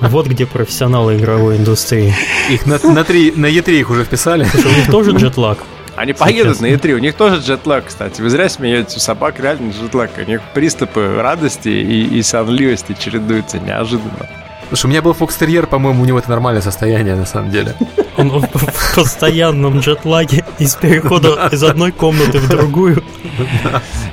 Вот 0.00 0.26
где 0.26 0.44
профессионалы 0.44 1.16
игровой 1.16 1.56
индустрии. 1.56 2.14
Их 2.50 2.66
на, 2.66 2.78
на, 2.78 3.04
3, 3.04 3.32
на 3.36 3.46
E3 3.46 3.80
их 3.80 3.90
уже 3.90 4.04
вписали. 4.04 4.44
Слушай, 4.44 4.72
у 4.72 4.76
них 4.76 4.90
тоже 4.90 5.12
джетлаг. 5.12 5.58
Они 5.96 6.12
поедут 6.12 6.60
на 6.60 6.66
E3, 6.66 6.92
у 6.92 6.98
них 6.98 7.14
тоже 7.14 7.40
джетлаг, 7.40 7.86
кстати. 7.86 8.20
Вы 8.20 8.30
зря 8.30 8.48
смеетесь, 8.48 8.96
у 8.96 9.00
собак 9.00 9.38
реально 9.40 9.70
джетлаг. 9.70 10.10
У 10.18 10.28
них 10.28 10.40
приступы 10.52 11.16
радости 11.20 11.68
и, 11.68 12.18
и 12.18 12.22
сонливости 12.22 12.96
чередуются 12.98 13.58
неожиданно. 13.58 14.28
Слушай, 14.68 14.86
у 14.86 14.88
меня 14.88 15.02
был 15.02 15.12
фокстерьер, 15.12 15.66
по-моему, 15.66 16.02
у 16.02 16.04
него 16.04 16.18
это 16.18 16.30
нормальное 16.30 16.62
состояние, 16.62 17.14
на 17.14 17.26
самом 17.26 17.50
деле. 17.50 17.74
Он 18.16 18.30
в 18.30 18.94
постоянном 18.94 19.80
джетлаге 19.80 20.44
из 20.58 20.74
перехода 20.74 21.48
из 21.52 21.62
одной 21.62 21.92
комнаты 21.92 22.38
в 22.38 22.48
другую. 22.48 23.04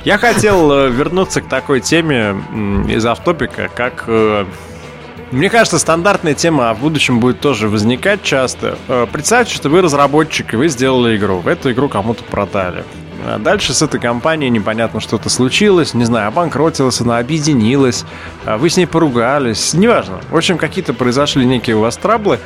Я 0.04 0.18
хотел 0.18 0.70
э, 0.72 0.90
вернуться 0.90 1.40
к 1.40 1.48
такой 1.48 1.80
теме 1.80 2.36
из 2.88 3.04
автопика, 3.06 3.70
как 3.74 4.04
э, 4.06 4.44
мне 5.32 5.48
кажется, 5.48 5.78
стандартная 5.78 6.34
тема 6.34 6.74
в 6.74 6.80
будущем 6.80 7.18
будет 7.18 7.40
тоже 7.40 7.68
возникать 7.68 8.22
часто. 8.22 8.78
Э, 8.88 9.06
представьте, 9.10 9.54
что 9.54 9.70
вы 9.70 9.80
разработчик, 9.80 10.52
и 10.52 10.56
вы 10.56 10.68
сделали 10.68 11.16
игру. 11.16 11.38
В 11.38 11.48
эту 11.48 11.72
игру 11.72 11.88
кому-то 11.88 12.22
продали. 12.22 12.84
А 13.24 13.38
дальше 13.38 13.72
с 13.72 13.80
этой 13.80 13.98
компанией 13.98 14.50
непонятно 14.50 15.00
что-то 15.00 15.30
случилось, 15.30 15.94
не 15.94 16.04
знаю, 16.04 16.28
обанкротилась, 16.28 17.00
она 17.00 17.18
объединилась, 17.18 18.04
а 18.44 18.58
вы 18.58 18.68
с 18.68 18.76
ней 18.76 18.86
поругались, 18.86 19.72
неважно. 19.72 20.20
В 20.28 20.36
общем, 20.36 20.58
какие-то 20.58 20.92
произошли 20.92 21.46
некие 21.46 21.76
у 21.76 21.80
вас 21.80 21.96
траблы, 21.96 22.38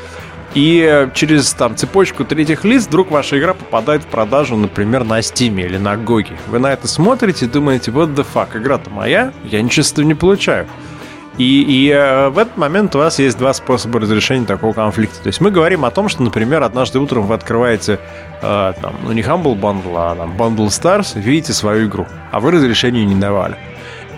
и 0.55 1.09
через 1.15 1.53
там 1.55 1.77
цепочку 1.77 2.25
третьих 2.25 2.65
лиц 2.65 2.87
вдруг 2.87 3.11
ваша 3.11 3.39
игра 3.39 3.55
попадает 3.55 4.03
в 4.03 4.07
продажу, 4.07 4.57
например, 4.57 5.05
на 5.05 5.19
Steam 5.19 5.61
или 5.61 5.77
на 5.77 5.95
GOG. 5.95 6.29
Вы 6.49 6.59
на 6.59 6.73
это 6.73 6.87
смотрите 6.89 7.47
и 7.47 7.49
думаете, 7.49 7.91
вот 7.91 8.11
the 8.11 8.25
fuck, 8.33 8.57
игра-то 8.57 8.91
моя, 8.91 9.33
я 9.45 9.61
ничего 9.61 10.03
не 10.03 10.15
получаю. 10.15 10.67
И, 11.39 11.63
и 11.63 11.91
э, 11.91 12.29
в 12.31 12.39
этот 12.39 12.57
момент 12.57 12.95
у 12.97 12.99
вас 12.99 13.19
есть 13.19 13.37
два 13.39 13.53
способа 13.53 14.01
разрешения 14.01 14.47
такого 14.47 14.73
конфликта. 14.73 15.23
То 15.23 15.27
есть 15.27 15.41
мы 15.41 15.51
говорим 15.51 15.85
о 15.85 15.91
том, 15.91 16.09
что, 16.09 16.23
например, 16.23 16.63
однажды 16.63 16.99
утром 16.99 17.27
вы 17.27 17.35
открываете, 17.35 18.01
э, 18.41 18.73
там, 18.81 18.95
ну 19.05 19.13
не 19.13 19.21
Humble 19.21 19.59
Bundle, 19.59 19.95
а 19.97 20.15
там, 20.17 20.35
Bundle 20.37 20.69
Stars, 20.69 21.19
видите 21.21 21.53
свою 21.53 21.89
игру, 21.89 22.07
а 22.31 22.41
вы 22.41 22.53
разрешения 22.53 23.05
не 23.05 23.15
давали. 23.15 23.57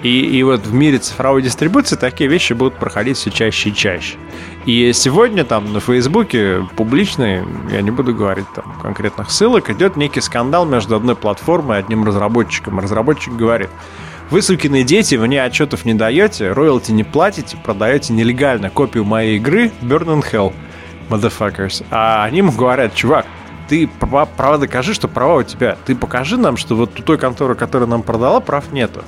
И, 0.02 0.20
и 0.20 0.42
вот 0.44 0.64
в 0.64 0.72
мире 0.72 0.98
цифровой 0.98 1.42
дистрибуции 1.42 1.96
такие 1.96 2.30
вещи 2.30 2.52
будут 2.52 2.74
проходить 2.76 3.16
все 3.16 3.30
чаще 3.30 3.70
и 3.70 3.74
чаще. 3.74 4.16
И 4.64 4.92
сегодня 4.92 5.44
там 5.44 5.72
на 5.72 5.80
Фейсбуке 5.80 6.64
публичный, 6.76 7.42
я 7.72 7.82
не 7.82 7.90
буду 7.90 8.14
говорить 8.14 8.46
там 8.54 8.76
конкретных 8.80 9.30
ссылок, 9.30 9.70
идет 9.70 9.96
некий 9.96 10.20
скандал 10.20 10.66
между 10.66 10.94
одной 10.94 11.16
платформой 11.16 11.78
и 11.78 11.80
одним 11.80 12.04
разработчиком. 12.04 12.78
Разработчик 12.78 13.34
говорит, 13.34 13.70
вы, 14.30 14.42
сукины 14.42 14.82
дети, 14.82 15.14
мне 15.14 15.42
отчетов 15.42 15.84
не 15.84 15.94
даете, 15.94 16.52
роялти 16.52 16.92
не 16.92 17.04
платите, 17.04 17.56
продаете 17.56 18.12
нелегально 18.12 18.68
копию 18.68 19.04
моей 19.04 19.36
игры 19.36 19.70
Burn 19.80 20.20
in 20.20 20.24
Hell, 20.32 20.52
motherfuckers. 21.08 21.84
А 21.90 22.24
они 22.24 22.38
ему 22.38 22.52
говорят, 22.52 22.94
чувак, 22.94 23.26
ты 23.68 23.86
права, 23.86 24.26
права 24.26 24.58
докажи, 24.58 24.94
что 24.94 25.08
права 25.08 25.36
у 25.36 25.42
тебя. 25.42 25.76
Ты 25.86 25.94
покажи 25.94 26.36
нам, 26.36 26.56
что 26.56 26.74
вот 26.74 26.98
у 26.98 27.02
той 27.02 27.18
конторы, 27.18 27.54
которая 27.54 27.88
нам 27.88 28.02
продала, 28.02 28.40
прав 28.40 28.72
нету. 28.72 29.02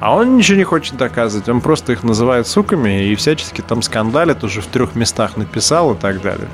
А 0.00 0.14
он 0.14 0.36
ничего 0.36 0.58
не 0.58 0.64
хочет 0.64 0.96
доказывать, 0.96 1.48
он 1.48 1.60
просто 1.60 1.92
их 1.92 2.02
называет 2.02 2.46
суками 2.46 3.06
и 3.06 3.14
всячески 3.14 3.60
там 3.60 3.80
скандалит, 3.80 4.44
уже 4.44 4.60
в 4.60 4.66
трех 4.66 4.94
местах 4.94 5.36
написал 5.36 5.94
и 5.94 5.96
так 5.96 6.20
далее. 6.20 6.48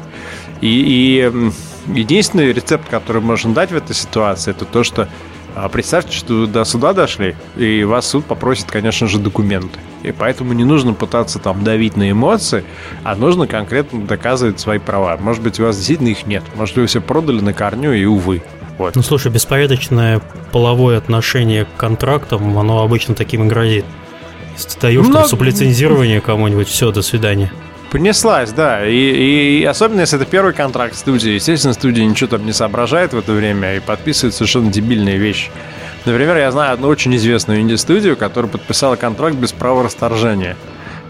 И, 0.60 0.68
и 0.68 1.98
единственный 1.98 2.52
рецепт, 2.52 2.88
который 2.88 3.22
можно 3.22 3.54
дать 3.54 3.72
в 3.72 3.76
этой 3.76 3.94
ситуации, 3.94 4.50
это 4.50 4.64
то, 4.64 4.84
что 4.84 5.08
а, 5.54 5.68
представьте, 5.68 6.12
что 6.12 6.46
до 6.46 6.64
суда 6.64 6.92
дошли, 6.92 7.34
и 7.56 7.84
вас 7.84 8.08
суд 8.08 8.24
попросит, 8.24 8.70
конечно 8.70 9.06
же, 9.06 9.18
документы. 9.18 9.78
И 10.02 10.12
поэтому 10.12 10.52
не 10.52 10.64
нужно 10.64 10.94
пытаться 10.94 11.38
там 11.38 11.62
давить 11.64 11.96
на 11.96 12.10
эмоции, 12.10 12.64
а 13.04 13.14
нужно 13.16 13.46
конкретно 13.46 14.02
доказывать 14.02 14.60
свои 14.60 14.78
права. 14.78 15.16
Может 15.18 15.42
быть, 15.42 15.60
у 15.60 15.64
вас 15.64 15.76
действительно 15.76 16.08
их 16.08 16.26
нет. 16.26 16.42
Может, 16.54 16.76
вы 16.76 16.86
все 16.86 17.00
продали 17.00 17.40
на 17.40 17.52
корню, 17.52 17.92
и 17.92 18.04
увы. 18.04 18.42
Вот. 18.78 18.96
Ну, 18.96 19.02
слушай, 19.02 19.30
беспорядочное 19.30 20.22
половое 20.52 20.96
отношение 20.96 21.66
к 21.66 21.68
контрактам, 21.76 22.56
оно 22.56 22.82
обычно 22.82 23.14
таким 23.14 23.44
и 23.44 23.46
грозит. 23.46 23.84
Если 24.56 24.70
ты 24.70 24.80
даешь 24.80 25.06
Но... 25.06 25.12
там 25.12 25.24
сублицензирование 25.26 26.20
кому-нибудь, 26.20 26.68
все, 26.68 26.90
до 26.90 27.02
свидания. 27.02 27.52
Понеслась, 27.90 28.52
да. 28.52 28.86
И, 28.86 28.94
и, 28.94 29.60
и 29.60 29.64
особенно, 29.64 30.00
если 30.00 30.20
это 30.20 30.30
первый 30.30 30.52
контракт 30.52 30.94
студии. 30.94 31.32
Естественно, 31.32 31.74
студия 31.74 32.04
ничего 32.04 32.28
там 32.28 32.46
не 32.46 32.52
соображает 32.52 33.12
в 33.12 33.18
это 33.18 33.32
время 33.32 33.76
и 33.76 33.80
подписывает 33.80 34.34
совершенно 34.34 34.70
дебильные 34.70 35.16
вещи. 35.16 35.50
Например, 36.04 36.36
я 36.36 36.50
знаю 36.52 36.72
одну 36.72 36.88
очень 36.88 37.14
известную 37.16 37.60
инди-студию, 37.60 38.16
которая 38.16 38.50
подписала 38.50 38.94
контракт 38.96 39.36
без 39.36 39.52
права 39.52 39.82
расторжения. 39.82 40.56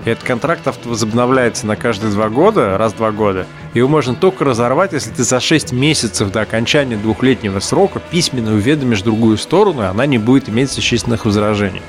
И 0.06 0.10
этот 0.10 0.24
контракт 0.24 0.62
возобновляется 0.84 1.66
на 1.66 1.76
каждые 1.76 2.10
два 2.12 2.30
года, 2.30 2.78
раз 2.78 2.94
в 2.94 2.96
два 2.96 3.12
года. 3.12 3.46
Его 3.74 3.86
можно 3.86 4.14
только 4.14 4.44
разорвать, 4.46 4.94
если 4.94 5.10
ты 5.10 5.22
за 5.22 5.38
6 5.38 5.72
месяцев 5.72 6.32
до 6.32 6.40
окончания 6.40 6.96
двухлетнего 6.96 7.60
срока 7.60 8.00
письменно 8.00 8.54
уведомишь 8.54 9.02
другую 9.02 9.36
сторону, 9.36 9.82
и 9.82 9.86
она 9.86 10.06
не 10.06 10.16
будет 10.16 10.48
иметь 10.48 10.70
существенных 10.70 11.26
возражений. 11.26 11.82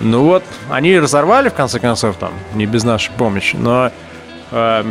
Ну 0.00 0.24
вот, 0.24 0.44
они 0.70 0.98
разорвали, 0.98 1.48
в 1.48 1.54
конце 1.54 1.78
концов, 1.78 2.16
там, 2.16 2.32
не 2.54 2.66
без 2.66 2.84
нашей 2.84 3.12
помощи, 3.12 3.56
но 3.56 3.90
э, 4.50 4.84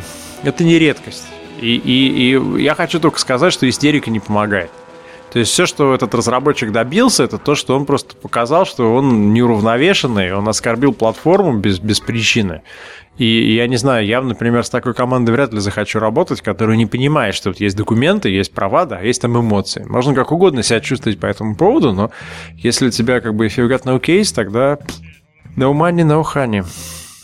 это 0.43 0.63
не 0.63 0.79
редкость. 0.79 1.25
И, 1.59 1.75
и, 1.75 2.35
и 2.35 2.61
я 2.61 2.75
хочу 2.75 2.99
только 2.99 3.19
сказать, 3.19 3.53
что 3.53 3.69
истерика 3.69 4.09
не 4.09 4.19
помогает. 4.19 4.71
То 5.31 5.39
есть 5.39 5.51
все, 5.51 5.65
что 5.65 5.93
этот 5.93 6.13
разработчик 6.13 6.71
добился, 6.71 7.23
это 7.23 7.37
то, 7.37 7.55
что 7.55 7.75
он 7.75 7.85
просто 7.85 8.15
показал, 8.17 8.65
что 8.65 8.93
он 8.93 9.33
неуравновешенный, 9.33 10.33
он 10.33 10.47
оскорбил 10.49 10.93
платформу 10.93 11.57
без, 11.57 11.79
без 11.79 12.01
причины. 12.01 12.63
И 13.17 13.55
я 13.55 13.67
не 13.67 13.77
знаю, 13.77 14.05
я, 14.05 14.21
например, 14.21 14.65
с 14.65 14.69
такой 14.69 14.93
командой 14.93 15.31
вряд 15.31 15.53
ли 15.53 15.59
захочу 15.59 15.99
работать, 15.99 16.41
которая 16.41 16.75
не 16.75 16.85
понимает, 16.85 17.33
что 17.33 17.49
вот 17.49 17.61
есть 17.61 17.77
документы, 17.77 18.29
есть 18.29 18.53
права, 18.53 18.85
да, 18.85 18.99
есть 18.99 19.21
там 19.21 19.39
эмоции. 19.39 19.85
Можно 19.87 20.15
как 20.15 20.33
угодно 20.33 20.63
себя 20.63 20.81
чувствовать 20.81 21.19
по 21.19 21.27
этому 21.27 21.55
поводу, 21.55 21.93
но 21.93 22.11
если 22.57 22.87
у 22.87 22.91
тебя 22.91 23.21
как 23.21 23.35
бы 23.35 23.47
if 23.47 23.55
you 23.55 23.69
got 23.69 23.83
no 23.83 24.01
case, 24.01 24.33
тогда 24.33 24.79
no 25.55 25.73
money, 25.73 26.03
no 26.03 26.23
honey. 26.23 26.65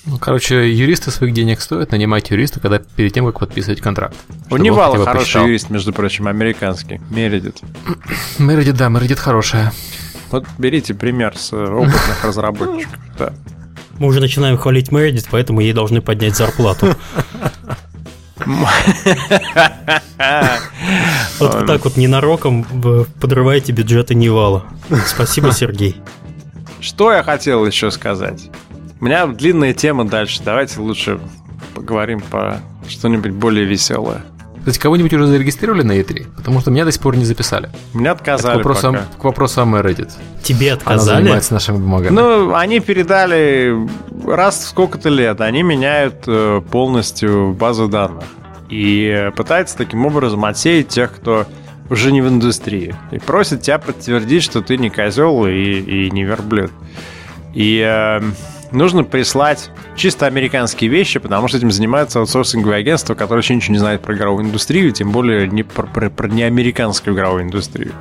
Ну, 0.10 0.18
короче, 0.20 0.74
юристы 0.74 1.12
своих 1.12 1.34
денег 1.34 1.60
стоят, 1.60 1.92
нанимать 1.92 2.30
юриста, 2.32 2.62
когда 2.62 2.80
перед 2.80 3.14
тем, 3.14 3.26
как 3.26 3.40
подписывать 3.40 3.82
контракт. 3.82 4.16
У 4.50 4.56
Невала 4.56 4.98
хороший 5.04 5.20
посчитал. 5.24 5.46
юрист, 5.46 5.70
между 5.70 5.92
прочим, 5.92 6.28
американский, 6.28 7.02
Мередит. 7.10 7.58
Мередит, 8.40 8.78
да, 8.78 8.88
Мередит 8.88 9.20
хорошая. 9.20 9.74
Вот 10.32 10.46
берите 10.58 10.94
пример 10.94 11.38
с 11.38 11.52
опытных 11.52 12.24
разработчиков, 12.24 12.98
да. 13.20 13.34
Мы 14.00 14.08
уже 14.08 14.22
начинаем 14.22 14.58
хвалить 14.58 14.94
Мередит, 14.94 15.28
поэтому 15.30 15.60
ей 15.60 15.74
должны 15.74 16.02
поднять 16.02 16.38
зарплату. 16.38 16.96
Вот 21.40 21.66
так 21.68 21.84
вот 21.84 21.98
ненароком 21.98 22.64
подрываете 23.20 23.72
бюджеты 23.72 24.16
Невала. 24.16 24.66
Спасибо, 25.06 25.52
Сергей. 25.54 25.98
Что 26.80 27.12
я 27.12 27.24
хотел 27.24 27.66
еще 27.66 27.92
сказать? 27.92 28.50
У 29.00 29.06
меня 29.06 29.28
длинная 29.28 29.74
тема 29.74 30.06
дальше. 30.06 30.42
Давайте 30.44 30.80
лучше 30.80 31.20
поговорим 31.74 32.22
по 32.22 32.60
что-нибудь 32.88 33.32
более 33.32 33.66
веселое. 33.66 34.24
Кстати, 34.68 34.80
кого-нибудь 34.80 35.14
уже 35.14 35.28
зарегистрировали 35.28 35.84
на 35.84 35.94
E3? 35.94 36.28
Потому 36.36 36.60
что 36.60 36.72
меня 36.72 36.84
до 36.84 36.92
сих 36.92 37.02
пор 37.02 37.16
не 37.16 37.24
записали. 37.24 37.70
Меня 37.94 38.12
отказали 38.12 38.56
к 38.56 38.58
вопросу, 38.58 38.92
пока. 38.92 39.06
К 39.18 39.24
вопросу 39.24 39.62
о 39.62 39.66
Reddit. 39.66 40.12
Тебе 40.44 40.74
отказали? 40.74 41.10
Она 41.10 41.22
занимается 41.22 41.54
нашими 41.54 41.78
бумагами. 41.78 42.14
Ну, 42.14 42.54
они 42.54 42.82
передали 42.82 43.74
раз 44.26 44.58
в 44.58 44.68
сколько-то 44.68 45.08
лет. 45.08 45.40
Они 45.40 45.64
меняют 45.64 46.24
э, 46.28 46.62
полностью 46.70 47.54
базу 47.54 47.88
данных. 47.88 48.26
И 48.70 49.32
пытаются 49.38 49.78
таким 49.78 50.06
образом 50.06 50.44
отсеять 50.44 50.90
тех, 50.90 51.16
кто 51.16 51.46
уже 51.90 52.12
не 52.12 52.22
в 52.22 52.28
индустрии. 52.28 52.94
И 53.12 53.20
просят 53.20 53.62
тебя 53.62 53.80
подтвердить, 53.80 54.44
что 54.44 54.62
ты 54.62 54.78
не 54.78 54.90
козел 54.90 55.46
и, 55.46 55.54
и 55.54 56.12
не 56.12 56.26
верблюд. 56.26 56.72
И 57.54 57.82
э, 57.88 58.22
нужно 58.72 59.04
прислать 59.04 59.70
чисто 59.96 60.26
американские 60.26 60.90
вещи, 60.90 61.20
потому 61.20 61.48
что 61.48 61.58
этим 61.58 61.72
занимается 61.72 62.20
аутсорсинговое 62.20 62.78
агентство, 62.78 63.14
которое 63.14 63.38
вообще 63.38 63.56
ничего 63.56 63.74
не 63.74 63.80
знает 63.80 64.02
про 64.02 64.16
игровую 64.16 64.46
индустрию, 64.46 64.92
тем 64.92 65.12
более 65.12 65.48
не 65.48 65.64
про, 65.64 65.88
про, 65.88 66.10
про 66.10 66.28
неамериканскую 66.28 67.16
игровую 67.16 67.44
индустрию. 67.44 67.94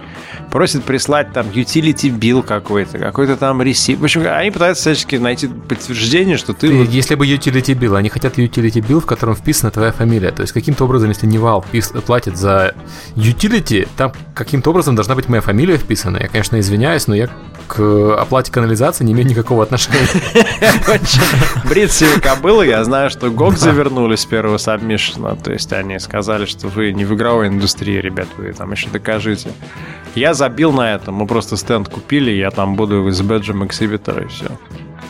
Просит 0.50 0.84
прислать 0.84 1.32
там 1.32 1.46
utility 1.48 2.10
bill 2.10 2.42
какой-то, 2.42 2.98
какой-то 2.98 3.36
там 3.36 3.62
receipt. 3.62 4.00
В 4.00 4.04
общем, 4.04 4.26
они 4.26 4.50
пытаются 4.50 4.82
всячески 4.82 5.16
найти 5.16 5.48
подтверждение, 5.48 6.36
что 6.36 6.52
ты... 6.52 6.66
Если 6.66 7.14
бы 7.14 7.26
utility 7.26 7.78
bill, 7.78 7.96
они 7.96 8.08
хотят 8.08 8.38
utility 8.38 8.80
bill, 8.86 9.00
в 9.00 9.06
котором 9.06 9.34
вписана 9.34 9.70
твоя 9.70 9.92
фамилия. 9.92 10.30
То 10.30 10.42
есть 10.42 10.52
каким-то 10.52 10.84
образом, 10.84 11.08
если 11.08 11.26
Нивал 11.26 11.64
платит 12.06 12.36
за 12.36 12.74
utility, 13.14 13.88
там 13.96 14.12
каким-то 14.34 14.70
образом 14.70 14.94
должна 14.94 15.14
быть 15.14 15.28
моя 15.28 15.40
фамилия 15.40 15.76
вписана. 15.76 16.18
Я, 16.18 16.28
конечно, 16.28 16.58
извиняюсь, 16.58 17.06
но 17.06 17.14
я 17.14 17.28
к 17.66 18.16
оплате 18.18 18.52
канализации 18.52 19.04
не 19.04 19.12
имею 19.12 19.28
никакого 19.28 19.62
отношения. 19.62 20.06
Бред 21.64 21.92
сивой 21.92 22.20
кобылы, 22.20 22.66
я 22.66 22.84
знаю, 22.84 23.10
что 23.10 23.28
GOG 23.28 23.56
завернули 23.56 24.16
с 24.16 24.24
первого 24.24 24.58
submission 24.58 25.23
а, 25.23 25.36
то 25.36 25.52
есть 25.52 25.72
они 25.72 25.98
сказали, 25.98 26.46
что 26.46 26.68
вы 26.68 26.92
не 26.92 27.04
в 27.04 27.14
игровой 27.14 27.48
индустрии, 27.48 28.00
ребят, 28.00 28.28
вы 28.36 28.52
там 28.52 28.72
еще 28.72 28.88
докажите. 28.88 29.50
Я 30.14 30.34
забил 30.34 30.72
на 30.72 30.94
это, 30.94 31.12
мы 31.12 31.26
просто 31.26 31.56
стенд 31.56 31.88
купили, 31.88 32.30
я 32.30 32.50
там 32.50 32.76
буду 32.76 33.10
с 33.10 33.20
бэджем 33.20 33.66
эксибитора 33.66 34.24
и 34.24 34.28
все. 34.28 34.46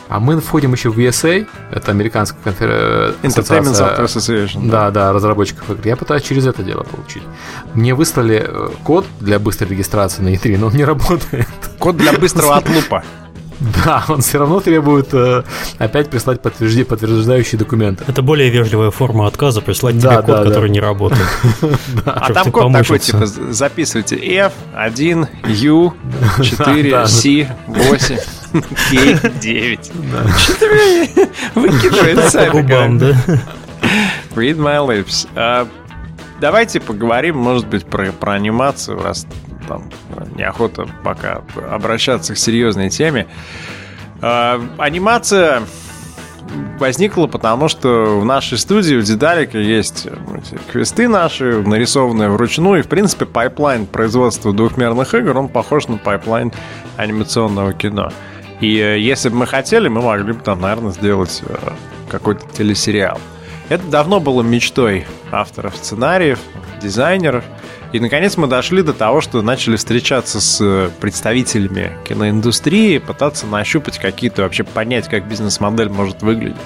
А 0.09 0.19
мы 0.19 0.39
входим 0.39 0.71
еще 0.73 0.89
в 0.89 0.97
ESA, 0.97 1.47
это 1.71 1.91
американская 1.91 2.41
конференция. 2.41 3.13
Entertainment 3.23 3.73
Software 3.73 4.05
Association. 4.05 4.69
Да, 4.69 4.89
да, 4.89 5.11
разработчиков 5.11 5.69
игр. 5.69 5.81
Я 5.85 5.97
пытаюсь 5.97 6.23
через 6.23 6.47
это 6.47 6.63
дело 6.63 6.83
получить. 6.83 7.23
Мне 7.73 7.93
выслали 7.93 8.45
э, 8.47 8.69
код 8.83 9.05
для 9.19 9.37
быстрой 9.37 9.69
регистрации 9.71 10.21
на 10.21 10.29
E3, 10.29 10.57
но 10.57 10.67
он 10.67 10.73
не 10.73 10.85
работает. 10.85 11.47
Код 11.77 11.97
для 11.97 12.13
быстрого 12.13 12.55
отлупа. 12.57 13.03
Да, 13.85 14.03
он 14.07 14.21
все 14.21 14.39
равно 14.39 14.59
требует 14.59 15.13
э, 15.13 15.43
опять 15.77 16.09
прислать 16.09 16.41
подтвержди, 16.41 16.83
подтверждающие 16.83 17.57
документы. 17.57 18.03
Это 18.07 18.21
более 18.21 18.49
вежливая 18.49 18.91
форма 18.91 19.27
отказа, 19.27 19.61
прислать 19.61 19.99
да, 19.99 20.21
тебе 20.21 20.23
код, 20.23 20.35
да, 20.37 20.43
который 20.43 20.69
да. 20.69 20.73
не 20.73 20.79
работает. 20.79 21.27
А 22.05 22.33
там 22.33 22.51
код 22.51 22.71
такой, 22.73 22.99
типа, 22.99 23.25
записывайте 23.25 24.15
F1, 24.15 25.27
U, 25.63 25.93
4, 26.41 27.07
C, 27.07 27.55
8, 27.67 28.17
K, 28.91 29.29
9. 29.41 29.91
Что 30.37 30.53
ты 30.59 31.29
выкидывает 31.55 32.29
сами? 32.29 32.97
Да? 32.97 33.07
Read 34.35 34.57
my 34.57 34.85
lips. 34.85 35.27
А, 35.35 35.67
давайте 36.39 36.79
поговорим, 36.79 37.37
может 37.37 37.67
быть, 37.67 37.85
про, 37.85 38.11
про 38.11 38.33
анимацию, 38.33 39.01
раз 39.01 39.25
там 39.67 39.83
неохота 40.35 40.87
пока 41.03 41.41
обращаться 41.69 42.33
к 42.33 42.37
серьезной 42.37 42.89
теме. 42.89 43.27
Э, 44.21 44.59
анимация 44.77 45.63
возникла 46.79 47.27
потому, 47.27 47.67
что 47.67 48.19
в 48.19 48.25
нашей 48.25 48.57
студии 48.57 48.95
у 48.95 49.01
Дедалика 49.01 49.57
есть 49.57 50.07
квесты 50.71 51.07
наши, 51.07 51.61
нарисованные 51.61 52.29
вручную, 52.29 52.79
и, 52.79 52.83
в 52.83 52.87
принципе, 52.87 53.25
pipeline 53.25 53.85
производства 53.85 54.53
двухмерных 54.53 55.13
игр, 55.13 55.37
он 55.37 55.49
похож 55.49 55.87
на 55.87 55.97
pipeline 55.97 56.51
анимационного 56.95 57.73
кино. 57.73 58.11
И 58.61 58.77
э, 58.77 58.99
если 58.99 59.29
бы 59.29 59.35
мы 59.35 59.47
хотели, 59.47 59.87
мы 59.87 60.01
могли 60.01 60.33
бы 60.33 60.39
там, 60.39 60.61
наверное, 60.61 60.91
сделать 60.91 61.43
э, 61.45 61.55
какой-то 62.09 62.47
телесериал. 62.49 63.19
Это 63.69 63.85
давно 63.87 64.19
было 64.19 64.41
мечтой 64.41 65.05
авторов 65.31 65.75
сценариев, 65.75 66.39
дизайнеров– 66.81 67.43
И, 67.93 67.99
наконец, 67.99 68.35
мы 68.35 68.47
дошли 68.47 68.81
до 68.81 68.93
того, 68.93 69.21
что 69.21 69.41
начали 69.41 69.77
встречаться 69.77 70.41
с 70.41 70.59
э, 70.59 70.89
представителями 70.99 71.91
киноиндустрии, 72.07 72.97
пытаться 72.97 73.47
нащупать 73.47 73.97
какие-то, 73.97 74.41
вообще 74.41 74.63
понять, 74.65 75.07
как 75.07 75.27
бизнес-модель 75.27 75.89
может 75.89 76.21
выглядеть. 76.21 76.57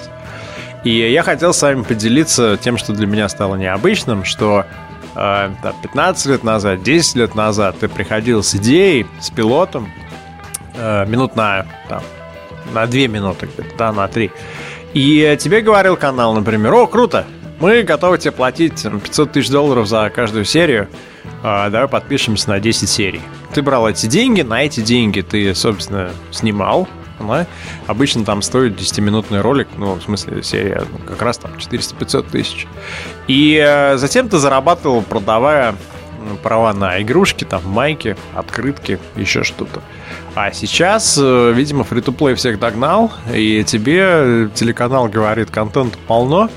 И 0.82 0.90
я 0.90 1.22
хотел 1.22 1.54
с 1.54 1.62
вами 1.62 1.82
поделиться 1.82 2.58
тем, 2.60 2.76
что 2.76 2.92
для 2.92 3.06
меня 3.06 3.28
стало 3.28 3.54
необычным, 3.54 4.24
что 4.24 4.66
э, 5.14 5.50
15 5.82 6.26
лет 6.26 6.42
назад, 6.42 6.82
10 6.82 7.16
лет 7.16 7.34
назад 7.36 7.76
ты 7.78 7.88
приходил 7.88 8.42
с 8.42 8.56
идеей, 8.56 9.06
с 9.20 9.30
пилотом, 9.30 9.88
э, 10.74 11.06
минут 11.06 11.36
на, 11.36 11.66
там, 11.88 12.02
на 12.74 12.86
2 12.86 13.06
минуты 13.06 13.48
да, 13.78 13.92
на 13.92 14.08
3. 14.08 14.32
И 14.94 15.36
тебе 15.40 15.60
говорил 15.60 15.96
канал, 15.96 16.34
например, 16.34 16.74
о, 16.74 16.86
круто, 16.88 17.26
мы 17.62 17.84
готовы 17.84 18.18
тебе 18.18 18.32
платить 18.32 18.82
500 18.82 19.30
тысяч 19.30 19.48
долларов 19.48 19.86
за 19.86 20.10
каждую 20.10 20.44
серию, 20.44 20.88
э, 21.44 21.68
давай 21.70 21.86
подпишемся 21.86 22.50
на 22.50 22.58
10 22.58 22.88
серий. 22.88 23.22
Ты 23.54 23.62
брал 23.62 23.88
эти 23.88 24.06
деньги, 24.06 24.42
на 24.42 24.64
эти 24.64 24.80
деньги 24.80 25.20
ты, 25.20 25.54
собственно, 25.54 26.10
снимал, 26.32 26.88
да? 27.20 27.46
Обычно 27.86 28.24
там 28.24 28.42
стоит 28.42 28.72
10-минутный 28.76 29.42
ролик, 29.42 29.68
ну, 29.76 29.94
в 29.94 30.02
смысле, 30.02 30.42
серия 30.42 30.82
ну, 30.90 30.98
как 31.06 31.22
раз 31.22 31.38
там 31.38 31.52
400-500 31.52 32.30
тысяч. 32.32 32.66
И 33.28 33.64
э, 33.64 33.96
затем 33.96 34.28
ты 34.28 34.38
зарабатывал, 34.38 35.00
продавая 35.00 35.76
права 36.42 36.72
на 36.72 37.00
игрушки, 37.00 37.44
там, 37.44 37.62
майки, 37.64 38.16
открытки, 38.34 38.98
еще 39.14 39.44
что-то. 39.44 39.82
А 40.34 40.50
сейчас, 40.50 41.16
э, 41.16 41.52
видимо, 41.54 41.84
фри-то-плей 41.84 42.34
всех 42.34 42.58
догнал, 42.58 43.12
и 43.32 43.62
тебе 43.62 44.50
телеканал 44.52 45.06
говорит, 45.06 45.52
контент 45.52 45.96
полно, 46.08 46.50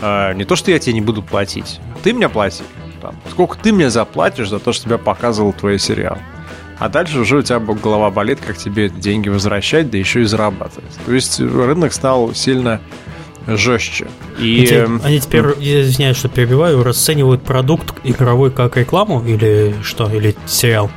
э, 0.00 0.34
не 0.34 0.44
то, 0.44 0.56
что 0.56 0.70
я 0.70 0.78
тебе 0.78 0.94
не 0.94 1.00
буду 1.00 1.22
платить, 1.22 1.80
ты 2.02 2.12
мне 2.12 2.28
плати. 2.28 2.64
Там, 3.00 3.14
сколько 3.30 3.56
ты 3.56 3.72
мне 3.72 3.88
заплатишь 3.88 4.50
за 4.50 4.58
то, 4.58 4.72
что 4.72 4.84
тебя 4.84 4.98
показывал 4.98 5.52
твой 5.52 5.78
сериал 5.78 6.18
а 6.80 6.88
дальше 6.88 7.20
уже 7.20 7.36
у 7.36 7.42
тебя 7.42 7.58
голова 7.58 8.10
болит, 8.10 8.40
как 8.44 8.56
тебе 8.56 8.88
деньги 8.88 9.28
возвращать, 9.28 9.90
да 9.90 9.98
еще 9.98 10.22
и 10.22 10.24
зарабатывать. 10.24 10.90
То 11.04 11.12
есть 11.12 11.38
рынок 11.38 11.92
стал 11.92 12.34
сильно 12.34 12.80
жестче. 13.46 14.08
И... 14.38 14.66
Они, 14.66 15.00
они 15.04 15.20
теперь, 15.20 15.44
я 15.58 15.82
извиняюсь, 15.82 16.16
что 16.16 16.30
перебиваю, 16.30 16.82
расценивают 16.82 17.42
продукт 17.42 17.94
игровой 18.02 18.50
как 18.50 18.78
рекламу 18.78 19.22
или 19.22 19.74
что, 19.82 20.10
или 20.10 20.34
сериал? 20.46 20.90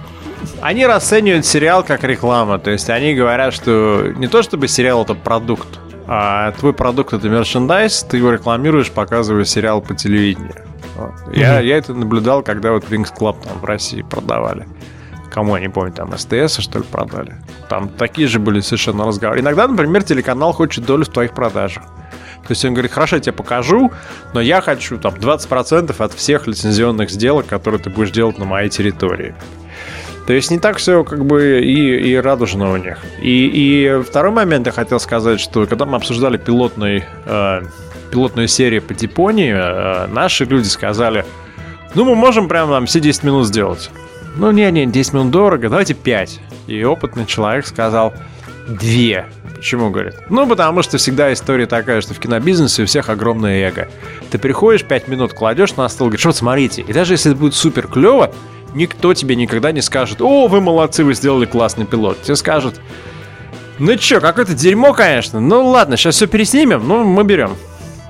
Они 0.61 0.85
расценивают 0.85 1.45
сериал 1.45 1.83
как 1.83 2.05
реклама, 2.05 2.59
то 2.59 2.71
есть 2.71 2.89
они 2.89 3.13
говорят, 3.13 3.53
что 3.53 4.13
не 4.15 4.27
то 4.27 4.41
чтобы 4.41 4.69
сериал 4.69 5.03
это 5.03 5.15
продукт, 5.15 5.67
а 6.07 6.51
твой 6.53 6.73
продукт 6.73 7.13
это 7.13 7.29
мерчендайз, 7.29 8.03
ты 8.03 8.17
его 8.17 8.31
рекламируешь, 8.31 8.91
показывая 8.91 9.45
сериал 9.45 9.81
по 9.81 9.95
телевидению. 9.95 10.55
Вот. 10.95 11.11
Mm-hmm. 11.27 11.39
Я, 11.39 11.59
я 11.59 11.77
это 11.77 11.93
наблюдал, 11.93 12.43
когда 12.43 12.71
вот 12.71 12.85
Wings 12.85 13.11
Club 13.17 13.37
там 13.43 13.59
в 13.59 13.65
России 13.65 14.01
продавали 14.01 14.67
кому, 15.33 15.55
я 15.55 15.61
не 15.61 15.69
помню, 15.69 15.91
там 15.91 16.15
СТС, 16.15 16.59
что 16.59 16.79
ли, 16.79 16.85
продали. 16.85 17.35
Там 17.67 17.89
такие 17.89 18.27
же 18.27 18.39
были 18.39 18.61
совершенно 18.61 19.05
разговоры. 19.05 19.39
Иногда, 19.39 19.67
например, 19.67 20.03
телеканал 20.03 20.53
хочет 20.53 20.85
долю 20.85 21.05
в 21.05 21.09
твоих 21.09 21.33
продажах. 21.33 21.83
То 22.43 22.51
есть 22.51 22.63
он 22.65 22.73
говорит, 22.73 22.91
хорошо, 22.91 23.15
я 23.15 23.21
тебе 23.21 23.33
покажу, 23.33 23.91
но 24.33 24.41
я 24.41 24.61
хочу 24.61 24.97
там 24.97 25.13
20% 25.15 25.95
от 25.97 26.13
всех 26.13 26.45
лицензионных 26.45 27.09
сделок, 27.09 27.47
которые 27.47 27.81
ты 27.81 27.89
будешь 27.89 28.11
делать 28.11 28.37
на 28.37 28.45
моей 28.45 28.69
территории. 28.69 29.33
То 30.25 30.33
есть 30.33 30.51
не 30.51 30.59
так 30.59 30.77
все 30.77 31.03
как 31.03 31.25
бы 31.25 31.61
и, 31.61 32.11
и 32.11 32.15
радужно 32.15 32.71
у 32.71 32.77
них. 32.77 32.97
И, 33.21 33.47
и 33.47 34.03
второй 34.03 34.31
момент 34.31 34.65
я 34.65 34.71
хотел 34.71 34.99
сказать, 34.99 35.39
что 35.39 35.65
когда 35.65 35.85
мы 35.85 35.97
обсуждали 35.97 36.37
пилотный, 36.37 37.03
э, 37.25 37.61
пилотную 38.11 38.47
серию 38.47 38.81
по 38.81 38.93
Типонии, 38.93 39.53
э, 39.53 40.07
наши 40.07 40.45
люди 40.45 40.67
сказали, 40.67 41.25
ну 41.93 42.05
мы 42.05 42.15
можем 42.15 42.47
прямо 42.47 42.73
там 42.73 42.85
все 42.85 43.01
10 43.01 43.23
минут 43.23 43.47
сделать. 43.47 43.89
Ну, 44.35 44.49
не-не, 44.51 44.85
10 44.85 45.13
минут 45.13 45.31
дорого, 45.31 45.69
давайте 45.69 45.93
5. 45.93 46.39
И 46.67 46.83
опытный 46.83 47.25
человек 47.25 47.67
сказал 47.67 48.13
2. 48.67 49.25
Почему, 49.55 49.91
говорит? 49.91 50.15
Ну, 50.29 50.47
потому 50.47 50.81
что 50.81 50.97
всегда 50.97 51.31
история 51.31 51.67
такая, 51.67 52.01
что 52.01 52.13
в 52.13 52.19
кинобизнесе 52.19 52.83
у 52.83 52.85
всех 52.85 53.09
огромное 53.09 53.67
эго. 53.67 53.87
Ты 54.31 54.39
приходишь, 54.39 54.83
5 54.83 55.07
минут 55.07 55.33
кладешь 55.33 55.75
на 55.75 55.87
стол, 55.87 56.07
говоришь, 56.07 56.25
вот 56.25 56.35
смотрите, 56.35 56.81
и 56.81 56.93
даже 56.93 57.13
если 57.13 57.31
это 57.31 57.39
будет 57.39 57.53
супер 57.53 57.87
клево, 57.87 58.33
никто 58.73 59.13
тебе 59.13 59.35
никогда 59.35 59.71
не 59.71 59.81
скажет, 59.81 60.21
о, 60.21 60.47
вы 60.47 60.61
молодцы, 60.61 61.03
вы 61.03 61.13
сделали 61.13 61.45
классный 61.45 61.85
пилот. 61.85 62.21
Тебе 62.21 62.35
скажут, 62.35 62.79
ну 63.79 63.95
чё, 63.95 64.21
какое-то 64.21 64.53
дерьмо, 64.53 64.93
конечно. 64.93 65.39
Ну 65.39 65.67
ладно, 65.69 65.97
сейчас 65.97 66.15
все 66.15 66.27
переснимем, 66.27 66.87
ну 66.87 67.03
мы 67.03 67.23
берем. 67.23 67.55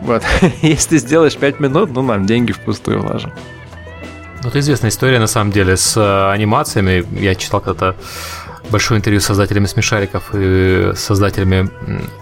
Вот. 0.02 0.24
Если 0.62 0.90
ты 0.90 0.98
сделаешь 0.98 1.38
5 1.38 1.60
минут, 1.60 1.92
ну 1.94 2.02
нам 2.02 2.26
деньги 2.26 2.52
впустую 2.52 3.02
вложим. 3.02 3.32
Ну, 4.44 4.50
это 4.50 4.60
известная 4.60 4.90
история, 4.90 5.20
на 5.20 5.28
самом 5.28 5.52
деле, 5.52 5.78
с 5.78 5.96
э, 5.96 6.32
анимациями. 6.32 7.06
Я 7.18 7.34
читал 7.34 7.62
когда-то 7.62 7.96
большое 8.74 9.00
интервью 9.00 9.22
с 9.22 9.26
создателями 9.26 9.68
смешариков 9.68 10.32
и 10.34 10.92
создателями 10.96 11.70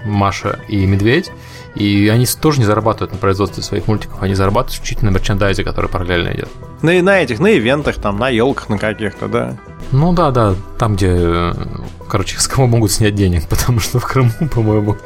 Маша 0.06 0.60
и 0.68 0.86
Медведь. 0.86 1.32
И 1.74 2.10
они 2.10 2.26
тоже 2.26 2.60
не 2.60 2.66
зарабатывают 2.66 3.14
на 3.14 3.18
производстве 3.18 3.64
своих 3.64 3.88
мультиков, 3.88 4.22
они 4.22 4.36
зарабатывают 4.36 4.76
исключительно 4.76 5.10
на 5.10 5.16
мерчендайзе, 5.16 5.64
который 5.64 5.90
параллельно 5.90 6.34
идет. 6.34 6.50
На, 6.82 7.02
на 7.02 7.22
этих, 7.22 7.40
на 7.40 7.58
ивентах, 7.58 7.96
там, 7.96 8.20
на 8.20 8.28
елках 8.28 8.68
на 8.68 8.78
каких-то, 8.78 9.30
да. 9.30 9.58
Ну 9.94 10.12
да, 10.12 10.32
да, 10.32 10.54
там, 10.78 10.96
где, 10.96 11.08
э, 11.10 11.54
короче, 12.10 12.38
с 12.40 12.48
кого 12.48 12.68
могут 12.68 12.92
снять 12.92 13.16
денег, 13.16 13.48
потому 13.48 13.80
что 13.80 14.00
в 14.00 14.06
Крыму, 14.06 14.32
по-моему, 14.54 14.98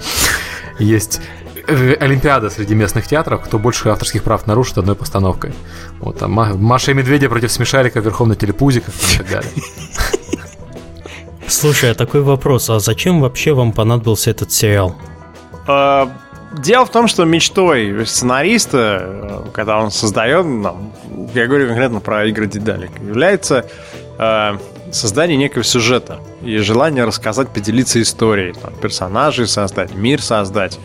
есть 0.79 1.21
Э, 1.67 1.95
Олимпиада 1.99 2.49
среди 2.49 2.75
местных 2.75 3.07
театров, 3.07 3.41
кто 3.43 3.57
больше 3.57 3.89
авторских 3.89 4.23
прав 4.23 4.45
нарушит 4.45 4.77
одной 4.77 4.95
постановкой. 4.95 5.53
Вот 5.99 6.19
там 6.19 6.31
Маша 6.31 6.91
и 6.91 6.93
Медведя 6.93 7.29
против 7.29 7.51
Смешарика 7.51 7.99
верхом 7.99 8.29
на 8.29 8.35
телепузиках 8.35 8.93
и 8.93 9.17
так 9.17 9.29
далее. 9.29 9.51
Слушай, 11.47 11.91
а 11.91 11.95
такой 11.95 12.21
вопрос, 12.21 12.69
а 12.69 12.79
зачем 12.79 13.21
вообще 13.21 13.53
вам 13.53 13.71
понадобился 13.71 14.31
этот 14.31 14.51
сериал? 14.51 14.95
А, 15.67 16.11
дело 16.57 16.85
в 16.85 16.91
том, 16.91 17.07
что 17.07 17.23
мечтой 17.25 18.05
сценариста, 18.05 18.99
э, 19.01 19.51
когда 19.53 19.79
он 19.79 19.91
создает, 19.91 20.45
я 21.33 21.47
говорю 21.47 21.67
конкретно 21.67 21.99
про 21.99 22.25
игры 22.25 22.47
Дедалик, 22.47 22.91
является 22.99 23.65
э, 24.17 24.57
создание 24.91 25.37
некого 25.37 25.63
сюжета 25.63 26.19
и 26.41 26.57
желание 26.57 27.05
рассказать, 27.05 27.49
поделиться 27.49 28.01
историей, 28.01 28.53
там, 28.53 28.73
персонажей 28.81 29.47
создать, 29.47 29.93
мир 29.93 30.21
создать. 30.21 30.79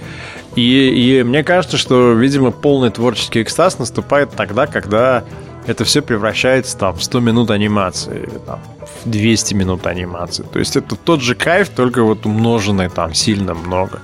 И, 0.56 1.20
и 1.20 1.22
мне 1.22 1.44
кажется, 1.44 1.76
что, 1.76 2.12
видимо, 2.12 2.50
полный 2.50 2.90
творческий 2.90 3.42
экстаз 3.42 3.78
наступает 3.78 4.30
тогда, 4.32 4.66
когда 4.66 5.24
это 5.70 5.84
все 5.84 6.02
превращается 6.02 6.76
там, 6.76 6.94
в 6.94 7.02
100 7.02 7.20
минут 7.20 7.50
анимации, 7.50 8.28
там, 8.44 8.58
в 9.04 9.08
200 9.08 9.54
минут 9.54 9.86
анимации. 9.86 10.42
То 10.42 10.58
есть 10.58 10.76
это 10.76 10.96
тот 10.96 11.22
же 11.22 11.34
кайф, 11.34 11.68
только 11.68 12.02
вот 12.02 12.26
умноженный 12.26 12.88
там 12.88 13.14
сильно 13.14 13.54
много. 13.54 14.00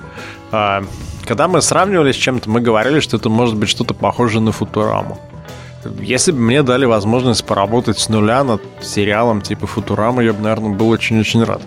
А, 0.51 0.83
когда 1.25 1.47
мы 1.47 1.61
сравнивали 1.61 2.13
с 2.13 2.15
чем-то, 2.15 2.49
мы 2.49 2.61
говорили, 2.61 3.01
что 3.01 3.17
это 3.17 3.29
может 3.29 3.57
быть 3.57 3.69
что-то 3.69 3.93
похожее 3.93 4.41
на 4.41 4.53
Футураму. 4.53 5.19
Если 6.01 6.31
бы 6.31 6.39
мне 6.39 6.63
дали 6.63 6.85
возможность 6.85 7.45
поработать 7.45 7.99
с 7.99 8.09
нуля 8.09 8.43
над 8.43 8.61
сериалом 8.81 9.41
типа 9.41 9.67
Футурама, 9.67 10.23
я 10.23 10.33
бы, 10.33 10.41
наверное, 10.41 10.75
был 10.75 10.89
очень-очень 10.89 11.43
рад. 11.43 11.61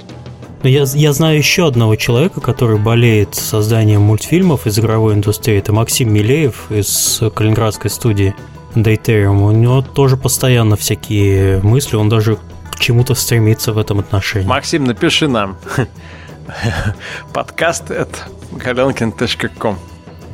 Но 0.63 0.69
я, 0.69 0.85
я 0.95 1.13
знаю 1.13 1.39
еще 1.39 1.67
одного 1.67 1.97
человека, 1.97 2.41
который 2.41 2.79
болеет 2.79 3.35
созданием 3.35 4.03
мультфильмов 4.03 4.67
из 4.67 4.79
игровой 4.79 5.15
индустрии. 5.15 5.59
Это 5.59 5.73
Максим 5.73 6.13
Милеев 6.13 6.71
из 6.71 7.23
калининградской 7.35 7.91
студии 7.91 8.35
Dayterium. 8.75 9.43
У 9.43 9.51
него 9.53 9.83
тоже 9.83 10.17
постоянно 10.17 10.77
всякие 10.77 11.61
мысли, 11.63 11.97
он 11.97 12.09
даже 12.09 12.39
к 12.71 12.79
чему-то 12.79 13.15
стремится 13.15 13.73
в 13.73 13.79
этом 13.79 13.99
отношении. 14.01 14.47
Максим, 14.47 14.85
напиши 14.85 15.29
нам. 15.29 15.57
Подкаст 17.33 17.91
это 17.91 18.19
galenkin.com 18.53 19.79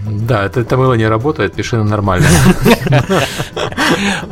да, 0.06 0.44
это, 0.44 0.60
это 0.60 0.76
было 0.76 0.94
не 0.94 1.06
работает, 1.06 1.54
пиши 1.54 1.76
на 1.76 1.84
нормально. 1.84 2.26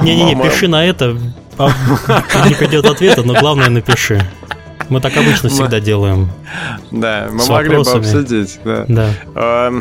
Не-не-не, 0.00 0.40
пиши 0.40 0.68
на 0.68 0.84
это, 0.86 1.18
а 1.58 2.48
не 2.48 2.54
придет 2.54 2.86
ответа, 2.86 3.22
но 3.22 3.34
главное 3.34 3.68
напиши. 3.70 4.24
Мы 4.88 5.00
так 5.00 5.16
обычно 5.16 5.48
всегда 5.48 5.80
делаем. 5.80 6.30
Да, 6.90 7.28
мы 7.32 7.44
могли 7.46 7.76
бы 7.76 7.90
обсудить. 7.90 8.60
Да. 8.64 9.72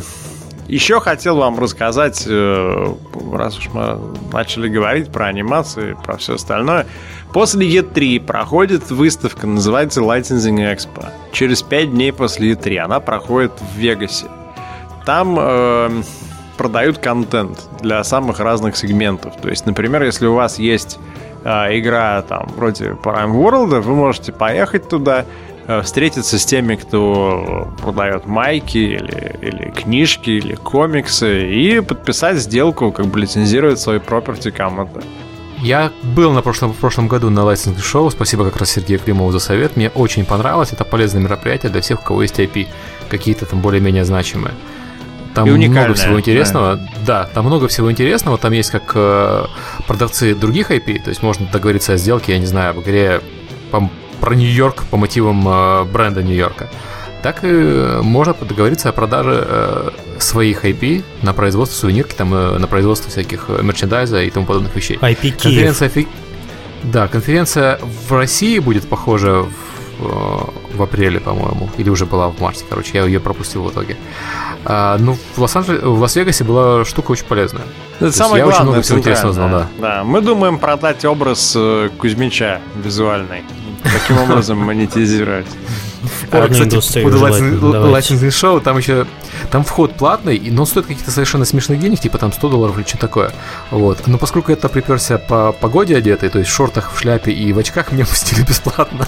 Еще 0.67 0.99
хотел 1.01 1.37
вам 1.37 1.59
рассказать, 1.59 2.23
э, 2.25 2.93
раз 3.33 3.57
уж 3.57 3.69
мы 3.73 3.99
начали 4.31 4.69
говорить 4.69 5.11
про 5.11 5.25
анимацию, 5.25 5.97
про 5.97 6.17
все 6.17 6.35
остальное. 6.35 6.87
После 7.33 7.67
E3 7.67 8.23
проходит 8.23 8.89
выставка, 8.89 9.45
называется 9.45 10.01
Licensing 10.01 10.73
Expo. 10.73 11.09
Через 11.31 11.63
5 11.63 11.91
дней 11.91 12.13
после 12.13 12.53
E3 12.53 12.77
она 12.77 12.99
проходит 12.99 13.51
в 13.59 13.77
Вегасе. 13.77 14.27
Там 15.05 15.37
э, 15.37 16.03
продают 16.57 16.99
контент 16.99 17.59
для 17.81 18.03
самых 18.03 18.39
разных 18.39 18.77
сегментов. 18.77 19.35
То 19.41 19.49
есть, 19.49 19.65
например, 19.65 20.03
если 20.03 20.27
у 20.27 20.33
вас 20.33 20.59
есть 20.59 20.97
э, 21.43 21.77
игра 21.77 22.21
там 22.21 22.47
вроде 22.55 22.91
Prime 23.03 23.33
World, 23.33 23.81
вы 23.81 23.95
можете 23.95 24.31
поехать 24.31 24.87
туда, 24.87 25.25
встретиться 25.83 26.37
с 26.37 26.45
теми, 26.45 26.75
кто 26.75 27.73
продает 27.81 28.25
майки 28.25 28.77
или, 28.77 29.37
или 29.41 29.71
книжки 29.71 30.29
или 30.31 30.55
комиксы 30.55 31.49
и 31.49 31.79
подписать 31.79 32.37
сделку, 32.37 32.91
как 32.91 33.07
бы 33.07 33.19
лицензировать 33.19 33.79
свой 33.79 33.97
property 33.97 34.51
кому-то. 34.51 35.01
Я 35.63 35.93
был 36.03 36.33
на 36.33 36.41
прошлом, 36.41 36.73
в 36.73 36.77
прошлом 36.77 37.07
году 37.07 37.29
на 37.29 37.45
Licensing 37.45 37.79
Show. 37.79 38.09
Спасибо 38.11 38.43
как 38.43 38.57
раз 38.57 38.71
Сергею 38.71 38.99
Климову 38.99 39.31
за 39.31 39.39
совет. 39.39 39.77
Мне 39.77 39.89
очень 39.89 40.25
понравилось. 40.25 40.73
Это 40.73 40.83
полезное 40.83 41.21
мероприятие 41.21 41.71
для 41.71 41.79
всех, 41.79 42.01
у 42.01 42.03
кого 42.03 42.21
есть 42.23 42.37
IP. 42.37 42.67
Какие-то 43.09 43.45
там 43.45 43.61
более-менее 43.61 44.03
значимые. 44.03 44.53
Там 45.33 45.49
много 45.49 45.93
всего 45.93 46.19
интересного. 46.19 46.75
Да. 46.75 47.23
да, 47.23 47.29
там 47.33 47.45
много 47.45 47.69
всего 47.69 47.89
интересного. 47.89 48.37
Там 48.37 48.51
есть 48.51 48.71
как 48.71 48.91
э, 48.93 49.45
продавцы 49.87 50.35
других 50.35 50.69
IP. 50.69 51.01
То 51.01 51.09
есть 51.09 51.23
можно 51.23 51.47
договориться 51.47 51.93
о 51.93 51.97
сделке, 51.97 52.33
я 52.33 52.39
не 52.39 52.45
знаю, 52.45 52.71
об 52.71 52.81
игре 52.81 53.21
по, 53.71 53.89
про 54.23 54.35
Нью-Йорк 54.35 54.85
по 54.89 54.95
мотивам 54.95 55.45
э, 55.45 55.83
бренда 55.83 56.23
Нью-Йорка 56.23 56.69
так 57.21 57.43
и 57.43 57.99
можно 58.01 58.33
договориться 58.33 58.89
о 58.89 58.91
продаже 58.91 59.45
э, 59.47 59.89
своих 60.17 60.63
IP 60.65 61.03
на 61.21 61.33
производство 61.33 61.77
сувенирки, 61.77 62.13
там, 62.13 62.33
э, 62.33 62.57
на 62.57 62.67
производство 62.67 63.09
всяких 63.09 63.45
э, 63.49 63.61
мерчендайза 63.61 64.21
и 64.21 64.29
тому 64.29 64.45
подобных 64.45 64.75
вещей. 64.75 64.97
IP 64.97 65.41
конференция, 65.41 65.89
фи... 65.89 66.07
Да, 66.83 67.07
конференция 67.07 67.79
в 67.81 68.13
России 68.13 68.59
будет 68.59 68.87
похожа 68.87 69.43
в, 69.99 70.49
в 70.73 70.81
апреле, 70.81 71.21
по-моему, 71.21 71.69
или 71.77 71.89
уже 71.89 72.05
была 72.05 72.29
в 72.29 72.39
марте, 72.41 72.65
короче, 72.69 72.91
я 72.95 73.05
ее 73.05 73.19
пропустил 73.21 73.63
в 73.63 73.71
итоге. 73.71 73.95
А, 74.65 74.97
ну, 74.99 75.17
в, 75.35 75.39
Лос 75.39 75.55
в 75.55 75.99
Лас-Вегасе 76.01 76.43
была 76.43 76.83
штука 76.83 77.11
очень 77.11 77.25
полезная. 77.25 77.63
Это 77.99 78.11
самое 78.11 78.39
я 78.39 78.43
главное, 78.43 78.57
очень 78.57 78.63
много 78.63 78.81
всего 78.81 78.99
интересного 78.99 79.33
знал, 79.33 79.49
да. 79.49 79.67
Да, 79.79 80.03
мы 80.03 80.19
думаем 80.21 80.59
продать 80.59 81.05
образ 81.05 81.57
Кузьмича 81.97 82.59
визуальный. 82.75 83.43
Таким 83.83 84.17
образом 84.17 84.57
монетизировать. 84.59 85.47
А, 86.31 86.47
кстати, 86.49 87.01
по 87.01 87.67
Licensing 87.89 88.33
Show, 88.33 88.59
там 88.59 88.77
еще 88.77 89.05
там 89.51 89.63
вход 89.63 89.95
платный, 89.95 90.39
но 90.51 90.61
он 90.61 90.67
стоит 90.67 90.87
каких-то 90.87 91.11
совершенно 91.11 91.45
смешных 91.45 91.79
денег, 91.79 91.99
типа 91.99 92.17
там 92.17 92.31
100 92.31 92.49
долларов 92.49 92.77
или 92.77 92.85
что 92.85 92.97
такое. 92.97 93.31
Вот. 93.71 94.07
Но 94.07 94.17
поскольку 94.17 94.51
это 94.51 94.69
приперся 94.69 95.17
по 95.17 95.51
погоде 95.51 95.95
одетый, 95.95 96.29
то 96.29 96.39
есть 96.39 96.49
в 96.49 96.53
шортах, 96.53 96.91
в 96.93 96.99
шляпе 96.99 97.31
и 97.31 97.53
в 97.53 97.59
очках, 97.59 97.91
меня 97.91 98.05
пустили 98.05 98.41
бесплатно. 98.47 99.07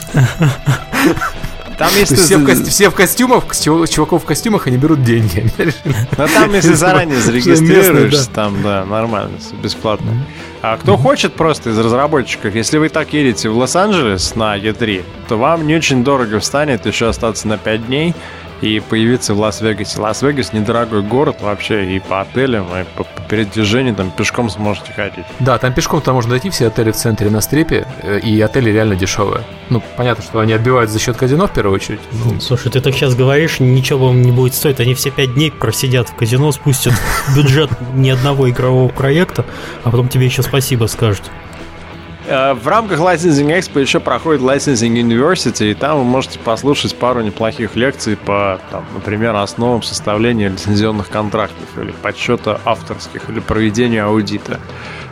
Там 1.77 1.89
если 1.97 2.15
все, 2.15 2.37
в 2.37 2.45
ко... 2.45 2.55
все 2.55 2.89
в 2.89 2.95
костюмах, 2.95 3.43
чуваков 3.55 4.23
в 4.23 4.25
костюмах, 4.25 4.67
они 4.67 4.77
берут 4.77 5.03
деньги. 5.03 5.51
Но 6.17 6.27
там, 6.27 6.53
если 6.53 6.73
заранее 6.73 7.19
зарегистрируешься, 7.19 8.29
там, 8.29 8.61
да, 8.63 8.85
нормально, 8.85 9.37
бесплатно. 9.61 10.25
А 10.61 10.77
кто 10.77 10.97
хочет 10.97 11.33
просто 11.33 11.71
из 11.71 11.77
разработчиков, 11.77 12.55
если 12.55 12.77
вы 12.77 12.89
так 12.89 13.13
едете 13.13 13.49
в 13.49 13.57
Лос-Анджелес 13.57 14.35
на 14.35 14.57
E3, 14.57 15.03
то 15.27 15.37
вам 15.37 15.67
не 15.67 15.75
очень 15.75 16.03
дорого 16.03 16.39
встанет 16.39 16.85
еще 16.85 17.09
остаться 17.09 17.47
на 17.47 17.57
5 17.57 17.87
дней 17.87 18.15
и 18.61 18.79
появиться 18.79 19.33
в 19.33 19.39
Лас-Вегасе. 19.39 19.99
Лас-Вегас 19.99 20.53
недорогой 20.53 21.01
город 21.01 21.37
вообще 21.41 21.95
и 21.95 21.99
по 21.99 22.21
отелям, 22.21 22.65
и 22.75 22.83
по, 22.95 23.03
по 23.03 23.21
передвижению 23.21 23.95
там 23.95 24.11
пешком 24.11 24.49
сможете 24.49 24.91
ходить. 24.93 25.25
Да, 25.39 25.57
там 25.57 25.73
пешком 25.73 26.01
там 26.01 26.15
можно 26.15 26.31
дойти, 26.31 26.49
все 26.49 26.67
отели 26.67 26.91
в 26.91 26.95
центре 26.95 27.29
на 27.29 27.41
Strip 27.41 27.74
е, 27.74 27.87
э, 28.01 28.19
и 28.19 28.39
отели 28.41 28.69
реально 28.69 28.95
дешевые. 28.95 29.43
Ну, 29.69 29.81
понятно, 29.97 30.23
что 30.23 30.39
они 30.39 30.53
отбивают 30.53 30.89
за 30.89 30.99
счет 30.99 31.17
казино 31.17 31.47
в 31.47 31.53
первую 31.53 31.75
очередь. 31.75 31.99
Ну. 32.11 32.39
Слушай, 32.39 32.71
ты 32.71 32.81
так 32.81 32.93
сейчас 32.93 33.15
говоришь, 33.15 33.59
ничего 33.59 34.07
вам 34.07 34.21
не 34.21 34.31
будет 34.31 34.53
стоить. 34.53 34.79
Они 34.79 34.93
все 34.93 35.11
пять 35.11 35.33
дней 35.33 35.51
просидят 35.51 36.09
в 36.09 36.15
казино, 36.15 36.51
спустят 36.51 36.93
бюджет 37.35 37.71
ни 37.93 38.09
одного 38.09 38.49
игрового 38.49 38.89
проекта, 38.89 39.45
а 39.83 39.91
потом 39.91 40.07
тебе 40.07 40.25
еще 40.25 40.43
спасибо 40.43 40.85
скажут. 40.85 41.23
Э, 42.27 42.53
в 42.53 42.67
рамках 42.67 42.99
Licensing 42.99 43.57
Expo 43.57 43.79
еще 43.79 43.99
проходит 43.99 44.41
Licensing 44.41 44.93
University, 44.93 45.71
и 45.71 45.73
там 45.73 45.99
вы 45.99 46.03
можете 46.03 46.39
послушать 46.39 46.95
пару 46.95 47.21
неплохих 47.21 47.75
лекций 47.75 48.17
по, 48.17 48.59
там, 48.71 48.85
например, 48.93 49.35
основам 49.35 49.83
составления 49.83 50.49
лицензионных 50.49 51.09
контрактов 51.09 51.67
или 51.77 51.91
подсчета 51.91 52.59
авторских 52.65 53.29
или 53.29 53.39
проведения 53.39 54.03
аудита. 54.03 54.59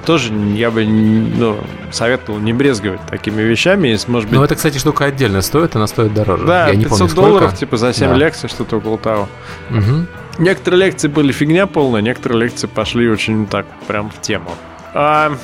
Тоже 0.05 0.34
я 0.34 0.70
бы 0.70 0.86
ну, 0.86 1.57
советовал 1.91 2.39
не 2.39 2.51
брезговать 2.51 2.99
такими 3.09 3.41
вещами. 3.41 3.88
Если, 3.88 4.11
может 4.11 4.30
быть... 4.30 4.38
Но 4.38 4.43
это, 4.43 4.55
кстати, 4.55 4.78
штука 4.78 5.05
отдельно 5.05 5.41
стоит, 5.41 5.76
она 5.76 5.88
стоит 5.88 6.14
дороже. 6.14 6.45
Да, 6.45 6.68
я 6.68 6.74
500 6.74 6.78
не 6.78 6.86
помню, 6.86 7.16
долларов 7.16 7.49
сколько. 7.49 7.57
типа 7.57 7.78
за 7.78 7.93
7 7.93 8.09
да. 8.09 8.16
лекций, 8.16 8.49
что-то 8.49 8.78
около 8.78 8.97
того. 8.97 9.30
Угу. 9.70 10.39
Некоторые 10.39 10.88
лекции 10.88 11.07
были 11.07 11.32
фигня 11.32 11.68
полная, 11.68 12.01
некоторые 12.01 12.41
лекции 12.41 12.68
пошли 12.68 13.07
очень 13.07 13.45
так, 13.45 13.66
прям 13.88 14.09
в 14.09 14.20
тему. 14.20 14.49
А, 14.93 15.38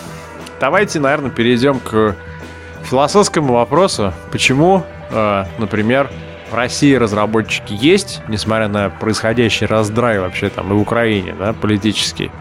Давайте, 0.59 0.99
наверное, 0.99 1.31
перейдем 1.31 1.79
к 1.79 2.15
философскому 2.83 3.53
вопросу. 3.53 4.13
Почему, 4.31 4.83
э, 5.11 5.45
например, 5.57 6.09
в 6.51 6.55
России 6.55 6.95
разработчики 6.95 7.73
есть, 7.79 8.21
несмотря 8.27 8.67
на 8.67 8.89
происходящий 8.89 9.67
раздрай 9.67 10.19
вообще 10.19 10.49
там 10.49 10.71
и 10.71 10.73
в 10.73 10.81
Украине, 10.81 11.35
да, 11.37 11.53
политический. 11.53 12.31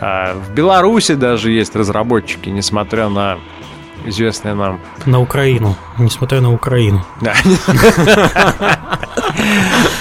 А 0.00 0.34
в 0.34 0.52
Беларуси 0.54 1.14
даже 1.14 1.50
есть 1.50 1.74
разработчики, 1.74 2.48
несмотря 2.50 3.08
на 3.08 3.38
известные 4.06 4.54
нам... 4.54 4.80
На 5.06 5.20
Украину, 5.20 5.76
несмотря 5.98 6.40
на 6.40 6.52
Украину. 6.52 7.04
Да. 7.20 7.34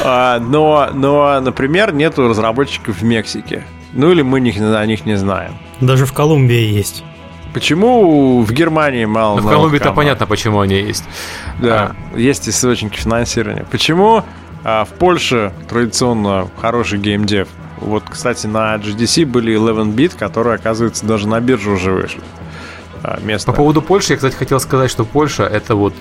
Но, 0.39 0.89
но, 0.93 1.39
например, 1.41 1.93
нету 1.93 2.27
разработчиков 2.27 2.97
в 2.97 3.03
Мексике. 3.03 3.65
Ну 3.93 4.11
или 4.11 4.21
мы 4.21 4.37
о 4.37 4.85
них 4.85 5.05
не 5.05 5.17
знаем. 5.17 5.53
Даже 5.81 6.05
в 6.05 6.13
Колумбии 6.13 6.55
есть. 6.55 7.03
Почему 7.53 8.41
в 8.41 8.51
Германии 8.51 9.05
мало? 9.05 9.39
Ну, 9.39 9.47
в 9.47 9.51
Колумбии-то 9.51 9.91
понятно, 9.91 10.27
почему 10.27 10.59
они 10.59 10.75
есть. 10.75 11.03
Да, 11.59 11.95
а. 12.13 12.17
есть 12.17 12.47
источники 12.47 12.97
финансирования. 12.97 13.65
Почему 13.69 14.23
а, 14.63 14.85
в 14.85 14.89
Польше 14.89 15.53
традиционно 15.69 16.47
хороший 16.59 16.99
геймдев? 16.99 17.47
Вот, 17.79 18.03
кстати, 18.09 18.47
на 18.47 18.75
GDC 18.75 19.25
были 19.25 19.55
11-бит, 19.55 20.15
которые, 20.15 20.55
оказывается, 20.55 21.05
даже 21.05 21.27
на 21.27 21.39
биржу 21.39 21.73
уже 21.73 21.91
вышли. 21.91 22.21
А, 23.03 23.19
место. 23.21 23.51
По 23.51 23.57
поводу 23.57 23.81
Польши, 23.81 24.13
я, 24.13 24.17
кстати, 24.17 24.35
хотел 24.35 24.59
сказать, 24.59 24.89
что 24.89 25.05
Польша 25.05 25.43
это 25.43 25.75
вот 25.75 25.93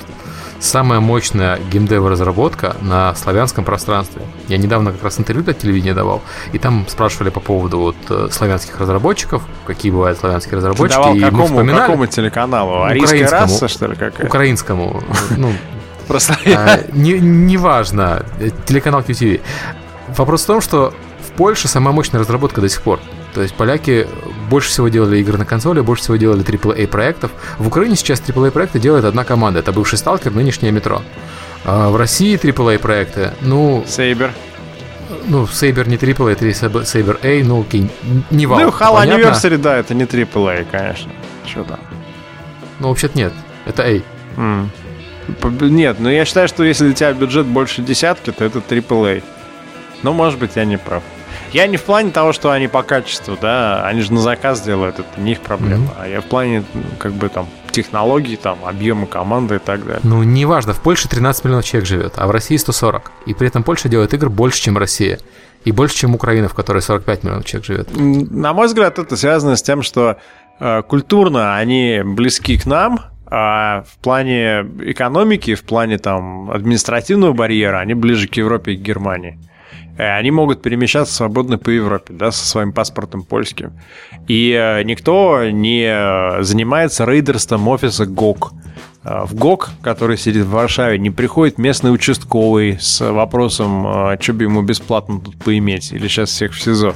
самая 0.61 1.01
мощная 1.01 1.59
геймдев-разработка 1.71 2.77
на 2.81 3.15
славянском 3.15 3.65
пространстве. 3.65 4.23
Я 4.49 4.59
недавно 4.59 4.93
как 4.93 5.03
раз 5.03 5.19
интервью 5.19 5.45
для 5.45 5.55
телевидения 5.55 5.95
давал, 5.95 6.23
и 6.53 6.59
там 6.59 6.87
спрашивали 6.89 7.31
по 7.31 7.41
поводу 7.41 7.79
вот 7.79 7.97
э, 8.09 8.29
славянских 8.31 8.79
разработчиков, 8.81 9.43
какие 9.67 9.93
бывают 9.93 10.19
славянские 10.19 10.57
разработчики. 10.57 10.97
Ты 10.97 11.03
давал 11.03 11.17
и 11.17 11.21
какому, 11.21 11.47
вспоминали... 11.47 11.81
какому 11.81 12.07
телеканалу? 12.07 12.83
Арийская 12.83 13.29
раса, 13.29 13.69
что 13.69 13.87
ли, 13.87 13.97
какая? 13.97 14.27
Украинскому. 14.27 15.03
Ну, 15.37 15.53
Просто... 16.07 16.37
А, 16.47 16.81
не, 16.93 17.19
неважно, 17.19 18.25
телеканал 18.65 19.01
QTV. 19.01 19.41
Вопрос 20.17 20.45
в 20.45 20.47
том, 20.47 20.61
что 20.61 20.95
в 21.27 21.33
Польше 21.33 21.69
самая 21.69 21.93
мощная 21.95 22.21
разработка 22.21 22.61
до 22.61 22.69
сих 22.69 22.83
пор. 22.83 23.01
То 23.37 23.43
есть 23.43 23.55
поляки 23.55 24.09
больше 24.49 24.71
всего 24.71 24.89
делали 24.89 25.19
игр 25.19 25.37
на 25.37 25.45
консоли, 25.45 25.81
больше 25.81 26.05
всего 26.05 26.17
делали 26.17 26.43
AAA 26.43 26.87
проектов. 26.87 27.33
В 27.59 27.67
Украине 27.67 27.95
сейчас 27.95 28.19
AAA 28.19 28.51
проекты 28.51 28.79
делает 28.79 29.05
одна 29.05 29.25
команда. 29.25 29.59
Это 29.59 29.73
бывший 29.73 29.99
Сталкер, 29.99 30.33
нынешнее 30.33 30.73
метро. 30.73 31.03
А 31.63 31.91
в 31.91 31.97
России 31.97 32.41
AAA 32.43 32.79
проекты, 32.79 33.33
ну... 33.43 33.85
Сейбер. 33.87 34.33
Ну, 35.27 35.47
Сейбер 35.47 35.87
не 35.87 35.97
AAA, 35.97 36.33
это 36.33 36.87
Сейбер 36.87 37.19
A, 37.23 37.45
ну 37.45 37.61
окей, 37.61 37.91
не 38.31 38.47
вау. 38.47 38.59
Ну, 38.59 38.69
Halo 38.69 39.05
Anniversary, 39.05 39.59
да, 39.59 39.77
это 39.77 39.93
не 39.93 40.05
AAA, 40.05 40.67
конечно. 40.73 41.13
Что 41.45 41.65
там? 41.65 41.81
Ну, 42.81 42.89
вообще-то 42.89 43.19
нет, 43.19 43.35
это 43.67 43.83
A. 43.83 44.01
Mm. 44.39 44.69
Нет, 45.61 46.01
но 46.01 46.11
я 46.11 46.25
считаю, 46.25 46.49
что 46.49 46.65
если 46.65 46.89
у 46.89 46.93
тебя 46.95 47.13
бюджет 47.13 47.45
больше 47.45 47.83
десятки, 47.83 48.33
то 48.33 48.47
это 48.47 48.61
AAA. 48.61 49.23
Но, 50.03 50.15
может 50.15 50.39
быть, 50.39 50.53
я 50.55 50.65
не 50.65 50.79
прав. 50.79 51.03
Я 51.57 51.67
не 51.69 51.79
в 51.79 51.85
плане 51.85 52.11
того, 52.11 52.35
что 52.35 52.51
они 52.51 52.69
по 52.69 52.83
качеству, 52.83 53.39
да, 53.41 53.83
они 53.87 54.03
же 54.03 54.13
на 54.13 54.21
заказ 54.21 54.61
делают, 54.61 54.99
это 54.99 55.19
не 55.19 55.33
их 55.33 55.41
проблема. 55.41 55.87
Mm-hmm. 55.87 56.03
А 56.03 56.07
я 56.07 56.21
в 56.21 56.27
плане, 56.27 56.65
как 56.99 57.13
бы 57.13 57.31
там, 57.31 57.49
технологий, 57.71 58.37
там, 58.37 58.59
объема 58.67 59.07
команды 59.07 59.55
и 59.55 59.59
так 59.59 59.83
далее. 59.87 60.01
Ну, 60.03 60.23
неважно, 60.23 60.75
в 60.75 60.81
Польше 60.83 61.09
13 61.09 61.47
миллионов 61.47 61.65
человек 61.65 61.89
живет, 61.89 62.13
а 62.17 62.27
в 62.27 62.31
России 62.31 62.59
140. 62.59 63.11
И 63.25 63.33
при 63.33 63.49
этом 63.49 63.63
Польша 63.63 63.89
делает 63.89 64.13
игр 64.13 64.29
больше, 64.29 64.61
чем 64.61 64.77
Россия. 64.77 65.19
И 65.65 65.73
больше, 65.73 65.97
чем 65.97 66.15
Украина, 66.15 66.51
в 66.51 66.55
которой 66.55 66.83
45 66.83 67.25
миллионов 67.25 67.47
человек 67.47 67.67
живет. 67.67 67.89
На 67.97 68.53
мой 68.53 68.67
взгляд, 68.67 68.99
это 68.99 69.17
связано 69.17 69.57
с 69.57 69.63
тем, 69.63 69.81
что 69.81 70.19
э, 70.61 70.83
культурно 70.83 71.57
они 71.57 72.03
близки 72.05 72.59
к 72.59 72.67
нам, 72.67 73.01
а 73.25 73.83
в 73.91 73.97
плане 74.03 74.61
экономики, 74.81 75.55
в 75.55 75.65
плане 75.65 75.97
там 75.97 76.51
административного 76.51 77.33
барьера 77.33 77.79
они 77.79 77.95
ближе 77.95 78.29
к 78.29 78.35
Европе 78.35 78.73
и 78.73 78.77
к 78.77 78.81
Германии. 78.83 79.39
Э, 79.97 80.17
они 80.17 80.31
могут 80.31 80.63
перемещаться 80.63 81.15
свободно 81.15 81.59
по 81.59 81.71
Европе, 81.71 82.13
да, 82.13 82.31
со 82.31 82.47
своим 82.47 82.73
паспортом 82.73 83.23
польским. 83.23 83.73
И 84.29 84.53
э, 84.53 84.83
никто 84.83 85.49
не 85.51 86.43
занимается 86.43 87.05
рейдерством 87.05 87.67
офиса 87.69 88.07
ГОК. 88.07 88.53
Э, 89.05 89.25
в 89.25 89.35
ГОК, 89.35 89.71
который 89.83 90.19
сидит 90.19 90.45
в 90.45 90.51
Варшаве, 90.51 90.99
не 90.99 91.11
приходит 91.11 91.59
местный 91.59 91.93
участковый 91.93 92.79
с 92.81 93.01
вопросом, 93.01 94.17
что 94.21 94.33
бы 94.33 94.45
ему 94.45 94.63
бесплатно 94.63 95.21
тут 95.21 95.37
поиметь, 95.37 95.93
или 95.93 96.09
сейчас 96.09 96.31
всех 96.31 96.53
в 96.53 96.61
СИЗО. 96.61 96.95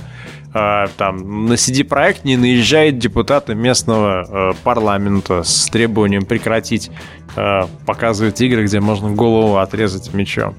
Э, 0.54 0.86
там 0.96 1.46
на 1.46 1.52
CD-проект 1.54 2.24
не 2.24 2.36
наезжает 2.36 2.98
депутаты 2.98 3.54
местного 3.54 4.50
э, 4.52 4.54
парламента 4.64 5.42
с 5.42 5.66
требованием 5.66 6.24
прекратить 6.24 6.90
э, 7.36 7.62
показывать 7.86 8.40
игры, 8.40 8.64
где 8.64 8.80
можно 8.80 9.10
голову 9.10 9.58
отрезать 9.58 10.12
мечом. 10.14 10.54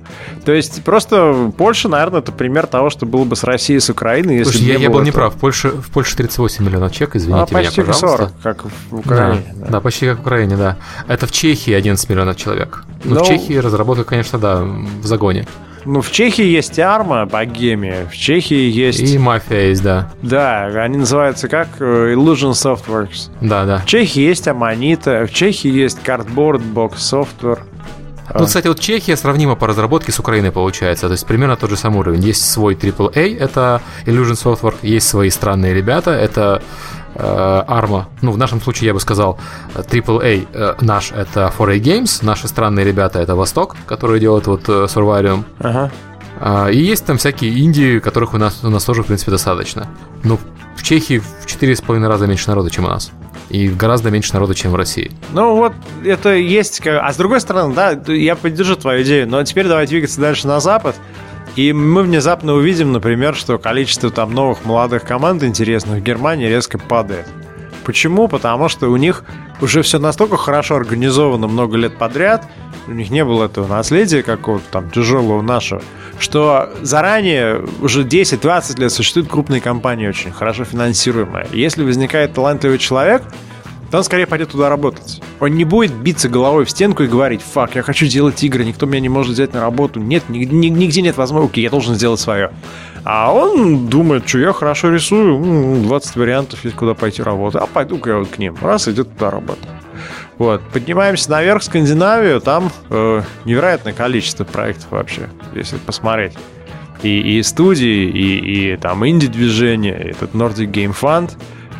То 0.45 0.51
есть 0.53 0.83
просто 0.83 1.51
Польша, 1.57 1.89
наверное, 1.89 2.19
это 2.21 2.31
пример 2.31 2.67
того, 2.67 2.89
что 2.89 3.05
было 3.05 3.23
бы 3.25 3.35
с 3.35 3.43
Россией 3.43 3.77
и 3.77 3.81
с 3.81 3.89
Украиной. 3.89 4.37
Если 4.37 4.51
Слушай, 4.53 4.67
я, 4.67 4.77
не 4.77 4.83
я 4.83 4.89
был 4.89 4.97
этого. 4.99 5.07
неправ. 5.07 5.35
В 5.35 5.37
Польше, 5.39 5.69
в 5.69 5.91
Польше 5.91 6.15
38 6.17 6.65
миллионов 6.65 6.91
человек, 6.93 7.15
извините 7.17 7.43
А, 7.43 7.45
почти 7.45 7.81
меня, 7.81 7.85
как 7.91 8.01
пожалуйста. 8.01 8.31
40, 8.41 8.41
как 8.41 8.65
в 8.65 8.71
Да, 8.91 8.97
Украине. 8.97 9.43
да. 9.69 9.81
почти 9.81 10.05
как 10.07 10.17
в 10.19 10.21
Украине, 10.21 10.55
да. 10.57 10.77
Это 11.07 11.27
в 11.27 11.31
Чехии 11.31 11.73
11 11.73 12.09
миллионов 12.09 12.37
человек. 12.37 12.83
Ну, 13.03 13.15
Ну- 13.15 13.23
в 13.23 13.27
Чехии 13.27 13.53
разработка, 13.57 14.03
конечно, 14.05 14.39
да, 14.39 14.61
в 14.63 15.05
загоне. 15.05 15.47
Ну, 15.85 16.01
в 16.01 16.11
Чехии 16.11 16.45
есть 16.45 16.77
Арма, 16.79 17.25
Богемия, 17.25 18.05
в 18.05 18.15
Чехии 18.15 18.69
есть... 18.69 19.01
И 19.01 19.17
мафия 19.17 19.69
есть, 19.69 19.81
да. 19.81 20.11
Да, 20.21 20.65
они 20.65 20.97
называются 20.97 21.47
как 21.47 21.67
э, 21.79 22.13
Illusion 22.13 22.51
Softworks. 22.51 23.31
Да, 23.41 23.65
да. 23.65 23.79
В 23.79 23.85
Чехии 23.85 24.21
есть 24.21 24.47
Аманита, 24.47 25.25
в 25.27 25.33
Чехии 25.33 25.71
есть 25.71 25.99
Cardboard 26.05 26.61
Box 26.73 26.95
Software. 26.97 27.59
Ну, 28.33 28.45
кстати, 28.45 28.67
вот 28.67 28.79
Чехия 28.79 29.17
сравнима 29.17 29.55
по 29.55 29.67
разработке 29.67 30.11
с 30.11 30.19
Украиной 30.19 30.51
получается. 30.51 31.07
То 31.07 31.13
есть 31.13 31.25
примерно 31.25 31.57
тот 31.57 31.69
же 31.69 31.75
самый 31.75 31.99
уровень. 31.99 32.23
Есть 32.23 32.49
свой 32.49 32.75
AAA, 32.75 33.37
это 33.37 33.81
Illusion 34.05 34.33
Software, 34.33 34.75
есть 34.81 35.07
свои 35.07 35.29
странные 35.29 35.73
ребята, 35.73 36.11
это 36.11 36.61
э, 37.15 37.63
Arma. 37.67 38.05
Ну, 38.21 38.31
в 38.31 38.37
нашем 38.37 38.61
случае 38.61 38.87
я 38.87 38.93
бы 38.93 38.99
сказал 38.99 39.39
AAA 39.75 40.47
э, 40.53 40.75
наш 40.81 41.11
это 41.11 41.51
4A 41.57 41.79
Games, 41.79 42.25
наши 42.25 42.47
странные 42.47 42.85
ребята 42.85 43.19
это 43.19 43.35
Восток, 43.35 43.75
которые 43.85 44.19
делают 44.19 44.47
вот 44.47 44.67
э. 44.67 44.87
Ага. 45.59 45.91
А, 46.39 46.69
И 46.69 46.77
есть 46.77 47.05
там 47.05 47.17
всякие 47.17 47.51
Индии, 47.51 47.99
которых 47.99 48.33
у 48.33 48.37
нас, 48.37 48.63
у 48.63 48.69
нас 48.69 48.83
тоже, 48.83 49.03
в 49.03 49.05
принципе, 49.05 49.31
достаточно. 49.31 49.87
Но 50.23 50.39
в 50.75 50.83
Чехии 50.83 51.19
в 51.19 51.45
4,5 51.45 52.07
раза 52.07 52.25
меньше 52.27 52.49
народу, 52.49 52.69
чем 52.69 52.85
у 52.85 52.87
нас. 52.87 53.11
И 53.49 53.67
гораздо 53.67 54.09
меньше 54.11 54.33
народу, 54.33 54.53
чем 54.53 54.71
в 54.71 54.75
России. 54.75 55.11
Ну 55.33 55.55
вот, 55.55 55.73
это 56.03 56.33
есть... 56.33 56.81
А 56.87 57.11
с 57.11 57.17
другой 57.17 57.41
стороны, 57.41 57.75
да, 57.75 57.91
я 58.07 58.35
поддержу 58.35 58.75
твою 58.75 59.03
идею, 59.03 59.27
но 59.27 59.43
теперь 59.43 59.67
давай 59.67 59.85
двигаться 59.85 60.19
дальше 60.21 60.47
на 60.47 60.59
Запад. 60.59 60.95
И 61.55 61.73
мы 61.73 62.03
внезапно 62.03 62.53
увидим, 62.53 62.93
например, 62.93 63.35
что 63.35 63.57
количество 63.57 64.09
там 64.09 64.33
новых 64.33 64.63
молодых 64.63 65.03
команд 65.03 65.43
интересных 65.43 65.99
в 65.99 66.03
Германии 66.03 66.47
резко 66.47 66.77
падает. 66.77 67.27
Почему? 67.83 68.27
Потому 68.27 68.69
что 68.69 68.89
у 68.89 68.95
них 68.95 69.23
уже 69.59 69.81
все 69.81 69.99
настолько 69.99 70.37
хорошо 70.37 70.75
организовано 70.75 71.47
много 71.47 71.77
лет 71.77 71.97
подряд, 71.97 72.47
у 72.87 72.91
них 72.91 73.09
не 73.09 73.23
было 73.25 73.45
этого 73.45 73.67
наследия 73.67 74.23
какого-то 74.23 74.65
там 74.71 74.89
тяжелого 74.89 75.41
нашего, 75.41 75.81
что 76.19 76.69
заранее 76.81 77.63
уже 77.81 78.03
10-20 78.03 78.79
лет 78.79 78.91
существуют 78.91 79.29
крупные 79.29 79.61
компании 79.61 80.07
очень 80.07 80.31
хорошо 80.31 80.63
финансируемые. 80.63 81.47
Если 81.51 81.83
возникает 81.83 82.33
талантливый 82.33 82.77
человек, 82.77 83.23
то 83.91 83.97
он 83.97 84.03
скорее 84.05 84.25
пойдет 84.25 84.49
туда 84.49 84.69
работать. 84.69 85.21
Он 85.41 85.51
не 85.53 85.65
будет 85.65 85.93
биться 85.93 86.29
головой 86.29 86.63
в 86.65 86.69
стенку 86.69 87.03
и 87.03 87.07
говорить, 87.07 87.41
фак, 87.41 87.75
я 87.75 87.81
хочу 87.83 88.07
делать 88.07 88.41
игры, 88.43 88.63
никто 88.63 88.85
меня 88.85 89.01
не 89.01 89.09
может 89.09 89.33
взять 89.33 89.53
на 89.53 89.59
работу, 89.61 89.99
нет, 89.99 90.29
ни- 90.29 90.45
ни- 90.45 90.67
нигде 90.69 91.01
нет 91.01 91.17
возможности, 91.17 91.59
я 91.59 91.69
должен 91.69 91.95
сделать 91.95 92.19
свое. 92.19 92.51
А 93.03 93.33
он 93.33 93.87
думает, 93.87 94.27
что 94.27 94.39
я 94.39 94.53
хорошо 94.53 94.89
рисую, 94.91 95.35
м, 95.43 95.83
20 95.83 96.15
вариантов 96.15 96.63
есть, 96.63 96.75
куда 96.75 96.93
пойти 96.93 97.21
работать, 97.21 97.61
а 97.61 97.67
пойду-ка 97.67 98.11
я 98.11 98.17
вот 98.17 98.29
к 98.29 98.37
ним. 98.37 98.55
Раз, 98.61 98.87
идет 98.87 99.11
туда 99.13 99.29
работать. 99.29 99.67
Вот, 100.37 100.61
поднимаемся 100.73 101.29
наверх 101.29 101.61
в 101.61 101.65
Скандинавию, 101.65 102.39
там 102.41 102.71
э, 102.89 103.21
невероятное 103.45 103.93
количество 103.93 104.43
проектов 104.43 104.87
вообще, 104.91 105.29
если 105.53 105.77
посмотреть. 105.77 106.33
И, 107.03 107.37
и 107.39 107.43
студии, 107.43 108.05
и, 108.09 108.73
и 108.73 108.77
там 108.77 109.05
инди-движение, 109.07 109.93
этот 109.95 110.33
Nordic 110.33 110.71
Game 110.71 110.95
Fund. 110.99 111.31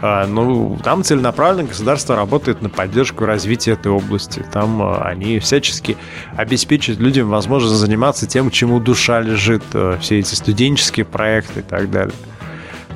А, 0.02 0.26
ну, 0.26 0.80
там 0.84 1.04
целенаправленно 1.04 1.68
государство 1.70 2.16
работает 2.16 2.62
на 2.62 2.70
поддержку 2.70 3.26
развития 3.26 3.74
этой 3.74 3.92
области. 3.92 4.44
Там 4.52 4.82
а, 4.82 5.04
они 5.04 5.38
всячески 5.40 5.96
обеспечивают 6.36 7.00
людям 7.00 7.30
возможность 7.30 7.76
заниматься 7.76 8.26
тем, 8.26 8.50
чему 8.50 8.80
душа 8.80 9.22
лежит, 9.22 9.64
а, 9.74 10.00
все 10.00 10.20
эти 10.20 10.34
студенческие 10.34 11.06
проекты 11.06 11.60
и 11.60 11.64
так 11.64 11.92
далее. 11.92 12.16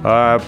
А, 0.03 0.41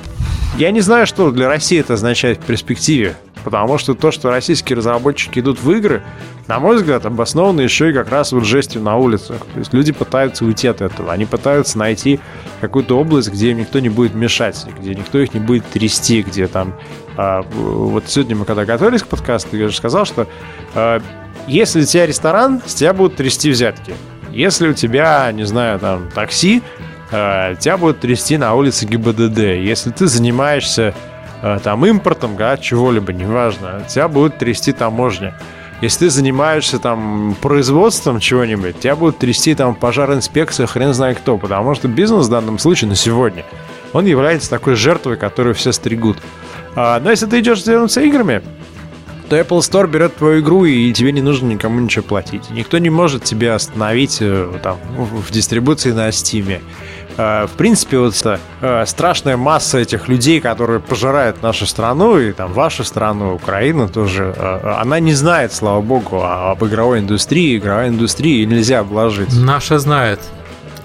я 0.58 0.72
не 0.72 0.82
знаю, 0.82 1.06
что 1.06 1.30
для 1.30 1.48
России 1.48 1.80
это 1.80 1.94
означает 1.94 2.40
в 2.40 2.46
перспективе, 2.46 3.16
потому 3.50 3.78
что 3.78 3.94
то, 3.94 4.12
что 4.12 4.30
российские 4.30 4.76
разработчики 4.76 5.40
идут 5.40 5.64
в 5.64 5.72
игры, 5.72 6.04
на 6.48 6.60
мой 6.60 6.76
взгляд, 6.76 7.06
обосновано 7.06 7.62
еще 7.62 7.92
и 7.92 7.94
как 7.94 8.10
раз 8.10 8.34
вот 8.34 8.44
жестью 8.44 8.82
на 8.82 8.98
улицах. 8.98 9.38
То 9.54 9.60
есть 9.60 9.74
люди 9.74 9.94
пытаются 9.94 10.44
уйти 10.44 10.68
от 10.68 10.82
этого, 10.82 11.14
они 11.14 11.26
пытаются 11.26 11.78
найти 11.78 12.20
какую-то 12.60 13.00
область, 13.00 13.32
где 13.32 13.52
им 13.52 13.60
никто 13.60 13.80
не 13.80 13.88
будет 13.88 14.16
мешать, 14.16 14.66
где 14.78 14.94
никто 14.94 15.18
их 15.20 15.34
не 15.34 15.40
будет 15.40 15.66
трясти, 15.66 16.24
где 16.24 16.48
там... 16.48 16.74
а, 17.16 17.42
вот 17.54 18.04
сегодня 18.08 18.36
мы 18.36 18.44
когда 18.44 18.66
готовились 18.66 19.04
к 19.04 19.08
подкасту, 19.08 19.56
я 19.56 19.70
же 19.70 19.78
сказал, 19.78 20.04
что 20.04 20.28
а, 20.76 21.02
если 21.48 21.84
у 21.84 21.86
тебя 21.86 22.06
ресторан, 22.06 22.62
с 22.66 22.74
тебя 22.74 22.92
будут 22.92 23.16
трясти 23.16 23.50
взятки. 23.50 23.94
Если 24.30 24.68
у 24.68 24.74
тебя, 24.74 25.32
не 25.32 25.46
знаю, 25.46 25.80
там, 25.80 26.10
такси, 26.14 26.62
э, 27.12 27.56
тебя 27.58 27.78
будут 27.78 28.02
трясти 28.02 28.38
на 28.38 28.54
улице 28.56 28.86
ГИБДД. 28.86 29.38
Если 29.38 29.92
ты 29.92 30.08
занимаешься 30.08 30.94
э, 30.94 30.94
там 31.42 31.86
импортом, 31.86 32.36
да, 32.36 32.58
чего-либо, 32.58 33.14
неважно, 33.14 33.84
тебя 33.88 34.08
будет 34.08 34.38
трясти 34.38 34.72
таможня. 34.72 35.38
Если 35.82 36.06
ты 36.06 36.10
занимаешься 36.10 36.80
там 36.80 37.36
производством 37.40 38.20
чего-нибудь, 38.20 38.80
тебя 38.80 38.96
будут 38.96 39.20
трясти 39.20 39.54
там 39.54 39.76
пожаринспекция, 39.76 40.66
хрен 40.66 40.94
знает 40.94 41.20
кто, 41.20 41.38
потому 41.38 41.76
что 41.76 41.88
бизнес 41.88 42.26
в 42.26 42.30
данном 42.30 42.58
случае 42.58 42.90
на 42.90 42.96
сегодня, 42.96 43.46
он 43.94 44.06
является 44.06 44.50
такой 44.50 44.76
жертвой, 44.76 45.18
которую 45.18 45.54
все 45.54 45.72
стригут. 45.72 46.18
А, 46.76 47.00
но 47.00 47.12
если 47.12 47.28
ты 47.28 47.40
идешь 47.40 47.64
заниматься 47.64 48.02
играми, 48.02 48.42
то 49.30 49.38
Apple 49.38 49.60
Store 49.60 49.88
берет 49.88 50.16
твою 50.16 50.42
игру, 50.42 50.66
и 50.66 50.92
тебе 50.94 51.12
не 51.12 51.22
нужно 51.22 51.48
никому 51.48 51.80
ничего 51.80 52.04
платить. 52.04 52.50
Никто 52.50 52.78
не 52.78 52.90
может 52.90 53.24
тебя 53.24 53.56
остановить 53.56 54.18
э, 54.22 54.60
там, 54.64 54.78
в 54.96 55.32
дистрибуции 55.32 55.92
на 55.92 56.10
Steam. 56.10 56.62
Э, 57.18 57.48
В 57.48 57.52
принципе, 57.58 57.98
вот 57.98 58.16
э, 58.62 58.86
страшная 58.86 59.38
масса 59.38 59.80
этих 59.80 60.08
людей, 60.08 60.40
которые 60.40 60.80
пожирают 60.80 61.42
нашу 61.42 61.66
страну, 61.66 62.18
и 62.20 62.32
там 62.32 62.54
вашу 62.54 62.84
страну, 62.84 63.34
Украину 63.34 63.90
тоже, 63.90 64.34
э, 64.36 64.76
она 64.82 65.00
не 65.00 65.14
знает, 65.14 65.52
слава 65.54 65.82
богу, 65.82 66.22
об 66.24 66.64
игровой 66.64 67.00
индустрии. 67.00 67.58
Игровая 67.58 67.90
индустрии 67.90 68.46
нельзя 68.46 68.80
обложить. 68.80 69.30
Наша 69.34 69.80
знает. 69.80 70.20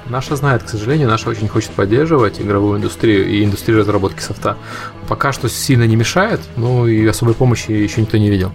Наша 0.08 0.36
знает, 0.36 0.64
к 0.64 0.68
сожалению, 0.68 1.08
наша 1.08 1.30
очень 1.30 1.48
хочет 1.48 1.70
поддерживать 1.70 2.40
игровую 2.40 2.78
индустрию 2.78 3.28
и 3.28 3.44
индустрию 3.44 3.78
разработки 3.80 4.20
софта. 4.20 4.56
Пока 5.08 5.32
что 5.32 5.48
сильно 5.48 5.86
не 5.86 5.96
мешает, 5.96 6.40
но 6.56 6.86
и 6.88 7.06
особой 7.06 7.34
помощи 7.34 7.70
еще 7.70 8.00
никто 8.00 8.18
не 8.18 8.28
видел. 8.28 8.52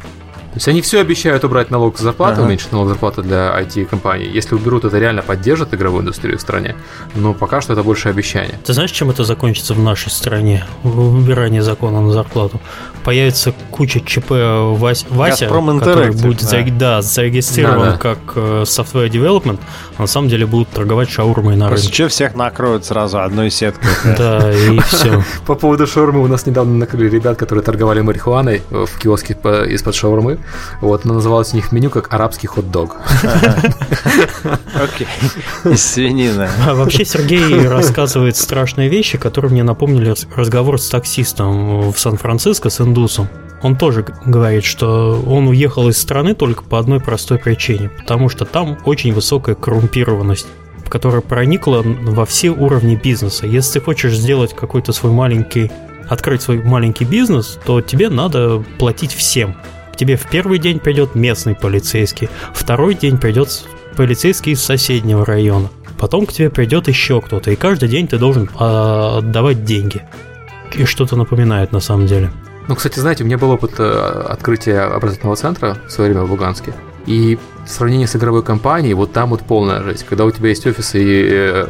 То 0.53 0.55
есть 0.59 0.67
они 0.67 0.81
все 0.81 0.99
обещают 1.01 1.43
убрать 1.43 1.69
налог 1.71 1.97
с 1.97 2.01
зарплаты, 2.01 2.35
Ага. 2.39 2.43
уменьшить 2.47 2.71
налог 2.71 2.87
зарплаты 2.89 3.21
для 3.21 3.53
IT-компаний. 3.59 4.25
Если 4.33 4.55
уберут, 4.55 4.85
это 4.85 4.97
реально 4.97 5.21
поддержит 5.21 5.73
игровую 5.73 6.01
индустрию 6.01 6.37
в 6.37 6.41
стране. 6.41 6.75
Но 7.15 7.33
пока 7.33 7.61
что 7.61 7.73
это 7.73 7.83
больше 7.83 8.09
обещание. 8.09 8.57
Ты 8.65 8.73
знаешь, 8.73 8.91
чем 8.91 9.09
это 9.11 9.23
закончится 9.23 9.73
в 9.75 9.79
нашей 9.79 10.09
стране? 10.11 10.65
Выбирание 10.83 11.61
закона 11.61 12.01
на 12.01 12.11
зарплату. 12.11 12.59
Появится 13.03 13.53
куча 13.71 13.99
ЧП 13.99 14.31
Вась- 14.31 15.05
Вася, 15.09 15.47
который 15.47 16.11
будет 16.11 16.41
да. 16.41 16.47
зареги- 16.47 16.77
да, 16.77 17.01
зарегистрирован 17.01 17.79
Да-да. 17.79 17.97
как 17.97 18.17
э, 18.35 18.63
software 18.63 19.09
development, 19.09 19.59
а 19.97 20.01
на 20.01 20.07
самом 20.07 20.27
деле 20.29 20.45
будут 20.45 20.69
торговать 20.69 21.09
шаурмой 21.09 21.55
на 21.55 21.69
рынке. 21.69 21.87
чего 21.91 22.07
всех 22.09 22.35
накроют 22.35 22.83
сразу 22.85 23.19
одной 23.19 23.49
сеткой. 23.51 23.89
Да, 24.17 24.51
и 24.51 24.79
все. 24.79 25.23
По 25.45 25.55
поводу 25.55 25.85
шаурмы 25.87 26.21
у 26.23 26.27
нас 26.27 26.45
недавно 26.45 26.73
накрыли 26.75 27.09
ребят, 27.09 27.37
которые 27.37 27.63
торговали 27.63 28.01
марихуаной 28.01 28.61
в 28.71 28.89
киоске 28.99 29.35
по- 29.35 29.63
из-под 29.65 29.95
шаурмы. 29.95 30.36
Вот, 30.81 31.05
она 31.05 31.15
называлась 31.15 31.53
у 31.53 31.55
них 31.55 31.71
меню 31.71 31.89
как 31.89 32.13
арабский 32.13 32.47
хот-дог. 32.47 32.97
Окей. 34.75 35.07
Из 35.65 35.83
свинины. 35.83 36.49
А 36.67 36.73
вообще 36.75 37.05
Сергей 37.05 37.67
рассказывает 37.67 38.35
страшные 38.35 38.89
вещи, 38.89 39.17
которые 39.17 39.51
мне 39.51 39.63
напомнили 39.63 40.09
раз- 40.09 40.27
разговор 40.35 40.79
с 40.79 40.89
таксистом 40.89 41.91
в 41.91 41.99
Сан-Франциско 41.99 42.69
с 42.69 42.81
индусом. 42.81 43.29
Он 43.61 43.75
тоже 43.75 44.05
говорит, 44.25 44.63
что 44.63 45.21
он 45.25 45.47
уехал 45.47 45.89
из 45.89 45.97
страны 45.97 46.35
только 46.35 46.63
по 46.63 46.77
одной 46.77 46.99
простой 46.99 47.39
причине, 47.39 47.89
потому 47.89 48.29
что 48.29 48.45
там 48.45 48.77
очень 48.85 49.13
высокая 49.13 49.55
коррумпированность 49.55 50.47
которая 50.89 51.21
проникла 51.21 51.83
во 51.83 52.25
все 52.25 52.49
уровни 52.49 52.95
бизнеса. 52.95 53.45
Если 53.45 53.79
ты 53.79 53.85
хочешь 53.85 54.15
сделать 54.15 54.55
какой-то 54.55 54.93
свой 54.93 55.11
маленький, 55.11 55.69
открыть 56.07 56.41
свой 56.41 56.63
маленький 56.63 57.05
бизнес, 57.05 57.59
то 57.65 57.81
тебе 57.81 58.09
надо 58.09 58.63
платить 58.79 59.13
всем. 59.13 59.55
Тебе 59.97 60.15
в 60.15 60.29
первый 60.29 60.59
день 60.59 60.79
придет 60.79 61.15
местный 61.15 61.55
полицейский, 61.55 62.29
второй 62.53 62.93
день 62.93 63.17
придет 63.17 63.67
полицейский 63.95 64.51
из 64.51 64.63
соседнего 64.63 65.25
района, 65.25 65.69
потом 65.97 66.27
к 66.27 66.33
тебе 66.33 66.51
придет 66.51 66.87
еще 66.87 67.19
кто-то, 67.19 67.49
и 67.49 67.55
каждый 67.55 67.89
день 67.89 68.07
ты 68.07 68.19
должен 68.19 68.49
а, 68.59 69.17
отдавать 69.17 69.65
деньги. 69.65 70.03
И 70.75 70.85
что-то 70.85 71.15
напоминает 71.15 71.71
на 71.71 71.79
самом 71.79 72.05
деле. 72.05 72.31
Ну, 72.67 72.75
кстати, 72.75 72.99
знаете, 72.99 73.23
у 73.23 73.27
меня 73.27 73.37
был 73.37 73.51
опыт 73.51 73.75
э, 73.79 74.25
открытия 74.29 74.81
образовательного 74.81 75.37
центра 75.37 75.77
в 75.87 75.91
свое 75.91 76.11
время 76.11 76.25
в 76.25 76.31
Луганске. 76.31 76.73
И 77.05 77.39
в 77.65 77.69
сравнении 77.69 78.05
с 78.05 78.15
игровой 78.17 78.43
компанией, 78.43 78.93
вот 78.93 79.13
там 79.13 79.29
вот 79.29 79.41
полная 79.41 79.81
жесть. 79.81 80.03
Когда 80.03 80.25
у 80.25 80.31
тебя 80.31 80.49
есть 80.49 80.67
офисы 80.67 81.01
и 81.01 81.27
э, 81.29 81.67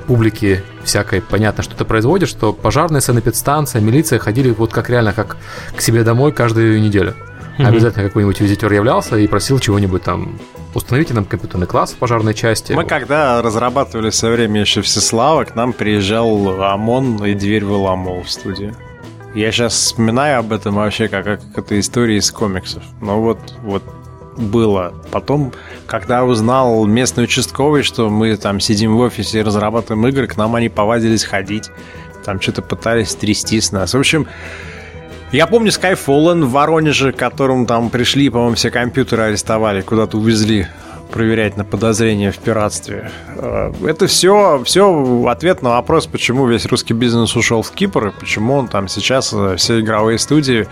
публики 0.00 0.62
всякой 0.84 1.20
понятно, 1.20 1.62
что 1.62 1.76
ты 1.76 1.84
производишь, 1.84 2.28
что 2.28 2.52
пожарная 2.52 3.00
санэпидстанция, 3.00 3.80
милиция 3.80 4.18
ходили 4.18 4.50
вот 4.50 4.72
как 4.72 4.90
реально, 4.90 5.12
как 5.12 5.36
к 5.76 5.80
себе 5.80 6.02
домой 6.02 6.32
каждую 6.32 6.80
неделю. 6.80 7.14
Mm-hmm. 7.58 7.66
Обязательно 7.66 8.04
какой-нибудь 8.04 8.40
визитер 8.40 8.72
являлся 8.72 9.16
и 9.16 9.26
просил 9.26 9.58
чего-нибудь 9.58 10.02
там 10.02 10.38
установите 10.74 11.14
нам 11.14 11.24
компьютерный 11.24 11.66
класс 11.66 11.92
в 11.92 11.96
пожарной 11.96 12.34
части. 12.34 12.72
Мы 12.72 12.84
когда 12.84 13.42
разрабатывали 13.42 14.10
в 14.10 14.14
свое 14.14 14.36
время 14.36 14.60
еще 14.60 14.82
Всеслава, 14.82 15.44
к 15.44 15.54
нам 15.54 15.72
приезжал 15.72 16.62
ОМОН 16.62 17.24
и 17.24 17.34
дверь 17.34 17.64
выломал 17.64 18.22
в 18.22 18.30
студию. 18.30 18.74
Я 19.34 19.52
сейчас 19.52 19.74
вспоминаю 19.74 20.40
об 20.40 20.52
этом 20.52 20.74
вообще 20.74 21.08
как, 21.08 21.24
как 21.24 21.40
это 21.56 21.78
история 21.78 22.16
из 22.16 22.30
комиксов. 22.30 22.82
Но 23.00 23.20
вот, 23.20 23.38
вот 23.62 23.82
было. 24.36 24.94
Потом, 25.10 25.52
когда 25.86 26.24
узнал 26.24 26.86
местный 26.86 27.24
участковый, 27.24 27.82
что 27.82 28.10
мы 28.10 28.36
там 28.36 28.60
сидим 28.60 28.96
в 28.96 29.00
офисе 29.00 29.40
и 29.40 29.42
разрабатываем 29.42 30.06
игры, 30.08 30.26
к 30.26 30.36
нам 30.36 30.54
они 30.54 30.68
повадились 30.68 31.24
ходить. 31.24 31.70
Там 32.24 32.40
что-то 32.40 32.62
пытались 32.62 33.14
трясти 33.14 33.60
с 33.60 33.72
нас. 33.72 33.94
В 33.94 33.98
общем, 33.98 34.26
я 35.32 35.46
помню 35.46 35.70
Skyfallen 35.70 36.44
в 36.44 36.50
Воронеже, 36.50 37.12
к 37.12 37.16
которому 37.16 37.66
там 37.66 37.88
пришли, 37.90 38.28
по-моему, 38.28 38.56
все 38.56 38.70
компьютеры 38.70 39.22
арестовали, 39.22 39.80
куда-то 39.80 40.18
увезли 40.18 40.66
проверять 41.10 41.56
на 41.56 41.64
подозрение 41.64 42.30
в 42.32 42.38
пиратстве. 42.38 43.10
Э, 43.36 43.72
это 43.84 44.06
все, 44.06 44.62
все 44.64 45.26
ответ 45.28 45.62
на 45.62 45.70
вопрос, 45.70 46.06
почему 46.06 46.46
весь 46.46 46.66
русский 46.66 46.94
бизнес 46.94 47.36
ушел 47.36 47.62
в 47.62 47.70
Кипр, 47.72 48.08
и 48.08 48.10
почему 48.10 48.54
он 48.54 48.68
там 48.68 48.88
сейчас, 48.88 49.32
э, 49.32 49.56
все 49.56 49.80
игровые 49.80 50.18
студии, 50.18 50.66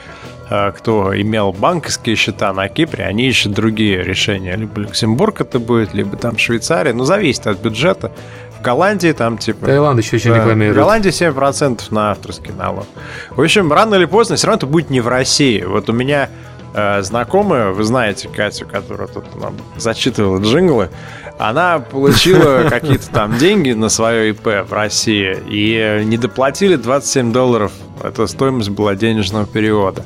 э, 0.51 0.72
кто 0.72 1.18
имел 1.20 1.53
банковские 1.53 2.16
счета 2.16 2.53
на 2.53 2.68
Кипре, 2.68 3.05
они 3.05 3.26
ищут 3.28 3.53
другие 3.53 4.03
решения. 4.03 4.57
Либо 4.57 4.80
Люксембург 4.80 5.41
это 5.41 5.59
будет, 5.59 5.95
либо 5.95 6.16
там 6.16 6.39
Швейцария. 6.39 6.93
Ну, 6.93 7.05
зависит 7.05 7.47
от 7.47 7.61
бюджета. 7.61 8.12
В 8.59 8.62
Голландии 8.62 9.12
там 9.12 9.39
типа... 9.39 9.66
Таиланд 9.66 10.01
еще 10.01 10.16
очень 10.16 10.30
да, 10.30 10.39
рекламирует. 10.39 10.76
В 10.76 10.80
Голландии 10.80 11.11
7% 11.11 11.82
на 11.91 12.11
авторский 12.11 12.53
налог. 12.53 12.86
В 13.30 13.41
общем, 13.41 13.72
рано 13.72 13.95
или 13.95 14.05
поздно 14.05 14.36
все 14.36 14.49
равно 14.49 14.59
это 14.59 14.66
будет 14.66 14.91
не 14.91 15.01
в 15.01 15.07
России. 15.07 15.62
Вот 15.62 15.89
у 15.89 15.93
меня 15.93 16.28
э, 16.74 17.02
знакомая, 17.02 17.70
вы 17.70 17.82
знаете 17.84 18.28
Катю, 18.28 18.66
которая 18.66 19.08
тут 19.08 19.34
нам 19.40 19.54
зачитывала 19.76 20.40
джинглы, 20.40 20.90
она 21.38 21.78
получила 21.78 22.64
какие-то 22.68 23.10
там 23.10 23.38
деньги 23.38 23.72
на 23.72 23.88
свое 23.88 24.30
ИП 24.30 24.68
в 24.68 24.72
России 24.72 25.36
и 25.48 26.04
не 26.04 26.18
доплатили 26.18 26.76
27 26.76 27.32
долларов. 27.32 27.72
Это 28.02 28.26
стоимость 28.26 28.70
была 28.70 28.94
денежного 28.94 29.46
перевода. 29.46 30.04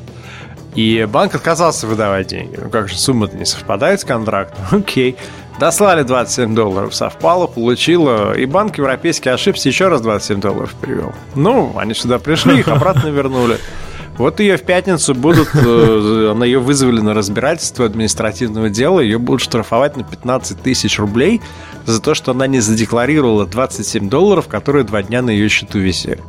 И 0.75 1.07
банк 1.11 1.35
отказался 1.35 1.87
выдавать 1.87 2.29
деньги. 2.29 2.59
Ну 2.63 2.71
как 2.71 2.89
же, 2.89 2.97
сумма-то 2.97 3.37
не 3.37 3.45
совпадает 3.45 4.01
с 4.01 4.05
контрактом. 4.05 4.65
Окей. 4.71 5.17
Дослали 5.61 6.03
27 6.03 6.55
долларов, 6.55 6.95
совпало, 6.95 7.47
получила, 7.47 8.33
и 8.33 8.47
банк 8.47 8.79
европейский 8.79 9.29
ошибся, 9.29 9.69
еще 9.69 9.89
раз 9.89 10.01
27 10.01 10.41
долларов 10.41 10.75
привел. 10.81 11.13
Ну, 11.35 11.75
они 11.77 11.93
сюда 11.93 12.19
пришли, 12.19 12.59
их 12.61 12.69
обратно 12.69 13.09
вернули. 13.09 13.59
Вот 14.19 14.41
ее 14.41 14.57
в 14.57 14.63
пятницу 14.63 15.15
будут, 15.15 15.49
э, 15.55 16.29
она 16.31 16.45
ее 16.45 16.59
вызвали 16.59 17.01
на 17.01 17.15
разбирательство 17.15 17.87
административного 17.87 18.69
дела, 18.69 19.01
ее 19.01 19.19
будут 19.19 19.41
штрафовать 19.41 19.97
на 19.97 20.05
15 20.05 20.63
тысяч 20.63 20.99
рублей 20.99 21.41
за 21.87 22.01
то, 22.01 22.15
что 22.15 22.33
она 22.33 22.47
не 22.47 22.61
задекларировала 22.61 23.47
27 23.47 24.11
долларов, 24.11 24.49
которые 24.49 24.85
два 24.85 25.03
дня 25.03 25.23
на 25.23 25.31
ее 25.31 25.49
счету 25.49 25.79
висели. 25.79 26.21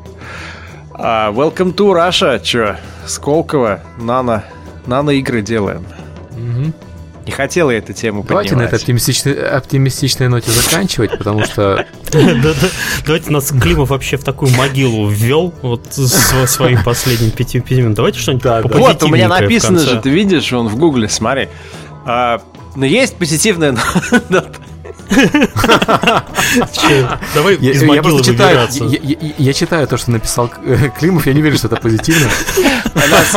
А, 0.94 1.32
welcome 1.32 1.76
to 1.76 1.94
Russia, 1.94 2.42
чё, 2.42 2.78
Сколково, 3.06 3.82
нано, 4.00 4.46
нано 4.86 5.10
игры 5.12 5.42
делаем. 5.42 5.86
Угу. 6.32 6.74
Не 7.26 7.32
хотела 7.32 7.72
я 7.72 7.78
эту 7.78 7.94
тему 7.94 8.24
Давайте 8.28 8.52
поднимать. 8.52 8.72
на 8.72 8.76
этой 8.76 8.82
оптимистичной, 8.82 9.34
оптимистичной 9.50 10.28
ноте 10.28 10.52
заканчивать, 10.52 11.18
потому 11.18 11.46
что... 11.46 11.86
Давайте 13.06 13.32
нас 13.32 13.52
Климов 13.52 13.90
вообще 13.90 14.18
в 14.18 14.24
такую 14.24 14.52
могилу 14.56 15.08
ввел 15.08 15.54
вот 15.62 15.94
своим 15.94 16.84
последним 16.84 17.32
пяти 17.32 17.64
минут. 17.70 17.96
Давайте 17.96 18.20
что-нибудь 18.20 18.74
Вот, 18.76 19.04
у 19.04 19.08
меня 19.08 19.28
написано 19.28 19.80
же, 19.80 20.02
ты 20.02 20.10
видишь, 20.10 20.52
он 20.52 20.68
в 20.68 20.76
гугле, 20.76 21.08
смотри. 21.08 21.48
А, 22.06 22.42
но 22.76 22.86
есть 22.86 23.16
позитивная 23.16 23.72
нота. 24.30 24.60
Давай 27.34 27.56
из 27.56 27.82
я, 27.82 27.88
могилы 27.88 28.24
читаю, 28.24 28.68
я, 29.38 29.54
читаю 29.54 29.88
то, 29.88 29.98
что 29.98 30.12
написал 30.12 30.52
Климов, 30.98 31.26
я 31.26 31.34
не 31.34 31.42
верю, 31.42 31.58
что 31.58 31.68
это 31.68 31.78
позитивно. 31.78 32.30
У 32.94 33.10
нас 33.10 33.32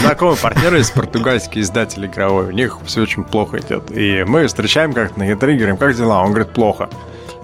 знакомый 0.00 0.36
партнер 0.36 0.74
из 0.76 0.90
португальский 0.90 1.60
издатель 1.62 2.06
игровой, 2.06 2.46
у 2.46 2.50
них 2.50 2.78
все 2.84 3.02
очень 3.02 3.24
плохо 3.24 3.58
идет. 3.58 3.90
И 3.90 4.24
мы 4.26 4.46
встречаем 4.46 4.92
как-то 4.92 5.18
на 5.18 5.30
E3, 5.30 5.56
говорим, 5.56 5.76
как 5.76 5.96
дела? 5.96 6.22
Он 6.22 6.30
говорит, 6.30 6.52
плохо. 6.52 6.88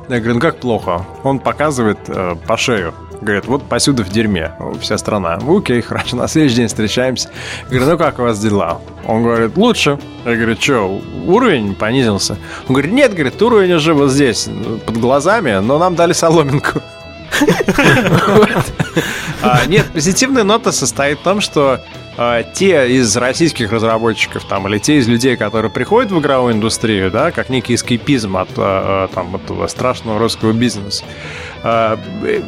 Я 0.08 0.18
говорю, 0.18 0.34
ну 0.34 0.40
как 0.40 0.60
плохо? 0.60 1.04
Он 1.24 1.40
показывает 1.40 1.98
э, 2.06 2.36
по 2.46 2.56
шею. 2.56 2.94
Говорит, 3.20 3.46
вот 3.46 3.62
посюда 3.68 4.04
в 4.04 4.08
дерьме, 4.08 4.52
вся 4.80 4.98
страна. 4.98 5.38
Окей, 5.46 5.80
хорошо, 5.80 6.16
на 6.16 6.28
следующий 6.28 6.56
день 6.56 6.68
встречаемся. 6.68 7.30
Говорю, 7.68 7.86
ну 7.86 7.98
как 7.98 8.18
у 8.18 8.22
вас 8.22 8.38
дела? 8.38 8.80
Он 9.06 9.22
говорит, 9.22 9.56
лучше. 9.56 9.98
Я 10.24 10.36
говорю, 10.36 10.56
что, 10.60 11.00
уровень 11.26 11.74
понизился? 11.74 12.36
Он 12.68 12.74
говорит, 12.74 12.92
нет, 12.92 13.12
говорит, 13.14 13.40
уровень 13.40 13.72
уже 13.72 13.94
вот 13.94 14.10
здесь, 14.10 14.48
под 14.84 14.98
глазами, 14.98 15.58
но 15.60 15.78
нам 15.78 15.94
дали 15.94 16.12
соломинку. 16.12 16.80
А, 19.42 19.66
нет, 19.66 19.86
позитивная 19.92 20.44
нота 20.44 20.72
состоит 20.72 21.20
в 21.20 21.22
том, 21.22 21.40
что 21.40 21.80
те 22.54 22.96
из 22.96 23.14
российских 23.16 23.72
разработчиков 23.72 24.44
там, 24.44 24.66
или 24.68 24.78
те 24.78 24.96
из 24.96 25.06
людей, 25.06 25.36
которые 25.36 25.70
приходят 25.70 26.10
в 26.10 26.18
игровую 26.18 26.54
индустрию, 26.54 27.10
да, 27.10 27.30
как 27.30 27.50
некий 27.50 27.74
эскейпизм 27.74 28.38
от 28.38 28.48
а, 28.56 29.08
там, 29.08 29.36
этого 29.36 29.66
страшного 29.66 30.18
русского 30.18 30.52
бизнеса, 30.52 31.04
а, 31.62 31.98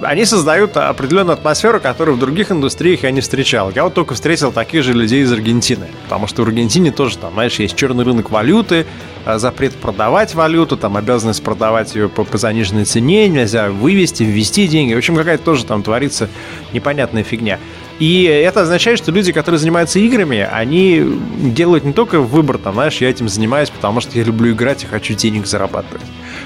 они 0.02 0.24
создают 0.24 0.76
определенную 0.76 1.34
атмосферу, 1.34 1.80
которую 1.80 2.16
в 2.16 2.20
других 2.20 2.50
индустриях 2.50 3.02
я 3.02 3.10
не 3.10 3.20
встречал. 3.20 3.70
Я 3.70 3.84
вот 3.84 3.92
только 3.92 4.14
встретил 4.14 4.52
таких 4.52 4.84
же 4.84 4.94
людей 4.94 5.22
из 5.22 5.32
Аргентины, 5.32 5.88
потому 6.04 6.26
что 6.26 6.42
в 6.42 6.46
Аргентине 6.46 6.90
тоже 6.90 7.18
там, 7.18 7.34
знаешь, 7.34 7.58
есть 7.58 7.76
черный 7.76 8.04
рынок 8.04 8.30
валюты, 8.30 8.86
запрет 9.26 9.74
продавать 9.74 10.34
валюту, 10.34 10.78
там 10.78 10.96
обязанность 10.96 11.42
продавать 11.42 11.94
ее 11.94 12.08
по, 12.08 12.24
по 12.24 12.38
заниженной 12.38 12.86
цене, 12.86 13.28
нельзя 13.28 13.68
вывести, 13.68 14.22
ввести 14.22 14.66
деньги. 14.66 14.94
В 14.94 14.98
общем, 14.98 15.14
какая-то 15.14 15.44
тоже 15.44 15.66
там 15.66 15.82
творится 15.82 16.30
непонятная 16.72 17.22
фигня. 17.22 17.58
И 17.98 18.24
это 18.24 18.62
означает, 18.62 18.98
что 18.98 19.10
люди, 19.10 19.32
которые 19.32 19.58
занимаются 19.58 19.98
играми, 19.98 20.48
они 20.50 21.04
делают 21.36 21.84
не 21.84 21.92
только 21.92 22.20
выбор, 22.20 22.58
там, 22.58 22.74
знаешь, 22.74 22.98
я 22.98 23.10
этим 23.10 23.28
занимаюсь, 23.28 23.70
потому 23.70 24.00
что 24.00 24.16
я 24.16 24.24
люблю 24.24 24.52
играть 24.52 24.84
и 24.84 24.86
хочу 24.86 25.14
денег 25.14 25.46
зарабатывать. 25.46 26.02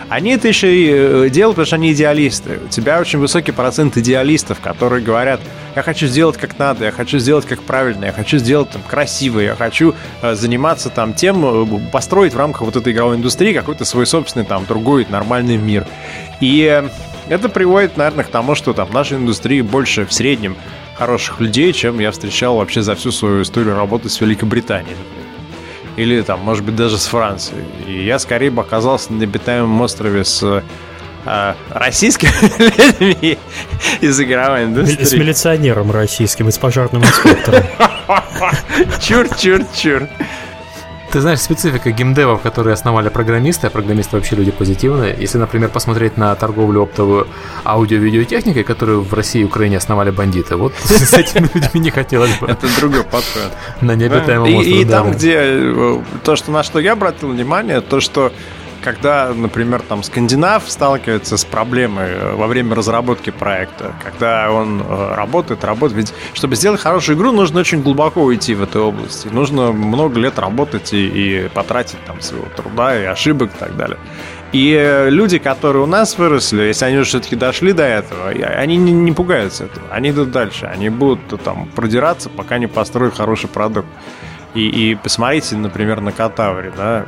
Они 0.09 0.31
это 0.31 0.49
еще 0.49 0.75
и 0.75 0.91
э, 0.91 1.29
делают, 1.29 1.57
потому 1.57 1.67
что 1.67 1.77
они 1.77 1.93
идеалисты. 1.93 2.59
У 2.65 2.69
тебя 2.69 2.99
очень 2.99 3.19
высокий 3.19 3.53
процент 3.53 3.99
идеалистов, 3.99 4.61
которые 4.61 5.03
говорят, 5.03 5.41
я 5.77 5.83
хочу 5.83 6.07
сделать 6.07 6.39
как 6.39 6.59
надо, 6.59 6.87
я 6.87 6.91
хочу 6.91 7.19
сделать 7.19 7.45
как 7.45 7.63
правильно, 7.63 8.07
я 8.07 8.13
хочу 8.13 8.39
сделать 8.39 8.71
там 8.71 8.83
красиво, 8.83 9.41
я 9.41 9.55
хочу 9.55 9.95
э, 10.23 10.35
заниматься 10.35 10.89
там 10.89 11.13
тем, 11.13 11.45
э, 11.45 11.91
построить 11.91 12.33
в 12.33 12.39
рамках 12.39 12.63
вот 12.63 12.77
этой 12.77 12.95
игровой 12.95 13.17
индустрии 13.17 13.53
какой-то 13.53 13.85
свой 13.85 14.07
собственный 14.07 14.47
там 14.47 14.65
другой 14.65 15.07
нормальный 15.11 15.59
мир. 15.59 15.87
И 16.41 16.83
это 17.29 17.49
приводит, 17.49 17.97
наверное, 17.99 18.25
к 18.25 18.29
тому, 18.29 18.55
что 18.55 18.73
там 18.73 18.89
в 18.89 18.93
нашей 18.93 19.19
индустрии 19.19 19.61
больше 19.61 20.07
в 20.07 20.13
среднем 20.13 20.57
хороших 20.97 21.41
людей, 21.41 21.73
чем 21.73 21.99
я 21.99 22.11
встречал 22.11 22.57
вообще 22.57 22.83
за 22.83 22.95
всю 22.95 23.13
свою 23.13 23.43
историю 23.43 23.77
работы 23.77 24.09
с 24.09 24.21
Великобританией, 24.21 24.97
например. 24.97 25.23
Или 25.97 26.23
там, 26.23 26.41
может 26.41 26.65
быть, 26.65 26.77
даже 26.77 26.99
с 26.99 27.07
Францией. 27.07 27.65
И 27.87 28.05
я 28.05 28.19
скорее 28.19 28.51
бы 28.51 28.63
оказался 28.63 29.13
на 29.13 29.19
необитаемом 29.19 29.81
острове 29.81 30.25
с 30.25 30.63
а, 31.25 31.57
российскими 31.71 32.31
людьми 33.01 33.39
из 34.01 34.21
игровой 34.21 34.65
индустрии. 34.65 35.05
С 35.05 35.13
милиционером 35.13 35.91
российским 35.91 36.49
и 36.49 36.53
с 36.53 36.59
пожарным 36.59 37.03
инспектором. 37.03 37.63
Чур, 39.01 39.29
чур, 39.37 39.61
чур. 39.75 40.09
Ты 41.13 41.21
знаешь, 41.21 41.41
специфика 41.41 41.91
геймдевов, 41.91 42.41
которые 42.41 42.73
основали 42.73 43.11
программисты, 43.11 43.67
а 43.67 43.71
программисты 43.71 44.17
вообще 44.17 44.35
люди 44.35 44.51
позитивные. 44.51 45.15
Если, 45.21 45.37
например, 45.37 45.69
посмотреть 45.69 46.17
на 46.17 46.35
торговлю 46.35 46.81
оптовую 46.81 47.29
аудио-видеотехникой, 47.67 48.65
которую 48.65 49.03
в 49.03 49.13
России 49.13 49.43
и 49.43 49.45
Украине 49.45 49.77
основали 49.77 50.11
бандиты, 50.11 50.57
вот 50.57 50.73
с 50.85 51.13
этими 51.13 51.51
людьми 51.53 51.81
не 51.81 51.91
хотелось 51.91 52.35
бы. 52.39 52.47
Это 52.47 52.67
другой 52.81 53.05
подход. 53.05 53.53
На 53.83 53.95
необитаемом 53.95 54.55
острове. 54.55 54.81
И 54.81 54.85
там, 54.87 55.11
где 55.13 55.37
э, 55.39 56.03
то, 56.25 56.35
что 56.35 56.51
на 56.51 56.63
что 56.63 56.81
я 56.81 56.93
обратил 56.93 57.29
внимание, 57.29 57.83
то, 57.83 58.01
что 58.01 58.33
когда, 58.83 59.33
например, 59.35 59.83
там 59.83 60.03
скандинав 60.03 60.65
сталкивается 60.69 61.37
с 61.37 61.45
проблемой 61.45 62.11
э, 62.11 62.35
во 62.35 62.47
время 62.47 62.75
разработки 62.75 63.31
проекта, 63.31 63.95
когда 64.03 64.51
он 64.51 64.83
э, 64.83 65.15
работает, 65.15 65.65
работает, 65.65 65.99
ведь 65.99 66.15
чтобы 66.35 66.57
сделать 66.57 66.81
хорошую 66.81 67.17
игру, 67.17 67.33
нужно 67.33 67.61
очень 67.61 67.83
глубоко 67.83 68.23
уйти 68.23 68.55
в 68.55 68.63
этой 68.63 68.81
области, 68.81 69.29
нужно 69.29 69.73
много 69.73 70.19
лет 70.19 70.39
работать 70.39 70.93
и, 70.93 71.07
и 71.07 71.49
потратить 71.49 72.05
там 72.07 72.21
своего 72.21 72.47
труда 72.57 73.01
и 73.01 73.05
ошибок 73.05 73.51
и 73.55 73.59
так 73.59 73.77
далее. 73.77 73.99
И 74.53 74.77
э, 74.79 75.09
люди, 75.09 75.39
которые 75.39 75.83
у 75.83 75.87
нас 75.87 76.19
выросли, 76.19 76.65
если 76.65 76.85
они 76.85 76.99
уже 76.99 77.09
все-таки 77.09 77.37
дошли 77.37 77.73
до 77.73 77.85
этого, 77.85 78.29
они 78.29 78.77
не, 78.77 78.93
не 78.93 79.13
пугаются 79.13 79.65
этого. 79.65 79.87
Они 79.91 80.11
идут 80.11 80.31
дальше. 80.31 80.67
Они 80.67 80.91
будут 80.91 81.43
там 81.43 81.67
продираться, 81.75 82.29
пока 82.29 82.59
не 82.59 82.67
построят 82.67 83.17
хороший 83.17 83.49
продукт. 83.49 83.89
И, 84.55 84.91
и 84.91 84.95
посмотрите, 84.95 85.57
например, 85.57 86.01
на 86.01 86.13
Катавре, 86.13 86.73
да, 86.77 87.07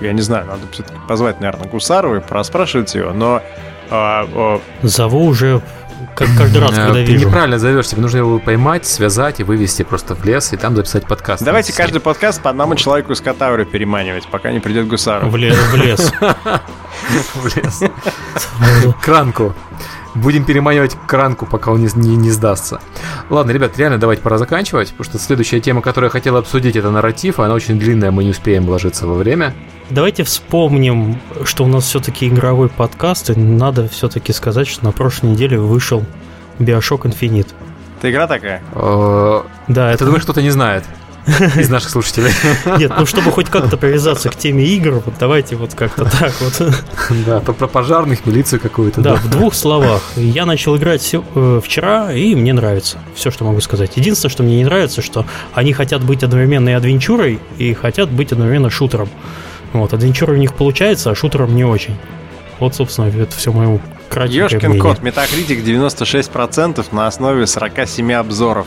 я 0.00 0.12
не 0.12 0.20
знаю, 0.22 0.46
надо 0.46 0.60
все-таки 0.70 0.98
позвать, 1.08 1.40
наверное, 1.40 1.68
Гусарова 1.68 2.16
и 2.16 2.20
проспрашивать 2.20 2.94
его, 2.94 3.12
но 3.12 3.42
А, 3.90 4.26
а... 4.32 4.60
Зову 4.82 5.24
уже 5.26 5.60
как 6.14 6.28
каждый 6.38 6.60
раз, 6.60 6.70
когда 6.70 6.92
Ты 6.92 7.04
вижу. 7.04 7.26
неправильно 7.28 7.58
зовешь, 7.58 7.88
тебе 7.88 8.02
нужно 8.02 8.18
его 8.18 8.38
поймать, 8.38 8.86
связать 8.86 9.40
и 9.40 9.42
вывести 9.42 9.82
просто 9.82 10.14
в 10.14 10.24
лес, 10.24 10.52
и 10.52 10.56
там 10.56 10.76
записать 10.76 11.06
подкаст. 11.06 11.42
Давайте 11.42 11.72
каждый 11.72 12.00
подкаст 12.00 12.40
по 12.42 12.50
одному 12.50 12.76
человеку 12.76 13.12
из 13.12 13.20
Катаура 13.20 13.64
переманивать, 13.64 14.26
пока 14.28 14.52
не 14.52 14.60
придет 14.60 14.86
Гусаров. 14.86 15.30
В, 15.30 15.36
лес. 15.36 15.56
В 15.56 15.74
лес. 15.76 16.12
В 17.34 17.56
лес. 17.56 17.82
Кранку. 19.02 19.54
Будем 20.14 20.44
переманивать 20.44 20.96
кранку, 21.06 21.46
пока 21.46 21.72
он 21.72 21.80
не, 21.80 21.88
не, 21.96 22.16
не 22.16 22.30
сдастся. 22.30 22.80
Ладно, 23.30 23.50
ребят, 23.50 23.76
реально 23.78 23.98
давайте 23.98 24.22
пора 24.22 24.38
заканчивать, 24.38 24.90
потому 24.90 25.04
что 25.04 25.18
следующая 25.18 25.60
тема, 25.60 25.82
которую 25.82 26.08
я 26.08 26.12
хотел 26.12 26.36
обсудить, 26.36 26.76
это 26.76 26.90
нарратив, 26.90 27.40
она 27.40 27.54
очень 27.54 27.78
длинная, 27.78 28.10
мы 28.10 28.24
не 28.24 28.30
успеем 28.30 28.64
вложиться 28.64 29.06
во 29.06 29.14
время. 29.14 29.54
Давайте 29.90 30.22
вспомним, 30.24 31.18
что 31.44 31.64
у 31.64 31.66
нас 31.66 31.84
все-таки 31.84 32.28
игровой 32.28 32.68
подкаст, 32.68 33.30
и 33.30 33.38
надо 33.38 33.88
все-таки 33.88 34.32
сказать, 34.32 34.68
что 34.68 34.84
на 34.84 34.92
прошлой 34.92 35.30
неделе 35.30 35.58
вышел 35.58 36.04
Bioshock 36.58 37.02
Infinite. 37.02 37.48
Это 37.98 38.10
игра 38.10 38.26
такая? 38.26 38.62
Э, 38.74 39.42
да, 39.68 39.92
это 39.92 40.04
думаешь, 40.04 40.22
кто-то 40.22 40.42
не 40.42 40.50
знает 40.50 40.84
из 41.56 41.68
наших 41.70 41.90
слушателей. 41.90 42.32
Нет, 42.78 42.92
ну 42.98 43.06
чтобы 43.06 43.30
хоть 43.30 43.48
как-то 43.48 43.76
привязаться 43.76 44.28
к 44.28 44.36
теме 44.36 44.64
игр, 44.64 45.02
вот 45.04 45.14
давайте 45.18 45.56
вот 45.56 45.74
как-то 45.74 46.04
так 46.04 46.32
вот. 46.40 46.74
Да, 47.26 47.40
то 47.40 47.52
про 47.52 47.66
пожарных, 47.66 48.26
милицию 48.26 48.60
какую-то. 48.60 49.00
Да, 49.00 49.14
в 49.14 49.28
двух 49.30 49.54
словах. 49.54 50.02
Я 50.16 50.46
начал 50.46 50.76
играть 50.76 51.14
э, 51.14 51.60
вчера, 51.62 52.12
и 52.12 52.34
мне 52.34 52.52
нравится. 52.52 52.98
Все, 53.14 53.30
что 53.30 53.44
могу 53.44 53.60
сказать. 53.60 53.96
Единственное, 53.96 54.30
что 54.30 54.42
мне 54.42 54.56
не 54.56 54.64
нравится, 54.64 55.02
что 55.02 55.26
они 55.54 55.72
хотят 55.72 56.02
быть 56.02 56.22
одновременно 56.22 56.68
и 56.70 56.72
адвенчурой, 56.72 57.40
и 57.58 57.72
хотят 57.74 58.10
быть 58.10 58.32
одновременно 58.32 58.70
шутером. 58.70 59.08
Вот, 59.72 59.92
адвенчура 59.92 60.32
у 60.32 60.36
них 60.36 60.54
получается, 60.54 61.10
а 61.10 61.14
шутером 61.14 61.54
не 61.54 61.64
очень. 61.64 61.96
Вот, 62.60 62.74
собственно, 62.74 63.06
это 63.06 63.34
все 63.36 63.52
мое 63.52 63.80
кратенькое 64.08 64.44
Ёшкин 64.44 64.70
мнение. 64.70 64.82
кот, 64.82 65.00
Metacritic 65.00 65.64
96% 65.64 66.86
на 66.92 67.06
основе 67.06 67.46
47 67.46 68.12
обзоров. 68.12 68.66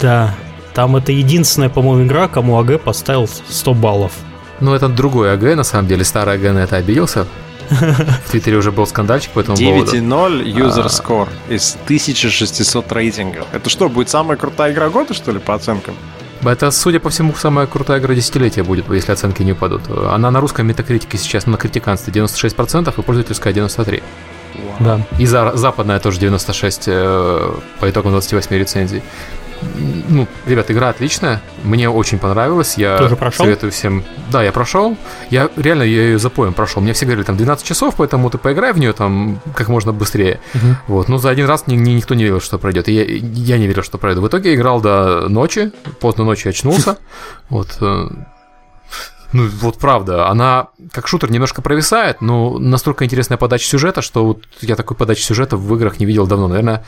Да, 0.00 0.34
там 0.76 0.94
это 0.94 1.10
единственная, 1.10 1.70
по-моему, 1.70 2.04
игра, 2.04 2.28
кому 2.28 2.58
АГ 2.58 2.82
поставил 2.82 3.26
100 3.26 3.72
баллов. 3.72 4.12
Ну, 4.60 4.74
это 4.74 4.90
другой 4.90 5.32
АГ, 5.32 5.56
на 5.56 5.64
самом 5.64 5.88
деле. 5.88 6.04
Старый 6.04 6.34
АГ 6.34 6.52
на 6.52 6.58
это 6.58 6.76
обиделся. 6.76 7.26
В 7.70 8.30
Твиттере 8.30 8.58
уже 8.58 8.72
был 8.72 8.86
скандальчик 8.86 9.30
по 9.30 9.40
этому 9.40 9.56
9 9.56 9.72
поводу. 9.72 9.96
9.0 9.96 10.44
user 10.44 10.84
а. 10.84 10.88
score 10.88 11.28
из 11.48 11.78
1600 11.84 12.92
рейтингов. 12.92 13.46
Это 13.52 13.70
что, 13.70 13.88
будет 13.88 14.10
самая 14.10 14.36
крутая 14.36 14.74
игра 14.74 14.90
года, 14.90 15.14
что 15.14 15.32
ли, 15.32 15.38
по 15.38 15.54
оценкам? 15.54 15.94
Это, 16.44 16.70
судя 16.70 17.00
по 17.00 17.08
всему, 17.08 17.32
самая 17.32 17.66
крутая 17.66 17.98
игра 17.98 18.14
десятилетия 18.14 18.62
будет, 18.62 18.86
если 18.90 19.12
оценки 19.12 19.42
не 19.42 19.52
упадут. 19.52 19.80
Она 19.88 20.30
на 20.30 20.40
русском 20.40 20.66
метакритике 20.66 21.16
сейчас 21.16 21.46
на 21.46 21.56
критиканстве 21.56 22.12
96% 22.12 22.92
и 22.94 23.02
пользовательская 23.02 23.54
93%. 23.54 24.02
Wow. 24.56 24.74
Да. 24.80 25.00
И 25.18 25.24
за, 25.24 25.56
западная 25.56 26.00
тоже 26.00 26.20
96 26.20 26.84
э, 26.86 27.54
по 27.80 27.90
итогам 27.90 28.12
28 28.12 28.56
рецензий 28.56 29.02
ну, 30.08 30.26
ребят, 30.46 30.70
игра 30.70 30.88
отличная. 30.88 31.40
Мне 31.64 31.88
очень 31.88 32.18
понравилась. 32.18 32.76
Я 32.76 32.98
Тоже 32.98 33.16
прошел? 33.16 33.44
советую 33.44 33.72
всем. 33.72 34.04
Да, 34.30 34.42
я 34.42 34.52
прошел. 34.52 34.96
Я 35.30 35.50
реально 35.56 35.82
я 35.82 36.02
ее 36.02 36.18
запоем 36.18 36.52
прошел. 36.52 36.82
Мне 36.82 36.92
все 36.92 37.06
говорили, 37.06 37.24
там 37.24 37.36
12 37.36 37.66
часов, 37.66 37.94
поэтому 37.96 38.30
ты 38.30 38.38
поиграй 38.38 38.72
в 38.72 38.78
нее 38.78 38.92
там 38.92 39.40
как 39.54 39.68
можно 39.68 39.92
быстрее. 39.92 40.40
Угу. 40.54 40.76
Вот. 40.88 41.08
Но 41.08 41.18
за 41.18 41.30
один 41.30 41.46
раз 41.46 41.66
ни, 41.66 41.74
ни, 41.76 41.90
никто 41.90 42.14
не 42.14 42.24
верил, 42.24 42.40
что 42.40 42.58
пройдет. 42.58 42.88
Я, 42.88 43.04
я 43.04 43.58
не 43.58 43.66
верил, 43.66 43.82
что 43.82 43.98
пройду. 43.98 44.22
В 44.22 44.28
итоге 44.28 44.54
играл 44.54 44.80
до 44.80 45.28
ночи. 45.28 45.72
Поздно 46.00 46.24
ночью 46.24 46.50
очнулся. 46.50 46.98
Вот. 47.48 47.78
Э, 47.80 48.08
ну, 49.32 49.48
вот 49.60 49.78
правда, 49.78 50.28
она 50.28 50.68
как 50.92 51.06
шутер 51.08 51.30
немножко 51.30 51.62
провисает, 51.62 52.20
но 52.20 52.58
настолько 52.58 53.04
интересная 53.04 53.38
подача 53.38 53.66
сюжета, 53.66 54.02
что 54.02 54.24
вот 54.24 54.44
я 54.60 54.76
такой 54.76 54.96
подачи 54.96 55.22
сюжета 55.22 55.56
в 55.56 55.74
играх 55.74 56.00
не 56.00 56.06
видел 56.06 56.26
давно. 56.26 56.48
Наверное, 56.48 56.84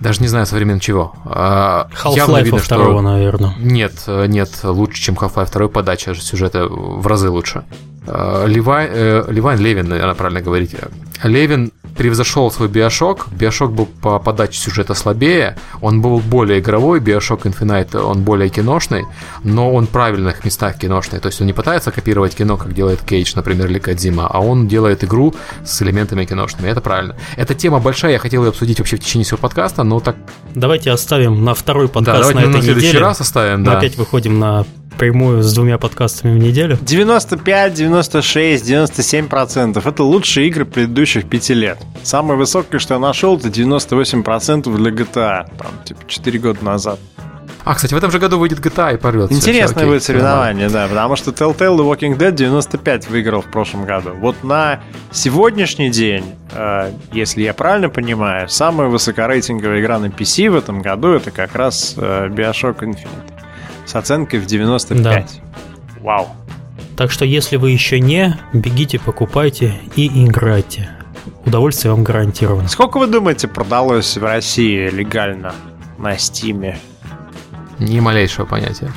даже 0.00 0.20
не 0.20 0.28
знаю 0.28 0.46
современ 0.46 0.80
чего. 0.80 1.14
А, 1.24 1.88
Half-Life 2.02 2.44
видно, 2.44 2.58
второго, 2.58 2.92
что... 2.92 3.00
наверное. 3.02 3.54
Нет, 3.58 3.92
нет, 4.06 4.50
лучше, 4.62 5.02
чем 5.02 5.14
Half-Life 5.14 5.46
второй 5.46 5.68
подача 5.68 6.14
сюжета 6.14 6.66
в 6.68 7.06
разы 7.06 7.30
лучше. 7.30 7.64
А, 8.06 8.44
Ливайн, 8.46 8.90
э, 8.92 9.24
Ливайн 9.28 9.58
Левин, 9.58 9.88
наверное, 9.88 10.14
правильно 10.14 10.40
говорить. 10.40 10.74
Левин 11.22 11.72
превзошел 11.96 12.50
свой 12.50 12.68
Биошок. 12.68 13.28
Биошок 13.30 13.72
был 13.72 13.86
по 13.86 14.18
подаче 14.18 14.58
сюжета 14.60 14.94
слабее, 14.94 15.56
он 15.80 16.00
был 16.00 16.18
более 16.20 16.60
игровой, 16.60 17.00
Биошок 17.00 17.46
Infinite 17.46 17.98
он 17.98 18.22
более 18.22 18.48
киношный, 18.48 19.04
но 19.42 19.72
он 19.72 19.86
в 19.86 19.90
правильных 19.90 20.44
местах 20.44 20.78
киношный. 20.78 21.20
То 21.20 21.28
есть 21.28 21.40
он 21.40 21.46
не 21.46 21.52
пытается 21.52 21.90
копировать 21.90 22.34
кино, 22.34 22.56
как 22.56 22.74
делает 22.74 23.00
Кейдж, 23.02 23.32
например, 23.34 23.66
или 23.66 23.78
Кадзима, 23.78 24.26
а 24.26 24.40
он 24.40 24.68
делает 24.68 25.04
игру 25.04 25.34
с 25.64 25.82
элементами 25.82 26.24
киношными. 26.24 26.68
Это 26.68 26.80
правильно. 26.80 27.16
Эта 27.36 27.54
тема 27.54 27.78
большая, 27.80 28.12
я 28.12 28.18
хотел 28.18 28.44
ее 28.44 28.50
обсудить 28.50 28.78
вообще 28.78 28.96
в 28.96 29.00
течение 29.00 29.24
всего 29.24 29.38
подкаста, 29.38 29.82
но 29.82 30.00
так... 30.00 30.16
Давайте 30.54 30.90
оставим 30.90 31.44
на 31.44 31.54
второй 31.54 31.88
подкаст 31.88 32.28
да, 32.28 32.34
на 32.34 32.40
этой 32.40 32.52
на 32.52 32.62
следующий 32.62 32.88
неделе. 32.88 33.04
раз 33.04 33.20
оставим, 33.20 33.60
Мы 33.60 33.66
да. 33.66 33.78
опять 33.78 33.96
выходим 33.96 34.38
на 34.38 34.64
прямую 34.96 35.42
с 35.42 35.52
двумя 35.52 35.78
подкастами 35.78 36.38
в 36.38 36.42
неделю? 36.42 36.78
95, 36.80 37.74
96, 37.74 38.64
97 38.64 39.28
процентов. 39.28 39.86
Это 39.86 40.02
лучшие 40.02 40.48
игры 40.48 40.64
предыдущих 40.64 41.28
пяти 41.28 41.54
лет. 41.54 41.78
Самое 42.02 42.38
высокое, 42.38 42.78
что 42.78 42.94
я 42.94 43.00
нашел, 43.00 43.36
это 43.36 43.48
98 43.48 44.22
процентов 44.22 44.76
для 44.76 44.90
GTA. 44.90 45.48
Там, 45.58 45.72
типа, 45.84 46.00
4 46.06 46.38
года 46.38 46.64
назад. 46.64 46.98
А, 47.66 47.74
кстати, 47.74 47.94
в 47.94 47.96
этом 47.96 48.12
же 48.12 48.20
году 48.20 48.38
выйдет 48.38 48.60
GTA 48.60 48.94
и 48.94 48.96
порвется. 48.96 49.34
Интересное 49.34 49.82
все, 49.82 49.86
будет 49.86 50.02
соревнование, 50.04 50.68
да, 50.68 50.86
потому 50.86 51.16
что 51.16 51.32
Telltale 51.32 51.74
и 51.74 51.80
Walking 51.80 52.16
Dead 52.16 52.30
95 52.30 53.08
выиграл 53.08 53.42
в 53.42 53.50
прошлом 53.50 53.84
году. 53.84 54.10
Вот 54.20 54.44
на 54.44 54.78
сегодняшний 55.10 55.90
день, 55.90 56.24
э, 56.52 56.92
если 57.10 57.42
я 57.42 57.54
правильно 57.54 57.88
понимаю, 57.88 58.48
самая 58.48 58.86
высокорейтинговая 58.86 59.80
игра 59.80 59.98
на 59.98 60.06
PC 60.06 60.48
в 60.48 60.54
этом 60.54 60.80
году 60.80 61.14
это 61.14 61.32
как 61.32 61.56
раз 61.56 61.94
э, 61.96 62.28
Bioshock 62.28 62.82
Infinite 62.82 63.36
с 63.86 63.94
оценкой 63.94 64.40
в 64.40 64.46
95. 64.46 65.02
Да. 65.02 65.24
Вау. 66.00 66.28
Так 66.96 67.10
что 67.10 67.24
если 67.24 67.56
вы 67.56 67.70
еще 67.70 68.00
не, 68.00 68.38
бегите, 68.52 68.98
покупайте 68.98 69.74
и 69.96 70.24
играйте. 70.24 70.90
Удовольствие 71.44 71.92
вам 71.92 72.04
гарантировано. 72.04 72.68
Сколько 72.68 72.98
вы 72.98 73.06
думаете 73.06 73.48
продалось 73.48 74.16
в 74.16 74.24
России 74.24 74.88
легально 74.88 75.54
на 75.98 76.16
Стиме? 76.18 76.78
Ни 77.78 78.00
малейшего 78.00 78.46
понятия. 78.46 78.90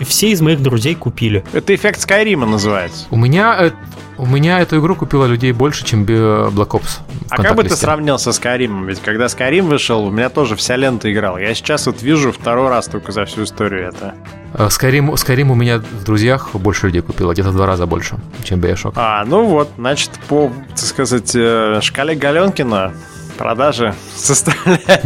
Все 0.00 0.30
из 0.30 0.40
моих 0.40 0.62
друзей 0.62 0.94
купили. 0.94 1.44
Это 1.52 1.74
эффект 1.74 2.00
Скайрима 2.00 2.46
называется. 2.46 3.06
У 3.10 3.16
меня, 3.16 3.56
э, 3.58 3.70
у 4.18 4.26
меня 4.26 4.60
эту 4.60 4.78
игру 4.78 4.94
купила 4.94 5.26
людей 5.26 5.52
больше, 5.52 5.84
чем 5.84 6.04
Black 6.04 6.70
Ops. 6.70 7.00
А 7.30 7.42
как 7.42 7.56
бы 7.56 7.64
ты 7.64 7.76
сравнил 7.76 8.18
со 8.18 8.30
Skyrim? 8.30 8.86
Ведь 8.86 9.00
когда 9.00 9.26
Skyrim 9.26 9.62
вышел, 9.62 10.06
у 10.06 10.10
меня 10.10 10.28
тоже 10.28 10.56
вся 10.56 10.76
лента 10.76 11.12
играла. 11.12 11.38
Я 11.38 11.54
сейчас 11.54 11.86
вот 11.86 12.02
вижу 12.02 12.32
второй 12.32 12.68
раз 12.68 12.86
только 12.86 13.12
за 13.12 13.24
всю 13.24 13.44
историю 13.44 13.88
это. 13.88 14.14
Skyrim, 14.54 15.12
Skyrim 15.14 15.50
у 15.50 15.54
меня 15.54 15.78
в 15.78 16.04
друзьях 16.04 16.54
больше 16.54 16.86
людей 16.86 17.02
купило, 17.02 17.32
где-то 17.32 17.50
в 17.50 17.56
два 17.56 17.66
раза 17.66 17.86
больше, 17.86 18.16
чем 18.44 18.60
Bioshock. 18.60 18.92
А, 18.96 19.24
ну 19.26 19.44
вот, 19.44 19.70
значит, 19.76 20.10
по, 20.28 20.50
так 20.70 20.78
сказать, 20.78 21.32
э, 21.34 21.80
шкале 21.82 22.14
Галенкина 22.14 22.92
продажи 23.36 23.94
составляют... 24.14 25.02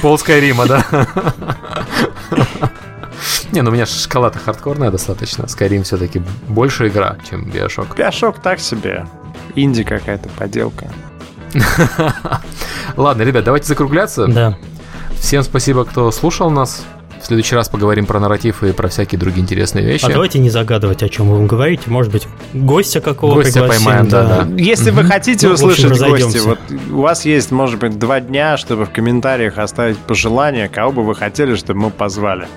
Пол 0.02 0.18
Скайрима, 0.18 0.66
да? 0.66 0.84
Не, 3.52 3.60
ну 3.60 3.70
у 3.70 3.74
меня 3.74 3.84
шкала-то 3.84 4.38
хардкорная 4.38 4.90
достаточно. 4.90 5.42
Skyrim 5.42 5.82
все-таки 5.82 6.22
больше 6.48 6.88
игра, 6.88 7.18
чем 7.28 7.44
Bioshock. 7.44 7.94
Bioshock 7.96 8.36
так 8.42 8.58
себе. 8.60 9.06
Инди 9.54 9.84
какая-то 9.84 10.30
поделка. 10.30 10.90
Ладно, 12.96 13.22
ребят, 13.22 13.44
давайте 13.44 13.66
закругляться. 13.66 14.26
Да. 14.26 14.56
Всем 15.18 15.42
спасибо, 15.42 15.84
кто 15.84 16.10
слушал 16.10 16.50
нас. 16.50 16.82
В 17.20 17.26
следующий 17.26 17.54
раз 17.54 17.68
поговорим 17.68 18.06
про 18.06 18.18
нарратив 18.18 18.64
и 18.64 18.72
про 18.72 18.88
всякие 18.88 19.18
другие 19.18 19.42
интересные 19.42 19.84
вещи. 19.84 20.06
А 20.06 20.08
давайте 20.08 20.40
не 20.40 20.50
загадывать, 20.50 21.04
о 21.04 21.08
чем 21.08 21.28
вы 21.28 21.46
говорите. 21.46 21.82
Может 21.86 22.10
быть, 22.10 22.26
гостя 22.52 23.00
какого 23.00 23.34
Гостя 23.34 23.64
поймаем, 23.64 24.08
да, 24.08 24.44
да. 24.44 24.48
Если 24.56 24.90
вы 24.90 25.04
хотите 25.04 25.46
ну, 25.46 25.54
услышать 25.54 25.96
гостя, 26.00 26.40
вот 26.42 26.58
у 26.90 27.02
вас 27.02 27.24
есть, 27.24 27.52
может 27.52 27.78
быть, 27.78 27.96
два 27.98 28.18
дня, 28.18 28.56
чтобы 28.56 28.86
в 28.86 28.90
комментариях 28.90 29.58
оставить 29.58 29.98
пожелания, 29.98 30.68
кого 30.68 30.90
бы 30.90 31.04
вы 31.04 31.14
хотели, 31.14 31.54
чтобы 31.54 31.80
мы 31.80 31.90
позвали 31.90 32.48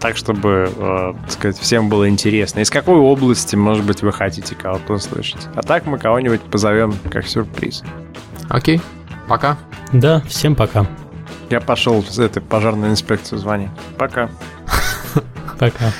так, 0.00 0.16
чтобы, 0.16 0.72
э, 0.74 1.14
так 1.22 1.30
сказать, 1.30 1.58
всем 1.58 1.88
было 1.88 2.08
интересно. 2.08 2.60
Из 2.60 2.70
какой 2.70 2.96
области, 2.96 3.56
может 3.56 3.84
быть, 3.84 4.02
вы 4.02 4.12
хотите 4.12 4.54
кого-то 4.54 4.94
услышать. 4.94 5.48
А 5.54 5.62
так 5.62 5.86
мы 5.86 5.98
кого-нибудь 5.98 6.40
позовем 6.42 6.94
как 7.10 7.26
сюрприз. 7.26 7.82
Окей, 8.48 8.80
пока. 9.28 9.58
Да, 9.92 10.20
всем 10.22 10.54
пока. 10.54 10.86
Я 11.50 11.60
пошел 11.60 12.02
в 12.02 12.18
этой 12.18 12.42
пожарную 12.42 12.90
инспекцию 12.90 13.38
звонить. 13.38 13.70
Пока. 13.96 14.30
Пока. 15.58 15.92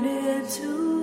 return 0.00 0.40
it 0.40 0.48
to 0.48 0.99